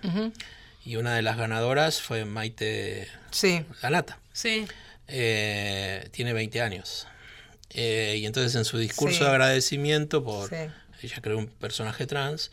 Y 0.83 0.97
una 0.97 1.15
de 1.15 1.21
las 1.21 1.37
ganadoras 1.37 2.01
fue 2.01 2.25
Maite 2.25 3.07
Sí. 3.31 3.67
Ganata. 3.83 4.19
Sí. 4.33 4.67
Eh, 5.09 6.09
tiene 6.11 6.33
20 6.33 6.63
años. 6.63 7.07
Eh, 7.69 8.17
y 8.19 8.25
entonces 8.25 8.55
en 8.57 8.65
su 8.65 8.79
discurso 8.79 9.19
Sí. 9.19 9.25
de 9.25 9.31
agradecimiento 9.31 10.25
por 10.25 10.51
ella 11.03 11.17
creó 11.23 11.39
un 11.39 11.47
personaje 11.49 12.07
trans 12.07 12.51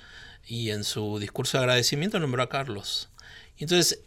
y 0.47 0.71
en 0.71 0.83
su 0.83 1.19
discurso 1.19 1.57
de 1.57 1.63
agradecimiento 1.63 2.19
nombró 2.19 2.43
a 2.43 2.49
Carlos. 2.49 3.09
Y 3.57 3.63
entonces, 3.63 3.99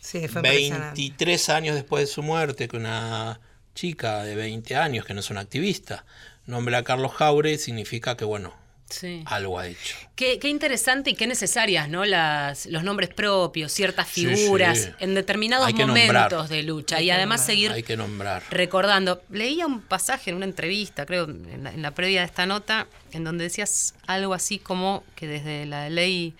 Sí, 0.00 0.26
fue 0.26 0.40
impresionante. 0.40 1.00
23 1.00 1.48
años 1.50 1.74
después 1.76 2.02
de 2.02 2.12
su 2.12 2.22
muerte, 2.22 2.66
que 2.66 2.76
una 2.76 3.40
chica 3.74 4.24
de 4.24 4.34
20 4.34 4.74
años, 4.76 5.04
que 5.06 5.14
no 5.14 5.20
es 5.20 5.30
una 5.30 5.40
activista, 5.40 6.04
nombra 6.46 6.78
a 6.78 6.82
Carlos 6.82 7.12
Jaure, 7.12 7.56
significa 7.56 8.16
que, 8.16 8.24
bueno, 8.24 8.52
Sí. 8.92 9.22
algo 9.26 9.58
ha 9.58 9.66
hecho. 9.66 9.96
Qué, 10.14 10.38
qué 10.38 10.48
interesante 10.48 11.10
y 11.10 11.14
qué 11.14 11.26
necesarias, 11.26 11.88
¿no? 11.88 12.04
Las, 12.04 12.66
los 12.66 12.84
nombres 12.84 13.08
propios, 13.10 13.72
ciertas 13.72 14.06
figuras 14.08 14.78
sí. 14.78 14.90
en 15.00 15.14
determinados 15.14 15.72
momentos 15.72 16.30
nombrar. 16.30 16.48
de 16.48 16.62
lucha. 16.62 17.00
Y 17.00 17.10
además 17.10 17.44
seguir 17.44 17.72
Hay 17.72 17.82
que 17.82 17.96
nombrar. 17.96 18.42
recordando. 18.50 19.22
Leía 19.30 19.66
un 19.66 19.80
pasaje 19.80 20.30
en 20.30 20.36
una 20.36 20.44
entrevista, 20.44 21.06
creo, 21.06 21.24
en 21.24 21.64
la, 21.64 21.72
en 21.72 21.82
la 21.82 21.90
previa 21.92 22.20
de 22.20 22.26
esta 22.26 22.46
nota, 22.46 22.86
en 23.12 23.24
donde 23.24 23.44
decías 23.44 23.94
algo 24.06 24.34
así 24.34 24.58
como 24.58 25.04
que 25.16 25.26
desde 25.26 25.66
la 25.66 25.88
ley 25.90 26.34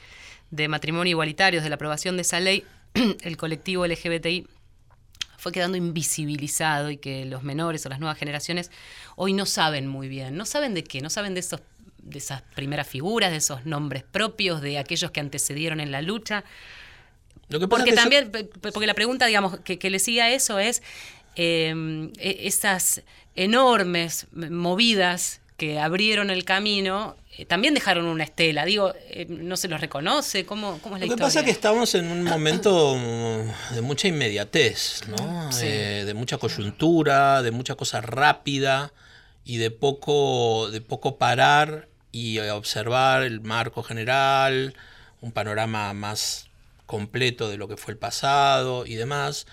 de 0.50 0.68
matrimonio 0.68 1.10
igualitario, 1.12 1.60
desde 1.60 1.70
la 1.70 1.76
aprobación 1.76 2.16
de 2.16 2.22
esa 2.22 2.38
ley, 2.38 2.64
el 3.22 3.36
colectivo 3.36 3.86
LGBTI 3.86 4.46
fue 5.38 5.50
quedando 5.50 5.76
invisibilizado 5.76 6.90
y 6.90 6.98
que 6.98 7.24
los 7.24 7.42
menores 7.42 7.84
o 7.84 7.88
las 7.88 7.98
nuevas 7.98 8.16
generaciones 8.16 8.70
hoy 9.16 9.32
no 9.32 9.44
saben 9.44 9.88
muy 9.88 10.08
bien. 10.08 10.36
No 10.36 10.44
saben 10.46 10.72
de 10.72 10.84
qué, 10.84 11.00
no 11.00 11.10
saben 11.10 11.34
de 11.34 11.40
esos 11.40 11.60
de 12.02 12.18
esas 12.18 12.42
primeras 12.54 12.86
figuras, 12.86 13.30
de 13.30 13.38
esos 13.38 13.64
nombres 13.66 14.02
propios, 14.02 14.60
de 14.60 14.78
aquellos 14.78 15.10
que 15.10 15.20
antecedieron 15.20 15.80
en 15.80 15.90
la 15.92 16.02
lucha. 16.02 16.44
Lo 17.48 17.60
que 17.60 17.68
pasa 17.68 17.78
Porque 17.84 17.90
yo- 17.90 17.96
también, 17.96 18.32
porque 18.60 18.86
la 18.86 18.94
pregunta, 18.94 19.26
digamos, 19.26 19.58
que, 19.60 19.78
que 19.78 19.90
le 19.90 19.98
sigue 19.98 20.22
a 20.22 20.30
eso 20.30 20.58
es 20.58 20.82
eh, 21.36 22.10
e- 22.18 22.46
esas 22.46 23.02
enormes 23.34 24.26
movidas 24.32 25.40
que 25.56 25.78
abrieron 25.78 26.30
el 26.30 26.44
camino, 26.44 27.16
eh, 27.38 27.46
también 27.46 27.72
dejaron 27.74 28.06
una 28.06 28.24
estela. 28.24 28.64
Digo, 28.64 28.92
eh, 29.10 29.26
no 29.28 29.56
se 29.56 29.68
los 29.68 29.80
reconoce, 29.80 30.44
¿cómo, 30.44 30.78
cómo 30.82 30.96
es 30.96 31.00
la 31.00 31.06
Lo 31.06 31.10
que 31.10 31.14
historia? 31.14 31.26
pasa 31.26 31.38
es 31.40 31.44
que 31.44 31.50
estamos 31.52 31.94
en 31.94 32.06
un 32.10 32.24
momento 32.24 32.96
de 33.74 33.80
mucha 33.80 34.08
inmediatez, 34.08 35.02
¿no? 35.08 35.52
Sí. 35.52 35.66
Eh, 35.66 36.02
de 36.04 36.14
mucha 36.14 36.38
coyuntura, 36.38 37.42
de 37.42 37.50
mucha 37.52 37.74
cosa 37.76 38.00
rápida 38.00 38.92
y 39.44 39.58
de 39.58 39.70
poco, 39.70 40.68
de 40.70 40.80
poco 40.80 41.16
parar 41.16 41.88
y 42.12 42.38
observar 42.38 43.22
el 43.22 43.40
marco 43.40 43.82
general, 43.82 44.74
un 45.20 45.32
panorama 45.32 45.92
más 45.94 46.50
completo 46.86 47.48
de 47.48 47.56
lo 47.56 47.68
que 47.68 47.76
fue 47.76 47.92
el 47.92 47.98
pasado 47.98 48.86
y 48.86 48.94
demás. 48.94 49.46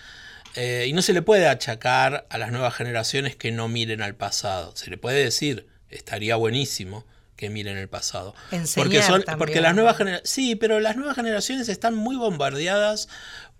Eh, 0.55 0.85
y 0.87 0.93
no 0.93 1.01
se 1.01 1.13
le 1.13 1.21
puede 1.21 1.47
achacar 1.47 2.27
a 2.29 2.37
las 2.37 2.51
nuevas 2.51 2.73
generaciones 2.73 3.35
que 3.35 3.51
no 3.51 3.67
miren 3.67 4.01
al 4.01 4.15
pasado. 4.15 4.75
Se 4.75 4.89
le 4.89 4.97
puede 4.97 5.23
decir, 5.23 5.67
estaría 5.89 6.35
buenísimo 6.35 7.05
que 7.35 7.49
miren 7.49 7.77
el 7.77 7.87
pasado. 7.87 8.35
Enseñar 8.51 8.85
porque 8.85 9.01
son, 9.01 9.23
también. 9.23 9.37
porque 9.37 9.61
las 9.61 9.73
nuevas 9.73 9.95
generaciones, 9.95 10.29
sí, 10.29 10.55
pero 10.55 10.81
las 10.81 10.97
nuevas 10.97 11.15
generaciones 11.15 11.69
están 11.69 11.95
muy 11.95 12.17
bombardeadas 12.17 13.07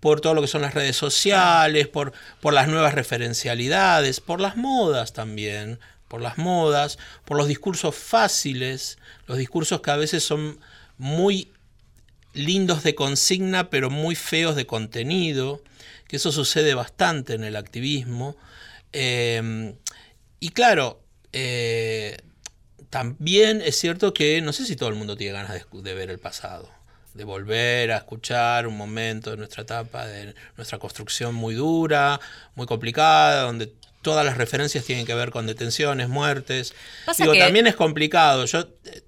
por 0.00 0.20
todo 0.20 0.34
lo 0.34 0.42
que 0.42 0.48
son 0.48 0.60
las 0.60 0.74
redes 0.74 0.96
sociales, 0.96 1.88
por, 1.88 2.12
por 2.40 2.52
las 2.52 2.68
nuevas 2.68 2.92
referencialidades, 2.92 4.20
por 4.20 4.40
las 4.40 4.56
modas 4.56 5.14
también, 5.14 5.78
por 6.10 6.20
las 6.20 6.38
modas, 6.38 6.98
por 7.24 7.36
los 7.36 7.46
discursos 7.46 7.94
fáciles, 7.94 8.98
los 9.28 9.38
discursos 9.38 9.80
que 9.80 9.92
a 9.92 9.96
veces 9.96 10.24
son 10.24 10.58
muy 10.98 11.52
lindos 12.34 12.82
de 12.82 12.96
consigna, 12.96 13.70
pero 13.70 13.90
muy 13.90 14.16
feos 14.16 14.56
de 14.56 14.66
contenido, 14.66 15.62
que 16.08 16.16
eso 16.16 16.32
sucede 16.32 16.74
bastante 16.74 17.34
en 17.34 17.44
el 17.44 17.54
activismo. 17.54 18.36
Eh, 18.92 19.72
y 20.40 20.48
claro, 20.48 21.00
eh, 21.32 22.16
también 22.90 23.62
es 23.64 23.76
cierto 23.76 24.12
que 24.12 24.40
no 24.40 24.52
sé 24.52 24.66
si 24.66 24.74
todo 24.74 24.88
el 24.88 24.96
mundo 24.96 25.16
tiene 25.16 25.34
ganas 25.34 25.52
de, 25.52 25.64
de 25.80 25.94
ver 25.94 26.10
el 26.10 26.18
pasado, 26.18 26.68
de 27.14 27.22
volver 27.22 27.92
a 27.92 27.98
escuchar 27.98 28.66
un 28.66 28.76
momento 28.76 29.30
de 29.30 29.36
nuestra 29.36 29.62
etapa, 29.62 30.08
de 30.08 30.34
nuestra 30.56 30.80
construcción 30.80 31.36
muy 31.36 31.54
dura, 31.54 32.18
muy 32.56 32.66
complicada, 32.66 33.42
donde 33.42 33.72
todas 34.02 34.24
las 34.24 34.36
referencias 34.36 34.84
tienen 34.84 35.06
que 35.06 35.14
ver 35.14 35.30
con 35.30 35.46
detenciones, 35.46 36.08
muertes. 36.08 36.74
Pasa 37.06 37.22
Digo, 37.24 37.32
que- 37.34 37.40
también 37.40 37.66
es 37.66 37.74
complicado. 37.76 38.44
Yo, 38.46 38.60
eh, 38.84 39.02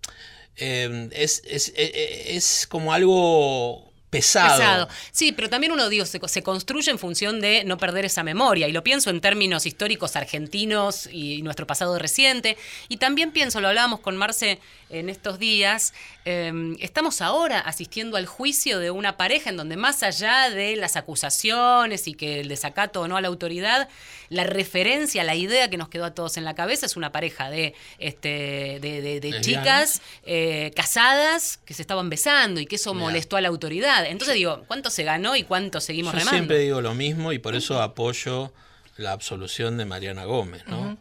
eh, 0.56 1.08
es, 1.12 1.42
es- 1.46 1.72
eh, 1.76 2.34
es 2.36 2.66
como 2.68 2.92
algo 2.92 3.91
pesado. 4.12 4.56
Pesado. 4.58 4.88
Sí, 5.10 5.32
pero 5.32 5.48
también 5.48 5.72
uno 5.72 5.88
digo, 5.88 6.04
se, 6.06 6.20
se 6.28 6.42
construye 6.44 6.90
en 6.92 6.98
función 7.00 7.40
de 7.40 7.64
no 7.64 7.78
perder 7.78 8.04
esa 8.04 8.22
memoria. 8.22 8.68
Y 8.68 8.72
lo 8.72 8.84
pienso 8.84 9.10
en 9.10 9.20
términos 9.20 9.66
históricos 9.66 10.14
argentinos 10.14 11.08
y 11.10 11.42
nuestro 11.42 11.66
pasado 11.66 11.98
reciente. 11.98 12.56
Y 12.88 12.98
también 12.98 13.32
pienso, 13.32 13.60
lo 13.60 13.68
hablábamos 13.68 13.98
con 14.00 14.16
Marce 14.16 14.60
en 14.90 15.08
estos 15.08 15.38
días, 15.38 15.94
eh, 16.26 16.52
estamos 16.80 17.22
ahora 17.22 17.60
asistiendo 17.60 18.18
al 18.18 18.26
juicio 18.26 18.78
de 18.78 18.90
una 18.90 19.16
pareja 19.16 19.48
en 19.48 19.56
donde 19.56 19.78
más 19.78 20.02
allá 20.02 20.50
de 20.50 20.76
las 20.76 20.96
acusaciones 20.96 22.06
y 22.08 22.12
que 22.14 22.40
el 22.40 22.48
desacato 22.48 23.00
o 23.00 23.08
no 23.08 23.16
a 23.16 23.22
la 23.22 23.28
autoridad, 23.28 23.88
la 24.28 24.44
referencia, 24.44 25.24
la 25.24 25.34
idea 25.34 25.70
que 25.70 25.78
nos 25.78 25.88
quedó 25.88 26.04
a 26.04 26.14
todos 26.14 26.36
en 26.36 26.44
la 26.44 26.54
cabeza 26.54 26.84
es 26.84 26.96
una 26.96 27.10
pareja 27.10 27.48
de, 27.48 27.74
este, 27.98 28.78
de, 28.82 29.00
de- 29.00 29.20
de 29.20 29.40
chicas 29.40 30.02
eh, 30.24 30.72
casadas 30.76 31.58
que 31.64 31.72
se 31.72 31.80
estaban 31.80 32.10
besando 32.10 32.60
y 32.60 32.66
que 32.66 32.76
eso 32.76 32.92
Mirá. 32.92 33.06
molestó 33.06 33.36
a 33.38 33.40
la 33.40 33.48
autoridad. 33.48 34.01
Entonces 34.02 34.34
digo, 34.34 34.64
¿cuánto 34.66 34.90
se 34.90 35.04
ganó 35.04 35.36
y 35.36 35.44
cuánto 35.44 35.80
seguimos 35.80 36.12
Yo 36.12 36.18
remando? 36.18 36.36
siempre 36.38 36.58
digo 36.58 36.80
lo 36.80 36.94
mismo 36.94 37.32
y 37.32 37.38
por 37.38 37.54
eso 37.54 37.80
apoyo 37.82 38.52
la 38.96 39.12
absolución 39.12 39.78
de 39.78 39.84
Mariana 39.84 40.24
Gómez, 40.24 40.64
¿no? 40.66 40.96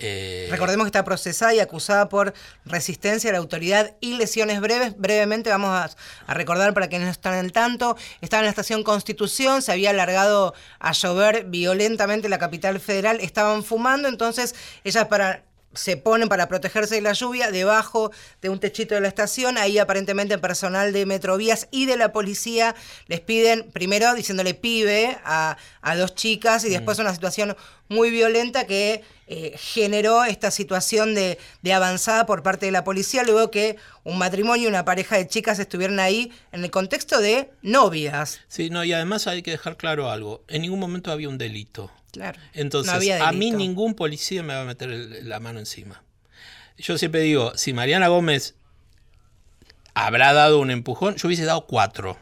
Eh, 0.00 0.46
Recordemos 0.50 0.84
que 0.84 0.88
está 0.88 1.04
procesada 1.04 1.52
y 1.54 1.58
acusada 1.60 2.08
por 2.08 2.32
resistencia 2.64 3.30
a 3.30 3.32
la 3.32 3.40
autoridad 3.40 3.96
y 4.00 4.16
lesiones 4.16 4.60
breves. 4.60 4.96
Brevemente 4.96 5.50
vamos 5.50 5.70
a, 5.70 5.90
a 6.26 6.34
recordar 6.34 6.72
para 6.72 6.86
quienes 6.88 7.06
no 7.06 7.12
están 7.12 7.34
al 7.34 7.50
tanto. 7.50 7.96
Estaba 8.20 8.40
en 8.40 8.44
la 8.44 8.50
estación 8.50 8.84
Constitución, 8.84 9.60
se 9.60 9.72
había 9.72 9.90
alargado 9.90 10.54
a 10.78 10.92
llover 10.92 11.46
violentamente 11.46 12.28
la 12.28 12.38
capital 12.38 12.78
federal, 12.78 13.18
estaban 13.20 13.64
fumando, 13.64 14.06
entonces 14.06 14.54
ellas 14.84 15.06
para 15.06 15.42
se 15.74 15.96
ponen 15.96 16.28
para 16.28 16.48
protegerse 16.48 16.96
de 16.96 17.00
la 17.02 17.12
lluvia 17.12 17.50
debajo 17.50 18.10
de 18.40 18.48
un 18.48 18.58
techito 18.58 18.94
de 18.94 19.00
la 19.00 19.08
estación. 19.08 19.58
Ahí 19.58 19.78
aparentemente 19.78 20.38
personal 20.38 20.92
de 20.92 21.06
Metrovías 21.06 21.68
y 21.70 21.86
de 21.86 21.96
la 21.96 22.12
policía 22.12 22.74
les 23.06 23.20
piden, 23.20 23.70
primero 23.70 24.14
diciéndole 24.14 24.54
pibe 24.54 25.18
a, 25.24 25.56
a 25.80 25.96
dos 25.96 26.14
chicas 26.14 26.64
y 26.64 26.70
después 26.70 26.98
una 26.98 27.14
situación 27.14 27.56
muy 27.88 28.10
violenta 28.10 28.66
que 28.66 29.02
eh, 29.26 29.54
generó 29.58 30.24
esta 30.24 30.50
situación 30.50 31.14
de, 31.14 31.38
de 31.62 31.72
avanzada 31.72 32.26
por 32.26 32.42
parte 32.42 32.66
de 32.66 32.72
la 32.72 32.84
policía, 32.84 33.22
luego 33.22 33.50
que 33.50 33.76
un 34.04 34.18
matrimonio 34.18 34.64
y 34.64 34.68
una 34.68 34.84
pareja 34.84 35.16
de 35.16 35.28
chicas 35.28 35.58
estuvieron 35.58 36.00
ahí 36.00 36.32
en 36.52 36.64
el 36.64 36.70
contexto 36.70 37.20
de 37.20 37.50
novias. 37.62 38.40
Sí, 38.48 38.70
no, 38.70 38.84
y 38.84 38.92
además 38.92 39.26
hay 39.26 39.42
que 39.42 39.50
dejar 39.50 39.76
claro 39.76 40.10
algo. 40.10 40.44
En 40.48 40.62
ningún 40.62 40.80
momento 40.80 41.10
había 41.12 41.28
un 41.28 41.38
delito. 41.38 41.90
Claro. 42.12 42.38
Entonces, 42.54 42.90
No 42.92 42.96
había 42.96 43.28
a 43.28 43.32
mí 43.32 43.50
ningún 43.50 43.94
policía 43.94 44.42
me 44.42 44.54
va 44.54 44.62
a 44.62 44.64
meter 44.64 44.90
el- 44.90 45.28
la 45.28 45.40
mano 45.40 45.58
encima. 45.58 46.02
Yo 46.78 46.96
siempre 46.96 47.20
digo, 47.22 47.52
si 47.56 47.72
Mariana 47.72 48.08
Gómez 48.08 48.54
habrá 49.94 50.32
dado 50.32 50.60
un 50.60 50.70
empujón, 50.70 51.16
yo 51.16 51.26
hubiese 51.28 51.44
dado 51.44 51.66
cuatro. 51.66 52.18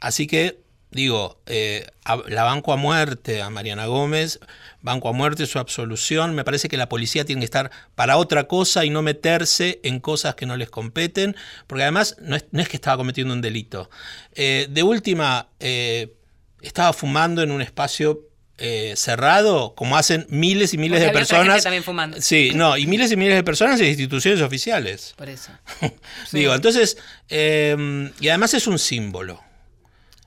Así 0.00 0.26
que, 0.26 0.60
digo, 0.90 1.38
eh, 1.46 1.86
a- 2.04 2.16
la 2.28 2.42
banco 2.42 2.72
a 2.72 2.76
muerte 2.76 3.40
a 3.40 3.50
Mariana 3.50 3.86
Gómez, 3.86 4.40
banco 4.80 5.08
a 5.08 5.12
muerte 5.12 5.46
su 5.46 5.58
absolución. 5.60 6.34
Me 6.34 6.44
parece 6.44 6.68
que 6.68 6.76
la 6.76 6.88
policía 6.88 7.24
tiene 7.24 7.40
que 7.40 7.44
estar 7.46 7.70
para 7.94 8.16
otra 8.16 8.48
cosa 8.48 8.84
y 8.84 8.90
no 8.90 9.00
meterse 9.00 9.80
en 9.84 10.00
cosas 10.00 10.34
que 10.34 10.44
no 10.44 10.56
les 10.56 10.70
competen, 10.70 11.36
porque 11.68 11.84
además 11.84 12.16
no 12.20 12.34
es, 12.36 12.46
no 12.50 12.60
es 12.60 12.68
que 12.68 12.76
estaba 12.76 12.96
cometiendo 12.96 13.32
un 13.32 13.40
delito. 13.40 13.88
Eh, 14.34 14.66
de 14.68 14.82
última, 14.82 15.48
eh, 15.60 16.14
estaba 16.62 16.92
fumando 16.92 17.42
en 17.42 17.52
un 17.52 17.62
espacio 17.62 18.28
eh, 18.58 18.94
cerrado, 18.96 19.74
como 19.74 19.96
hacen 19.96 20.26
miles 20.28 20.74
y 20.74 20.78
miles 20.78 21.00
Porque 21.00 21.12
de 21.12 21.18
personas. 21.18 21.62
también 21.62 21.82
fumando. 21.82 22.20
Sí, 22.20 22.52
no, 22.54 22.76
y 22.76 22.86
miles 22.86 23.10
y 23.12 23.16
miles 23.16 23.34
de 23.34 23.42
personas 23.42 23.80
en 23.80 23.86
instituciones 23.86 24.40
oficiales. 24.40 25.14
Por 25.16 25.28
eso. 25.28 25.50
Digo, 26.32 26.54
entonces, 26.54 26.96
eh, 27.28 28.10
y 28.20 28.28
además 28.28 28.54
es 28.54 28.66
un 28.66 28.78
símbolo. 28.78 29.42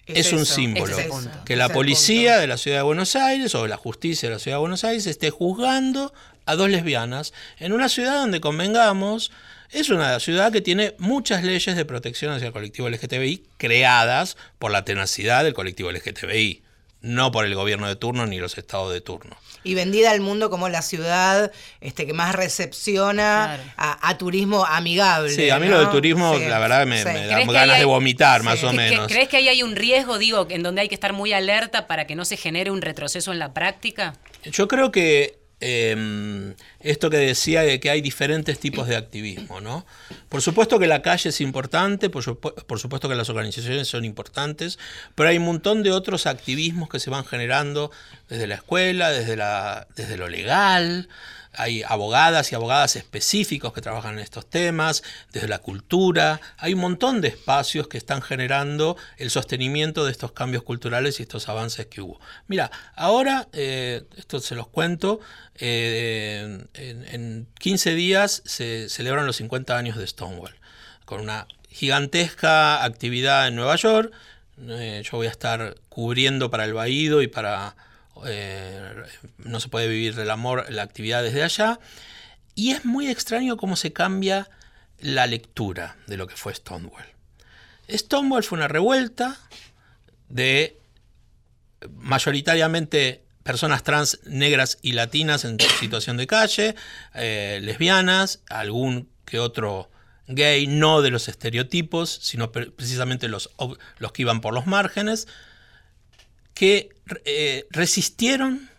Es, 0.05 0.34
un 0.34 0.41
eso, 0.41 0.53
símbolo. 0.53 0.97
es. 0.97 1.07
Que 1.45 1.55
la 1.55 1.69
policía 1.69 2.38
de 2.38 2.45
la 2.45 2.57
ciudad 2.57 2.78
de 2.78 2.84
Buenos 2.84 3.15
Aires 3.15 3.55
o 3.55 3.65
la 3.65 3.78
justicia 3.78 4.30
de 4.30 4.36
la 4.36 4.39
ciudad 4.39 4.57
de 4.57 4.61
Buenos 4.61 4.84
Aires 4.84 5.07
esté 5.07 5.32
juzgando 5.32 6.13
a 6.45 6.55
dos 6.55 6.69
lesbianas 6.69 7.34
en 7.57 7.73
una 7.73 7.89
ciudad 7.89 8.19
donde 8.19 8.39
convengamos 8.39 9.32
es 9.71 9.89
una 9.89 10.19
ciudad 10.19 10.51
que 10.51 10.61
tiene 10.61 10.95
muchas 10.99 11.43
leyes 11.43 11.76
de 11.76 11.86
protección 11.86 12.34
hacia 12.34 12.47
el 12.47 12.53
colectivo 12.53 12.88
LGTBI 12.89 13.43
creadas 13.57 14.38
por 14.59 14.71
la 14.71 14.86
tenacidad 14.86 15.43
del 15.43 15.53
colectivo 15.53 15.91
LGTBI, 15.91 16.63
no 17.06 17.32
por 17.32 17.45
el 17.45 17.53
gobierno 17.56 17.88
de 17.88 17.95
turno 17.95 18.26
ni 18.26 18.39
los 18.39 18.58
estados 18.58 18.91
de 18.91 18.99
turno. 18.99 19.38
Y 19.64 19.76
vendida 19.76 20.12
al 20.12 20.22
mundo 20.22 20.49
como 20.49 20.70
la 20.70 20.82
ciudad 20.82 21.51
este, 21.82 22.06
que 22.06 22.14
más 22.14 22.34
recepciona 22.36 23.56
Claro. 23.58 23.64
a, 23.78 24.10
a 24.10 24.18
turismo 24.18 24.66
amigable. 24.66 25.30
Sí, 25.30 25.49
a 25.49 25.60
mí 25.60 25.68
¿no? 25.68 25.74
lo 25.74 25.80
del 25.82 25.89
turismo, 25.89 26.36
Sí, 26.38 26.45
la 26.45 26.60
verdad, 26.60 26.86
me, 26.86 26.97
sí. 26.99 27.06
me 27.06 27.28
¿Crees 27.28 27.47
da 27.47 27.53
ganas 27.53 27.80
de 27.80 27.86
vomitar, 27.86 28.41
Sí. 28.41 28.45
más 28.45 28.64
o 28.64 28.72
¿Que- 28.72 28.78
que- 28.78 28.89
menos. 28.89 29.08
¿Crees 29.08 29.30
que 29.30 29.38
ahí 29.38 29.47
hay 29.49 29.64
un 29.64 29.76
riesgo, 29.76 30.18
digo, 30.18 30.47
en 30.49 30.64
donde 30.64 30.82
hay 30.82 30.89
que 30.89 30.95
estar 30.95 31.14
muy 31.14 31.34
alerta 31.34 31.88
para 31.88 32.06
que 32.08 32.16
no 32.16 32.26
se 32.26 32.38
genere 32.38 32.72
un 32.72 32.82
retroceso 32.82 33.32
en 33.32 33.39
la 33.39 33.53
práctica? 33.53 34.16
Yo 34.43 34.68
creo 34.68 34.91
que 34.91 35.38
eh, 35.62 36.56
esto 36.82 37.10
que 37.10 37.18
decía 37.18 37.62
de 37.62 37.80
que 37.80 37.89
hay 37.89 38.01
diferentes 38.01 38.60
tipos 38.60 38.88
de 38.88 38.95
activismo, 38.95 39.62
¿no? 39.62 39.86
Por 40.30 40.41
supuesto 40.41 40.80
que 40.80 40.88
la 40.88 41.01
calle 41.01 41.30
es 41.30 41.41
importante, 41.41 42.10
por, 42.10 42.38
por 42.39 42.80
supuesto 42.80 43.08
que 43.08 43.16
las 43.16 43.30
organizaciones 43.30 43.88
son 43.88 44.06
importantes, 44.06 44.78
pero 45.16 45.30
hay 45.30 45.38
un 45.38 45.45
montón 45.45 45.82
de 45.82 45.91
otros 45.91 46.28
activismos 46.28 46.89
que 46.89 46.99
se 46.99 47.10
van 47.10 47.26
generando 47.26 47.91
desde 48.30 48.47
la 48.47 48.56
escuela, 48.56 49.12
desde, 49.12 49.38
la, 49.38 49.88
desde 49.95 50.18
lo 50.18 50.28
legal, 50.28 51.08
hay 51.58 51.84
abogadas 51.84 52.51
y 52.51 52.56
abogadas 52.56 52.95
específicos 52.95 53.74
que 53.74 53.82
trabajan 53.82 54.16
en 54.16 54.20
estos 54.20 54.49
temas, 54.49 55.03
desde 55.32 55.47
la 55.47 55.60
cultura, 55.60 56.41
hay 56.58 56.74
un 56.74 56.82
montón 56.82 57.22
de 57.22 57.30
espacios 57.30 57.88
que 57.88 57.97
están 57.97 58.22
generando 58.22 58.97
el 59.18 59.30
sostenimiento 59.30 60.06
de 60.06 60.12
estos 60.12 60.32
cambios 60.32 60.64
culturales 60.64 61.20
y 61.20 61.24
estos 61.24 61.49
avances 61.49 61.88
que 61.88 62.01
hubo. 62.01 62.20
Mira, 62.47 62.72
ahora, 62.95 63.47
eh, 63.53 64.03
esto 64.18 64.39
se 64.39 64.56
los 64.56 64.68
cuento, 64.68 65.20
eh, 65.56 66.66
en, 66.74 67.06
en 67.08 67.47
15 67.60 67.95
días 67.95 68.41
se 68.45 68.89
celebran 68.89 69.26
los 69.26 69.38
50 69.38 69.78
años 69.78 69.97
de 69.97 70.08
Stonewall, 70.08 70.56
con 71.06 71.22
una 71.22 71.47
gigantesca 71.76 72.84
actividad 72.84 73.47
en 73.47 73.56
Nueva 73.56 73.76
York. 73.76 74.14
Eh, 74.68 75.03
yo 75.03 75.18
voy 75.18 75.28
a 75.28 75.30
estar 75.30 75.76
cubriendo 75.89 76.49
para 76.49 76.64
el 76.64 76.74
Baído 76.74 77.22
y 77.22 77.28
para 77.28 77.76
eh, 78.26 78.93
No 79.38 79.59
se 79.59 79.70
puede 79.70 79.88
vivir 79.88 80.16
del 80.16 80.30
amor, 80.32 80.66
la 80.70 80.84
actividad 80.84 81.24
desde 81.24 81.43
allá. 81.43 81.80
Y 82.55 82.72
es 82.72 82.86
muy 82.86 83.07
extraño 83.09 83.57
cómo 83.57 83.76
se 83.76 83.91
cambia 83.91 84.49
la 84.99 85.28
lectura 85.28 85.97
de 86.07 86.18
lo 86.18 86.28
que 86.28 86.36
fue 86.38 86.53
Stonewall. 86.53 87.05
Stonewall 87.89 88.43
fue 88.43 88.57
una 88.57 88.68
revuelta 88.68 89.38
de 90.30 90.80
mayoritariamente 91.91 93.24
personas 93.43 93.84
trans 93.84 94.20
negras 94.26 94.80
y 94.82 94.93
latinas 94.93 95.45
en 95.45 95.57
situación 95.80 96.18
de 96.18 96.28
calle, 96.28 96.76
eh, 97.13 97.59
lesbianas, 97.61 98.39
algún 98.49 99.09
que 99.26 99.39
otro 99.39 99.91
gay, 100.28 100.66
no 100.66 101.01
de 101.03 101.11
los 101.11 101.28
estereotipos, 101.28 102.09
sino 102.09 102.51
pre- 102.51 102.72
precisamente 102.72 103.28
los, 103.28 103.51
los 103.99 104.11
que 104.11 104.24
iban 104.24 104.41
por 104.41 104.53
los 104.53 104.66
márgenes, 104.66 105.28
que 106.55 106.95
eh, 107.26 107.68
resistieron 107.70 108.70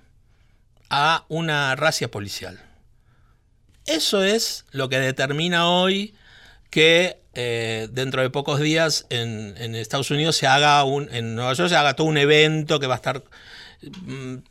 a 0.90 1.24
una 1.28 1.74
racia 1.76 2.10
policial. 2.10 2.60
Eso 3.86 4.22
es 4.24 4.64
lo 4.70 4.88
que 4.88 4.98
determina 4.98 5.68
hoy 5.68 6.14
que 6.70 7.18
eh, 7.34 7.88
dentro 7.92 8.22
de 8.22 8.30
pocos 8.30 8.60
días 8.60 9.06
en, 9.10 9.54
en 9.58 9.74
Estados 9.74 10.10
Unidos 10.10 10.36
se 10.36 10.46
haga 10.46 10.82
un, 10.84 11.08
en 11.12 11.34
Nueva 11.34 11.52
York 11.52 11.68
se 11.68 11.76
haga 11.76 11.94
todo 11.94 12.06
un 12.06 12.16
evento 12.16 12.80
que 12.80 12.86
va 12.86 12.94
a 12.94 12.96
estar 12.96 13.22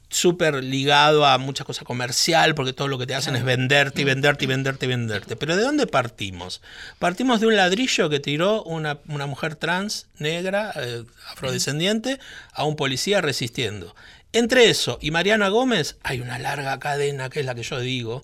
súper 0.09 0.63
ligado 0.63 1.26
a 1.26 1.38
mucha 1.38 1.63
cosa 1.63 1.84
comercial, 1.84 2.55
porque 2.55 2.73
todo 2.73 2.88
lo 2.88 2.97
que 2.97 3.07
te 3.07 3.15
hacen 3.15 3.36
es 3.36 3.43
venderte 3.43 4.01
y 4.01 4.05
venderte 4.05 4.45
y 4.45 4.47
venderte 4.47 4.86
y 4.86 4.89
venderte. 4.89 5.36
Pero 5.36 5.55
¿de 5.55 5.63
dónde 5.63 5.88
partimos? 5.88 6.61
Partimos 6.99 7.39
de 7.39 7.47
un 7.47 7.55
ladrillo 7.55 8.09
que 8.09 8.19
tiró 8.19 8.63
una, 8.63 8.99
una 9.07 9.26
mujer 9.26 9.55
trans, 9.55 10.07
negra, 10.19 10.73
eh, 10.76 11.03
afrodescendiente, 11.32 12.19
a 12.53 12.63
un 12.63 12.76
policía 12.76 13.21
resistiendo. 13.21 13.95
Entre 14.32 14.69
eso 14.69 14.99
y 15.01 15.11
Mariana 15.11 15.47
Gómez 15.49 15.97
hay 16.03 16.19
una 16.19 16.38
larga 16.38 16.78
cadena, 16.80 17.30
que 17.30 17.39
es 17.39 17.45
la 17.45 17.55
que 17.55 17.63
yo 17.63 17.80
digo, 17.80 18.23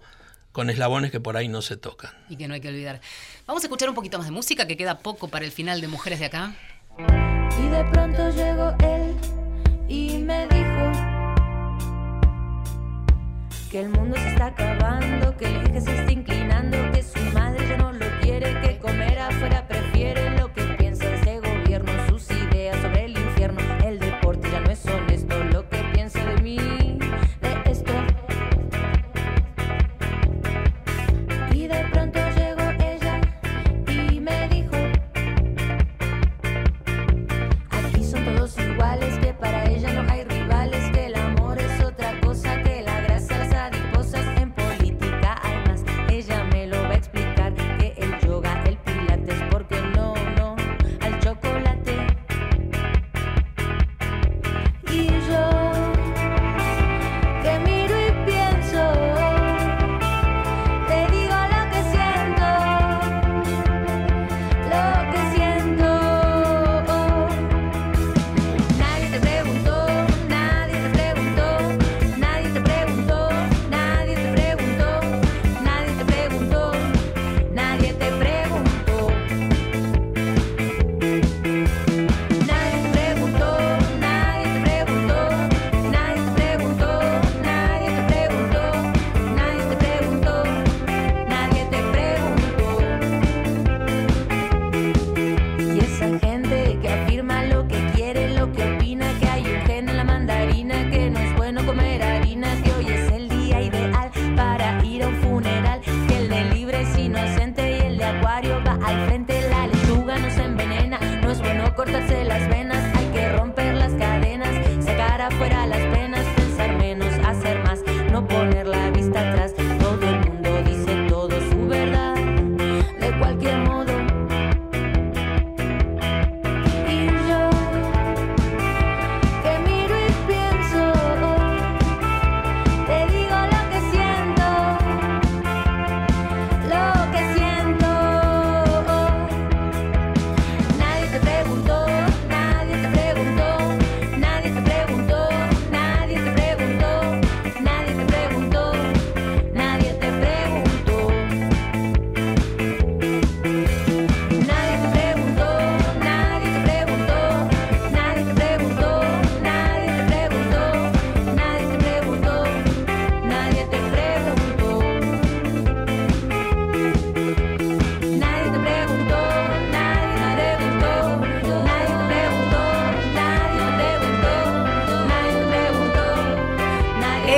con 0.52 0.70
eslabones 0.70 1.12
que 1.12 1.20
por 1.20 1.38
ahí 1.38 1.48
no 1.48 1.62
se 1.62 1.78
tocan. 1.78 2.12
Y 2.30 2.36
que 2.36 2.48
no 2.48 2.54
hay 2.54 2.62
que 2.62 2.68
olvidar. 2.68 3.00
Vamos 3.48 3.64
a 3.64 3.68
escuchar 3.68 3.90
un 3.90 3.96
poquito 3.96 4.18
más 4.18 4.28
de 4.28 4.32
música, 4.32 4.68
que 4.68 4.78
queda 4.78 5.00
poco 5.00 5.30
para 5.30 5.46
el 5.46 5.52
final 5.52 5.82
de 5.82 5.88
Mujeres 5.88 6.20
de 6.20 6.26
Acá. 6.26 6.54
Y 7.58 7.68
de 7.70 7.84
pronto 7.92 8.30
llegó 8.32 8.76
él 8.80 9.16
y 9.88 10.18
me 10.18 10.48
dijo 10.48 10.91
que 13.72 13.80
el 13.80 13.90
mundo 13.90 14.18
se 14.18 14.28
está 14.28 14.48
acabando, 14.48 15.38
que 15.38 15.46
el 15.46 15.56
eje 15.68 15.80
se 15.80 15.98
está 15.98 16.12
inclinando, 16.12 16.78
que 16.92 17.02
su 17.02 17.31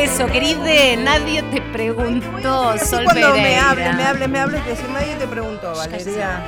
Eso, 0.04 0.28
querida, 0.28 0.98
nadie 0.98 1.42
te 1.44 1.62
preguntó, 1.62 2.78
Sol 2.78 3.06
cuando 3.06 3.30
me 3.30 3.34
Pereira. 3.36 3.70
hable, 3.70 3.94
me 3.94 4.04
hable, 4.04 4.28
me 4.28 4.40
hable, 4.40 4.62
que 4.64 4.76
si 4.76 4.84
nadie 4.92 5.16
te 5.16 5.28
preguntó, 5.28 5.74
Valeria. 5.74 6.44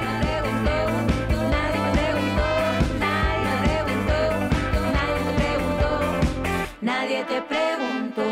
Nadie 6.82 7.24
te 7.26 7.41
preguntó, 7.41 8.24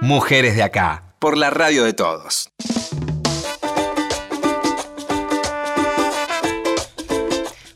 Mujeres 0.00 0.54
de 0.56 0.62
acá, 0.62 1.02
por 1.18 1.36
la 1.36 1.50
radio 1.50 1.84
de 1.84 1.92
todos. 1.92 2.50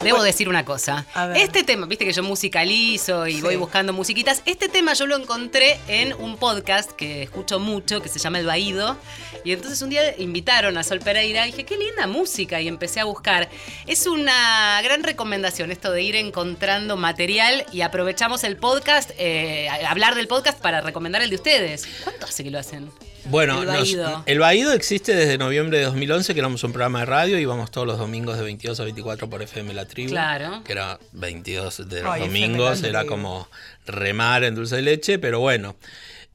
Debo 0.03 0.23
decir 0.23 0.49
una 0.49 0.65
cosa. 0.65 1.05
A 1.13 1.27
ver. 1.27 1.37
Este 1.37 1.63
tema, 1.63 1.85
viste 1.87 2.07
que 2.07 2.13
yo 2.15 2.23
musicalizo 2.23 3.27
y 3.27 3.35
Sí. 3.35 3.41
voy 3.43 3.57
buscando 3.57 3.93
musiquitas. 3.93 4.41
Este 4.47 4.71
tema 4.71 4.95
yo 4.95 5.07
lo 5.07 5.15
encontré 5.15 5.79
en 5.89 6.15
un 6.15 6.39
podcast 6.39 6.91
que 6.93 7.23
escucho 7.23 7.59
mucho, 7.61 8.01
que 8.01 8.09
se 8.09 8.19
llama 8.19 8.39
El 8.39 8.47
Baído. 8.47 8.97
Y 9.45 9.53
entonces 9.53 9.83
un 9.83 9.91
día 9.91 10.15
invitaron 10.19 10.79
a 10.79 10.85
Sol 10.85 11.01
Pereira 11.01 11.47
y 11.47 11.51
dije, 11.51 11.65
qué 11.67 11.77
linda 11.77 12.07
música. 12.07 12.63
Y 12.63 12.69
empecé 12.69 13.01
a 13.01 13.05
buscar. 13.05 13.51
Es 13.87 14.07
una 14.07 14.81
gran 14.83 15.03
recomendación 15.03 15.71
esto 15.71 15.93
de 15.93 16.01
ir 16.03 16.17
encontrando 16.17 16.97
material 16.97 17.67
y 17.71 17.83
aprovechamos 17.83 18.43
el 18.45 18.57
podcast, 18.57 19.11
eh, 19.19 19.69
hablar 19.87 20.15
del 20.15 20.29
podcast 20.29 20.59
para 20.61 20.81
recomendar 20.81 21.21
el 21.21 21.29
de 21.29 21.37
ustedes. 21.37 21.87
¿Cuánto 22.05 22.25
hace 22.25 22.43
que 22.43 22.51
lo 22.51 22.59
hacen? 22.59 22.91
Bueno, 23.27 23.61
El 23.61 23.67
nos- 23.69 23.77
Baído. 23.77 24.23
el 24.25 24.39
Baído 24.39 24.73
existe 24.73 25.15
desde 25.15 25.37
noviembre 25.37 25.77
de 25.79 25.85
2011, 25.85 26.33
que 26.33 26.41
éramos 26.41 26.65
un 26.65 26.73
programa 26.73 27.01
de 27.01 27.05
radio 27.05 27.39
y 27.39 27.43
íbamos 27.43 27.71
todos 27.71 27.87
los 27.87 27.99
domingos 27.99 28.39
de 28.39 28.45
22 28.45 28.81
a 28.81 28.85
24 28.85 29.29
por 29.29 29.43
FM 29.43 29.75
La 29.75 29.85
Tribu. 30.07 30.11
Claro. 30.11 30.63
Que 30.65 30.73
era 30.73 30.99
22 31.13 31.89
de 31.89 32.03
los 32.03 32.13
Ay, 32.13 32.23
domingos, 32.23 32.83
era 32.83 33.05
como 33.07 33.49
remar 33.87 34.45
en 34.45 34.55
dulce 34.55 34.77
de 34.77 34.83
leche, 34.83 35.19
pero 35.19 35.41
bueno. 35.41 35.77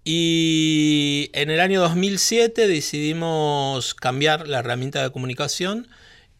Y 0.03 1.32
en 1.34 1.49
el 1.49 1.59
año 1.59 1.82
2007 1.82 2.68
decidimos 2.68 3.95
cambiar 3.95 4.47
la 4.47 4.59
herramienta 4.59 5.01
de 5.01 5.11
comunicación 5.11 5.88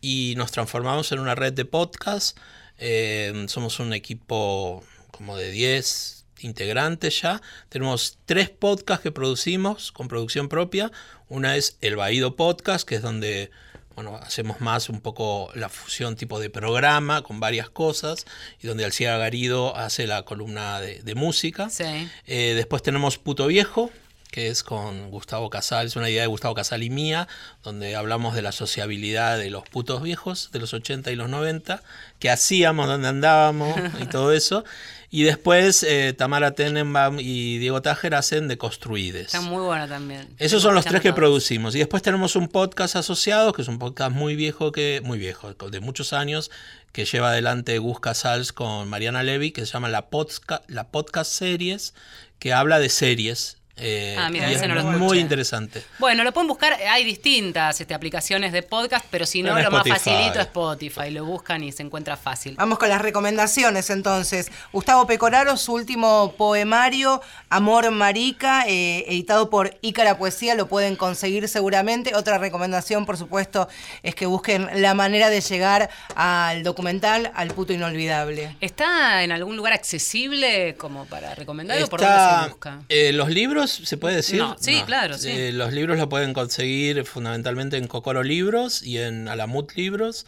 y 0.02 0.36
nos 0.38 0.52
transformamos 0.52 1.12
en 1.12 1.20
una 1.20 1.34
red 1.34 1.54
de 1.54 1.66
podcast. 1.66 2.38
Eh, 2.78 3.46
somos 3.48 3.80
un 3.80 3.94
equipo 3.94 4.84
como 5.10 5.36
de 5.36 5.50
10 5.52 6.26
integrantes 6.42 7.22
ya. 7.22 7.42
Tenemos 7.70 8.20
tres 8.26 8.50
podcasts 8.50 9.02
que 9.02 9.12
producimos 9.12 9.92
con 9.92 10.08
producción 10.08 10.50
propia. 10.50 10.92
Una 11.28 11.56
es 11.56 11.78
El 11.82 11.96
Baído 11.96 12.36
Podcast, 12.36 12.88
que 12.88 12.96
es 12.96 13.02
donde 13.02 13.50
bueno, 13.96 14.18
hacemos 14.18 14.62
más 14.62 14.90
un 14.90 15.02
poco 15.02 15.50
la 15.56 15.70
fusión 15.70 16.16
tipo 16.16 16.40
de 16.40 16.50
programa 16.50 17.22
con 17.22 17.40
varias 17.40 17.70
cosas 17.70 18.26
y 18.62 18.68
donde 18.68 18.86
Alcía 18.86 19.18
Garido 19.18 19.76
hace 19.76 20.06
la 20.06 20.24
columna 20.24 20.82
de, 20.82 21.02
de 21.02 21.16
música. 21.16 21.70
Sí. 21.70 22.10
Eh, 22.28 22.54
después 22.56 22.84
tenemos 22.84 23.18
Puto 23.18 23.48
Viejo, 23.48 23.92
que 24.36 24.50
es 24.50 24.64
con 24.64 25.12
Gustavo 25.12 25.50
Casal, 25.50 25.88
es 25.88 25.96
una 25.96 26.10
idea 26.10 26.24
de 26.24 26.28
Gustavo 26.28 26.54
Casal 26.56 26.84
y 26.84 26.90
mía, 26.90 27.30
donde 27.64 27.96
hablamos 27.96 28.36
de 28.36 28.42
la 28.42 28.52
sociabilidad 28.52 29.38
de 29.38 29.50
los 29.50 29.64
putos 29.64 30.02
viejos 30.02 30.50
de 30.52 30.60
los 30.60 30.74
80 30.74 31.10
y 31.10 31.16
los 31.16 31.30
90, 31.30 31.82
qué 32.20 32.30
hacíamos, 32.30 32.88
dónde 32.88 33.08
andábamos 33.08 33.80
y 34.02 34.08
todo 34.08 34.34
eso. 34.34 34.66
Y 35.10 35.24
después 35.24 35.84
eh, 35.84 36.12
Tamara 36.18 36.52
Tenenbaum 36.52 37.18
y 37.22 37.60
Diego 37.60 37.82
Tájer 37.82 38.14
hacen 38.14 38.50
de 38.50 38.58
Construides. 38.58 39.28
Está 39.28 39.40
muy 39.40 39.64
bueno 39.64 39.88
también. 39.88 40.28
Esos 40.38 40.62
son 40.62 40.76
los 40.76 40.84
tres 40.84 41.02
que 41.02 41.14
producimos. 41.14 41.74
Y 41.74 41.80
después 41.80 42.04
tenemos 42.04 42.36
un 42.36 42.50
podcast 42.50 42.98
asociado, 42.98 43.54
que 43.54 43.62
es 43.62 43.70
un 43.70 43.80
podcast 43.80 44.12
muy 44.12 44.36
viejo, 44.36 44.74
que 44.74 45.00
muy 45.02 45.18
viejo, 45.18 45.54
de 45.54 45.80
muchos 45.80 46.12
años, 46.12 46.52
que 46.92 47.06
lleva 47.06 47.30
adelante 47.30 47.78
Gus 47.78 48.02
Casals 48.02 48.52
con 48.52 48.90
Mariana 48.90 49.24
Levy, 49.24 49.52
que 49.52 49.66
se 49.66 49.72
llama 49.72 49.88
La, 49.88 50.10
Podca- 50.10 50.64
la 50.68 50.90
Podcast 50.90 51.32
Series, 51.32 51.94
que 52.38 52.52
habla 52.52 52.80
de 52.80 52.90
series. 52.90 53.60
Eh, 53.78 54.16
Ah, 54.18 54.30
mira, 54.30 54.50
y 54.50 54.54
ese 54.54 54.64
es 54.66 54.70
no 54.70 54.76
lo 54.76 54.84
muy 54.84 55.20
interesante. 55.20 55.84
Bueno, 56.00 56.24
lo 56.24 56.32
pueden 56.34 56.48
buscar, 56.48 56.74
hay 56.74 57.04
distintas 57.04 57.80
este, 57.82 57.94
aplicaciones 57.94 58.52
de 58.54 58.64
podcast, 58.64 59.06
pero 59.10 59.26
si 59.26 59.44
no, 59.44 59.58
En 59.58 59.64
lo 59.64 59.72
más 59.72 59.88
facilito 59.88 60.40
es 60.40 60.46
Spotify, 60.48 61.10
lo 61.12 61.26
buscan 61.26 61.64
y 61.64 61.72
se 61.72 61.84
encuentra 61.84 62.16
fácil. 62.18 62.56
Vamos 62.56 62.80
con 62.80 62.90
las 62.90 63.02
recomendaciones 63.02 63.90
entonces. 63.90 64.52
Gustavo 64.72 65.06
Pecoraro, 65.08 65.58
su 65.58 65.74
último 65.74 66.34
poemario, 66.38 67.22
Amor 67.50 67.92
Marica, 67.92 68.64
eh, 68.68 69.06
editado 69.08 69.50
por 69.50 69.78
Ícara 69.82 70.18
Poesía, 70.18 70.56
lo 70.56 70.68
pueden 70.68 70.96
conseguir 70.96 71.48
seguramente. 71.50 72.16
Otra 72.16 72.38
recomendación, 72.38 73.06
por 73.06 73.18
supuesto, 73.18 73.68
es 74.04 74.16
que 74.16 74.26
busquen 74.26 74.70
la 74.82 74.94
manera 74.94 75.30
de 75.30 75.42
llegar 75.42 75.90
al 76.16 76.64
documental 76.64 77.32
Al 77.36 77.50
puto 77.50 77.74
inolvidable. 77.74 78.56
¿Está 78.62 79.24
en 79.24 79.32
algún 79.32 79.58
lugar 79.58 79.74
accesible 79.74 80.76
como 80.78 81.06
para 81.06 81.36
recomendarlo? 81.36 81.88
¿Por 81.88 82.00
dónde 82.00 82.16
se 82.44 82.50
busca? 82.50 82.80
eh, 82.90 83.12
los 83.12 83.30
libros, 83.30 83.65
¿se 83.72 83.98
puede 83.98 84.18
decir? 84.18 84.40
No, 84.40 84.56
sí, 84.60 84.82
claro, 84.86 85.18
sí. 85.18 85.30
Eh, 85.30 85.52
los 85.52 85.74
libros 85.74 85.98
lo 85.98 86.10
pueden 86.10 86.34
conseguir 86.34 87.06
fundamentalmente 87.06 87.78
en 87.78 87.88
Cocoro 87.88 88.24
Libros 88.24 88.84
y 88.84 89.00
en 89.00 89.28
Alamut 89.28 89.74
Libros 89.74 90.26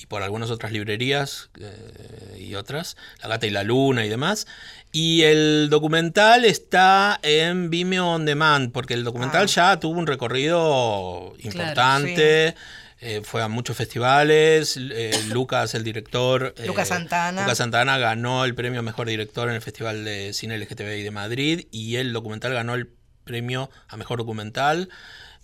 y 0.00 0.06
por 0.06 0.22
algunas 0.22 0.50
otras 0.50 0.72
librerías 0.72 1.50
eh, 1.58 2.38
y 2.38 2.54
otras, 2.54 2.96
La 3.22 3.28
Gata 3.28 3.46
y 3.46 3.50
la 3.50 3.64
Luna 3.64 4.04
y 4.04 4.08
demás. 4.08 4.46
Y 4.92 5.22
el 5.22 5.68
documental 5.70 6.44
está 6.44 7.18
en 7.22 7.70
Vimeo 7.70 8.06
On 8.06 8.24
Demand, 8.24 8.72
porque 8.72 8.94
el 8.94 9.04
documental 9.04 9.46
ya 9.46 9.78
tuvo 9.78 9.98
un 9.98 10.06
recorrido 10.06 11.34
importante. 11.38 12.54
Eh, 13.00 13.22
fue 13.24 13.42
a 13.42 13.48
muchos 13.48 13.76
festivales. 13.76 14.76
eh, 14.76 15.12
Lucas, 15.32 15.74
el 15.74 15.84
director. 15.84 16.54
eh, 16.58 16.66
Lucas 16.66 16.88
Santana. 16.88 17.42
Lucas 17.42 17.58
Santana 17.58 17.98
ganó 17.98 18.44
el 18.44 18.54
premio 18.54 18.80
a 18.80 18.82
Mejor 18.82 19.08
Director 19.08 19.48
en 19.48 19.54
el 19.54 19.62
Festival 19.62 20.04
de 20.04 20.32
Cine 20.32 20.58
LGTBI 20.58 21.02
de 21.02 21.10
Madrid 21.10 21.66
y 21.70 21.96
el 21.96 22.12
documental 22.12 22.52
ganó 22.52 22.74
el 22.74 22.90
premio 23.24 23.70
a 23.88 23.96
Mejor 23.96 24.18
Documental. 24.18 24.88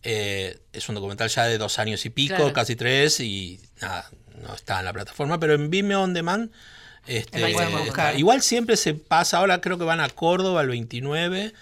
Eh, 0.03 0.59
es 0.73 0.89
un 0.89 0.95
documental 0.95 1.29
ya 1.29 1.45
de 1.45 1.59
dos 1.59 1.79
años 1.79 2.05
y 2.07 2.11
pico, 2.11 2.37
Claro. 2.37 2.53
casi 2.53 2.77
tres, 2.77 3.19
y 3.21 3.61
nada, 3.81 4.09
no 4.41 4.55
está 4.55 4.79
en 4.79 4.85
la 4.85 4.93
plataforma, 4.93 5.41
pero 5.41 5.55
en 5.55 5.71
Vimeo 5.71 6.03
On 6.03 6.15
Demand. 6.15 6.51
Este, 7.07 7.55
igual 8.17 8.43
siempre 8.43 8.77
se 8.77 8.95
pasa, 8.95 9.39
ahora 9.39 9.61
creo 9.61 9.79
que 9.79 9.85
van 9.85 10.01
a 10.01 10.09
Córdoba 10.09 10.63
el 10.63 10.69
29, 10.69 11.55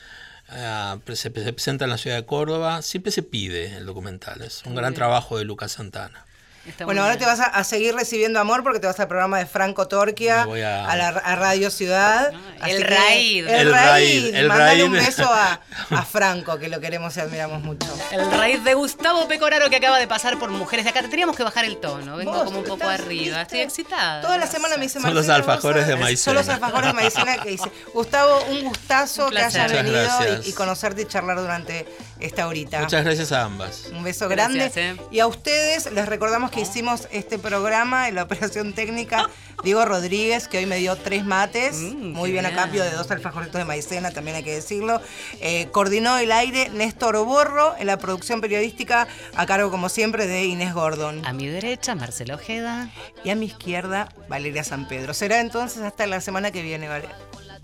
ah, 0.55 0.99
se, 1.07 1.17
se 1.17 1.31
presenta 1.31 1.85
en 1.85 1.91
la 1.91 1.99
ciudad 1.99 2.17
de 2.17 2.25
Córdoba, 2.25 2.83
siempre 2.83 3.13
se 3.13 3.23
pide 3.23 3.77
el 3.77 3.87
documental, 3.87 4.43
es 4.43 4.63
un 4.65 4.75
gran 4.75 4.95
trabajo 4.95 5.39
de 5.39 5.45
Lucas 5.45 5.73
Santana. 5.73 6.25
Está 6.67 6.85
Bueno, 6.87 7.03
ahora 7.03 7.19
te 7.19 7.27
vas 7.27 7.41
a, 7.41 7.45
a 7.45 7.63
seguir 7.65 7.95
recibiendo 7.95 8.41
amor 8.41 8.63
porque 8.63 8.81
te 8.81 8.87
vas 8.87 8.99
al 8.99 9.07
programa 9.09 9.39
de 9.39 9.47
Franco 9.47 9.87
Torquia, 9.87 10.43
a- 10.43 10.91
a, 10.91 10.97
la, 10.97 11.09
a 11.09 11.37
Radio 11.37 11.71
Ciudad. 11.71 12.33
Ah, 12.61 12.71
el 12.71 12.83
Raid. 12.83 13.47
El, 13.47 13.55
El 13.55 13.71
Raid. 13.73 14.23
Raid, 14.23 14.35
el 14.35 14.49
Mandale 14.49 14.71
Raid. 14.73 14.85
un 14.85 14.93
beso 14.93 15.25
a, 15.31 15.61
a 15.91 16.03
Franco, 16.11 16.59
que 16.59 16.69
lo 16.69 16.81
queremos 16.81 17.17
y 17.17 17.21
admiramos 17.21 17.63
mucho. 17.63 17.87
El 18.13 18.31
raíz 18.31 18.65
de 18.65 18.75
Gustavo 18.75 19.29
Pecoraro 19.29 19.69
que 19.69 19.77
acaba 19.77 19.99
de 19.99 20.07
pasar 20.07 20.39
por 20.39 20.51
Mujeres 20.51 20.85
de 20.85 20.91
Acá. 20.91 21.03
Teníamos 21.09 21.37
que 21.37 21.43
bajar 21.43 21.65
el 21.67 21.77
tono, 21.77 22.17
vengo 22.17 22.45
como 22.45 22.61
un 22.61 22.65
poco 22.65 22.89
arriba. 22.89 23.41
¿viste? 23.41 23.43
Estoy 23.43 23.61
excitada. 23.61 24.23
Toda 24.23 24.39
la 24.39 24.47
semana 24.47 24.77
me 24.77 24.85
dice 24.85 25.01
Son 25.01 25.15
los 25.15 25.29
alfajores 25.29 25.87
de 25.87 25.97
maicena. 25.97 26.25
Son 26.25 26.35
los 26.35 26.49
alfajores 26.49 26.87
de 26.87 26.93
maicena 26.95 27.37
que 27.43 27.51
dice, 27.51 27.71
Gustavo, 27.93 28.43
un 28.51 28.65
gustazo 28.65 29.27
Un 29.27 29.33
que 29.33 29.39
hayas 29.43 29.71
venido 29.71 30.09
y, 30.45 30.49
y 30.49 30.53
conocerte 30.55 31.03
y 31.03 31.05
charlar 31.07 31.39
durante 31.41 31.87
esta 32.21 32.47
horita. 32.47 32.81
Muchas 32.81 33.05
gracias 33.05 33.33
a 33.33 33.43
ambas. 33.45 33.87
Un 33.93 34.03
beso 34.03 34.29
Gracias, 34.29 34.75
grande. 34.75 35.03
eh. 35.03 35.07
Y 35.11 35.21
a 35.21 35.27
ustedes 35.27 35.91
les 35.93 36.07
recordamos 36.07 36.51
que 36.55 36.61
hicimos 36.61 37.09
este 37.11 37.39
programa 37.39 38.09
en 38.09 38.15
la 38.15 38.23
operación 38.23 38.73
técnica 38.73 39.29
Diego 39.65 39.85
Rodríguez, 39.85 40.47
que 40.47 40.59
hoy 40.59 40.67
me 40.67 40.77
dio 40.77 40.95
tres 40.97 41.25
mates, 41.25 41.75
Mm, 41.75 42.13
muy 42.13 42.31
bien 42.31 42.47
a 42.47 42.55
cambio 42.55 42.85
de 42.85 42.91
dos 42.91 43.11
alfajoritos 43.11 43.59
de 43.59 43.65
maicena, 43.65 44.11
también 44.11 44.37
hay 44.37 44.43
que 44.45 44.55
decirlo. 44.55 45.01
Eh, 45.41 45.69
coordinó 45.73 46.19
el 46.19 46.31
aire 46.33 46.69
Néstor 46.71 47.17
Borro, 47.25 47.75
en 47.79 47.87
la 47.87 47.99
producción 47.99 48.41
periodística, 48.41 49.09
a 49.35 49.47
cargo 49.47 49.71
como 49.71 49.89
siempre 49.89 50.27
de 50.27 50.45
Inés 50.45 50.75
Gordon. 50.75 51.25
A 51.27 51.33
mi 51.33 51.47
derecha, 51.47 51.95
Marcela 51.95 52.35
Ojeda. 52.35 52.91
Y 53.25 53.31
a 53.31 53.35
mi 53.35 53.47
izquierda, 53.47 54.09
Valeria 54.29 54.65
San 54.65 54.87
Pedro. 54.87 55.15
Será 55.15 55.41
entonces 55.41 55.83
hasta 55.83 56.07
la 56.07 56.21
semana 56.21 56.51
que 56.51 56.63
viene, 56.63 56.89
Valeria. 56.89 57.17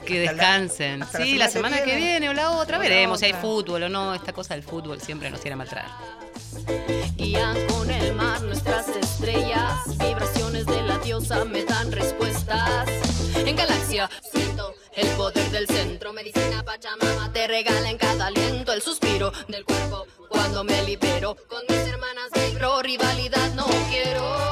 Que 0.05 0.27
Hasta 0.29 0.33
la- 0.37 0.43
descansen. 0.61 1.03
hasta 1.03 1.19
sí, 1.19 1.37
la 1.39 1.45
la 1.47 1.51
semana 1.51 1.83
que 1.83 1.97
viene 1.97 2.29
o 2.29 2.33
la 2.33 2.51
otra. 2.53 2.79
O 2.79 2.83
la 2.83 2.89
Veremos 2.89 3.21
si 3.21 3.27
hay 3.27 3.33
otra. 3.33 3.43
fútbol 3.43 3.83
o 3.85 3.89
no. 3.89 4.15
Esta 4.15 4.33
cosa 4.33 4.55
del 4.55 4.63
fútbol 4.63 5.01
siempre 5.01 5.31
nos 5.31 5.41
tiene 5.41 5.55
a 5.55 5.57
matar. 5.59 5.87
Guían 7.17 7.57
con 7.67 7.91
el 7.91 8.15
mar 8.15 8.41
nuestras 8.43 8.89
estrellas, 8.89 9.75
vibraciones 9.99 10.67
de 10.67 10.83
la 10.83 10.99
diosa 10.99 11.45
me 11.45 11.65
dan 11.65 11.93
respuestas. 11.93 12.89
En 13.37 13.55
galaxia 13.57 14.09
siento 14.33 14.75
el 14.97 15.07
poder 15.11 15.49
del 15.51 15.67
centro, 15.67 16.13
medicina 16.13 16.63
Pachamama 16.65 17.33
te 17.33 17.47
regala 17.47 17.91
en 17.91 17.99
cada 17.99 18.27
aliento 18.27 18.73
el 18.73 18.83
suspiro 18.83 19.33
del 19.49 19.65
cuerpo 19.65 20.07
cuando 20.29 20.65
me 20.65 20.83
libero. 20.83 21.37
Con 21.49 21.61
mis 21.69 21.79
hermanas 21.87 22.31
negro, 22.35 22.83
rivalidad 22.83 23.53
no 23.55 23.67
quiero. 23.91 24.50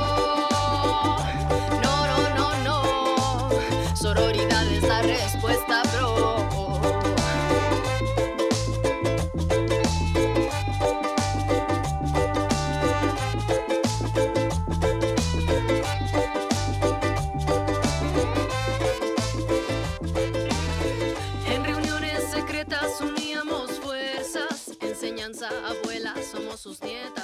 Sus 26.59 26.83
nietas. 26.83 27.18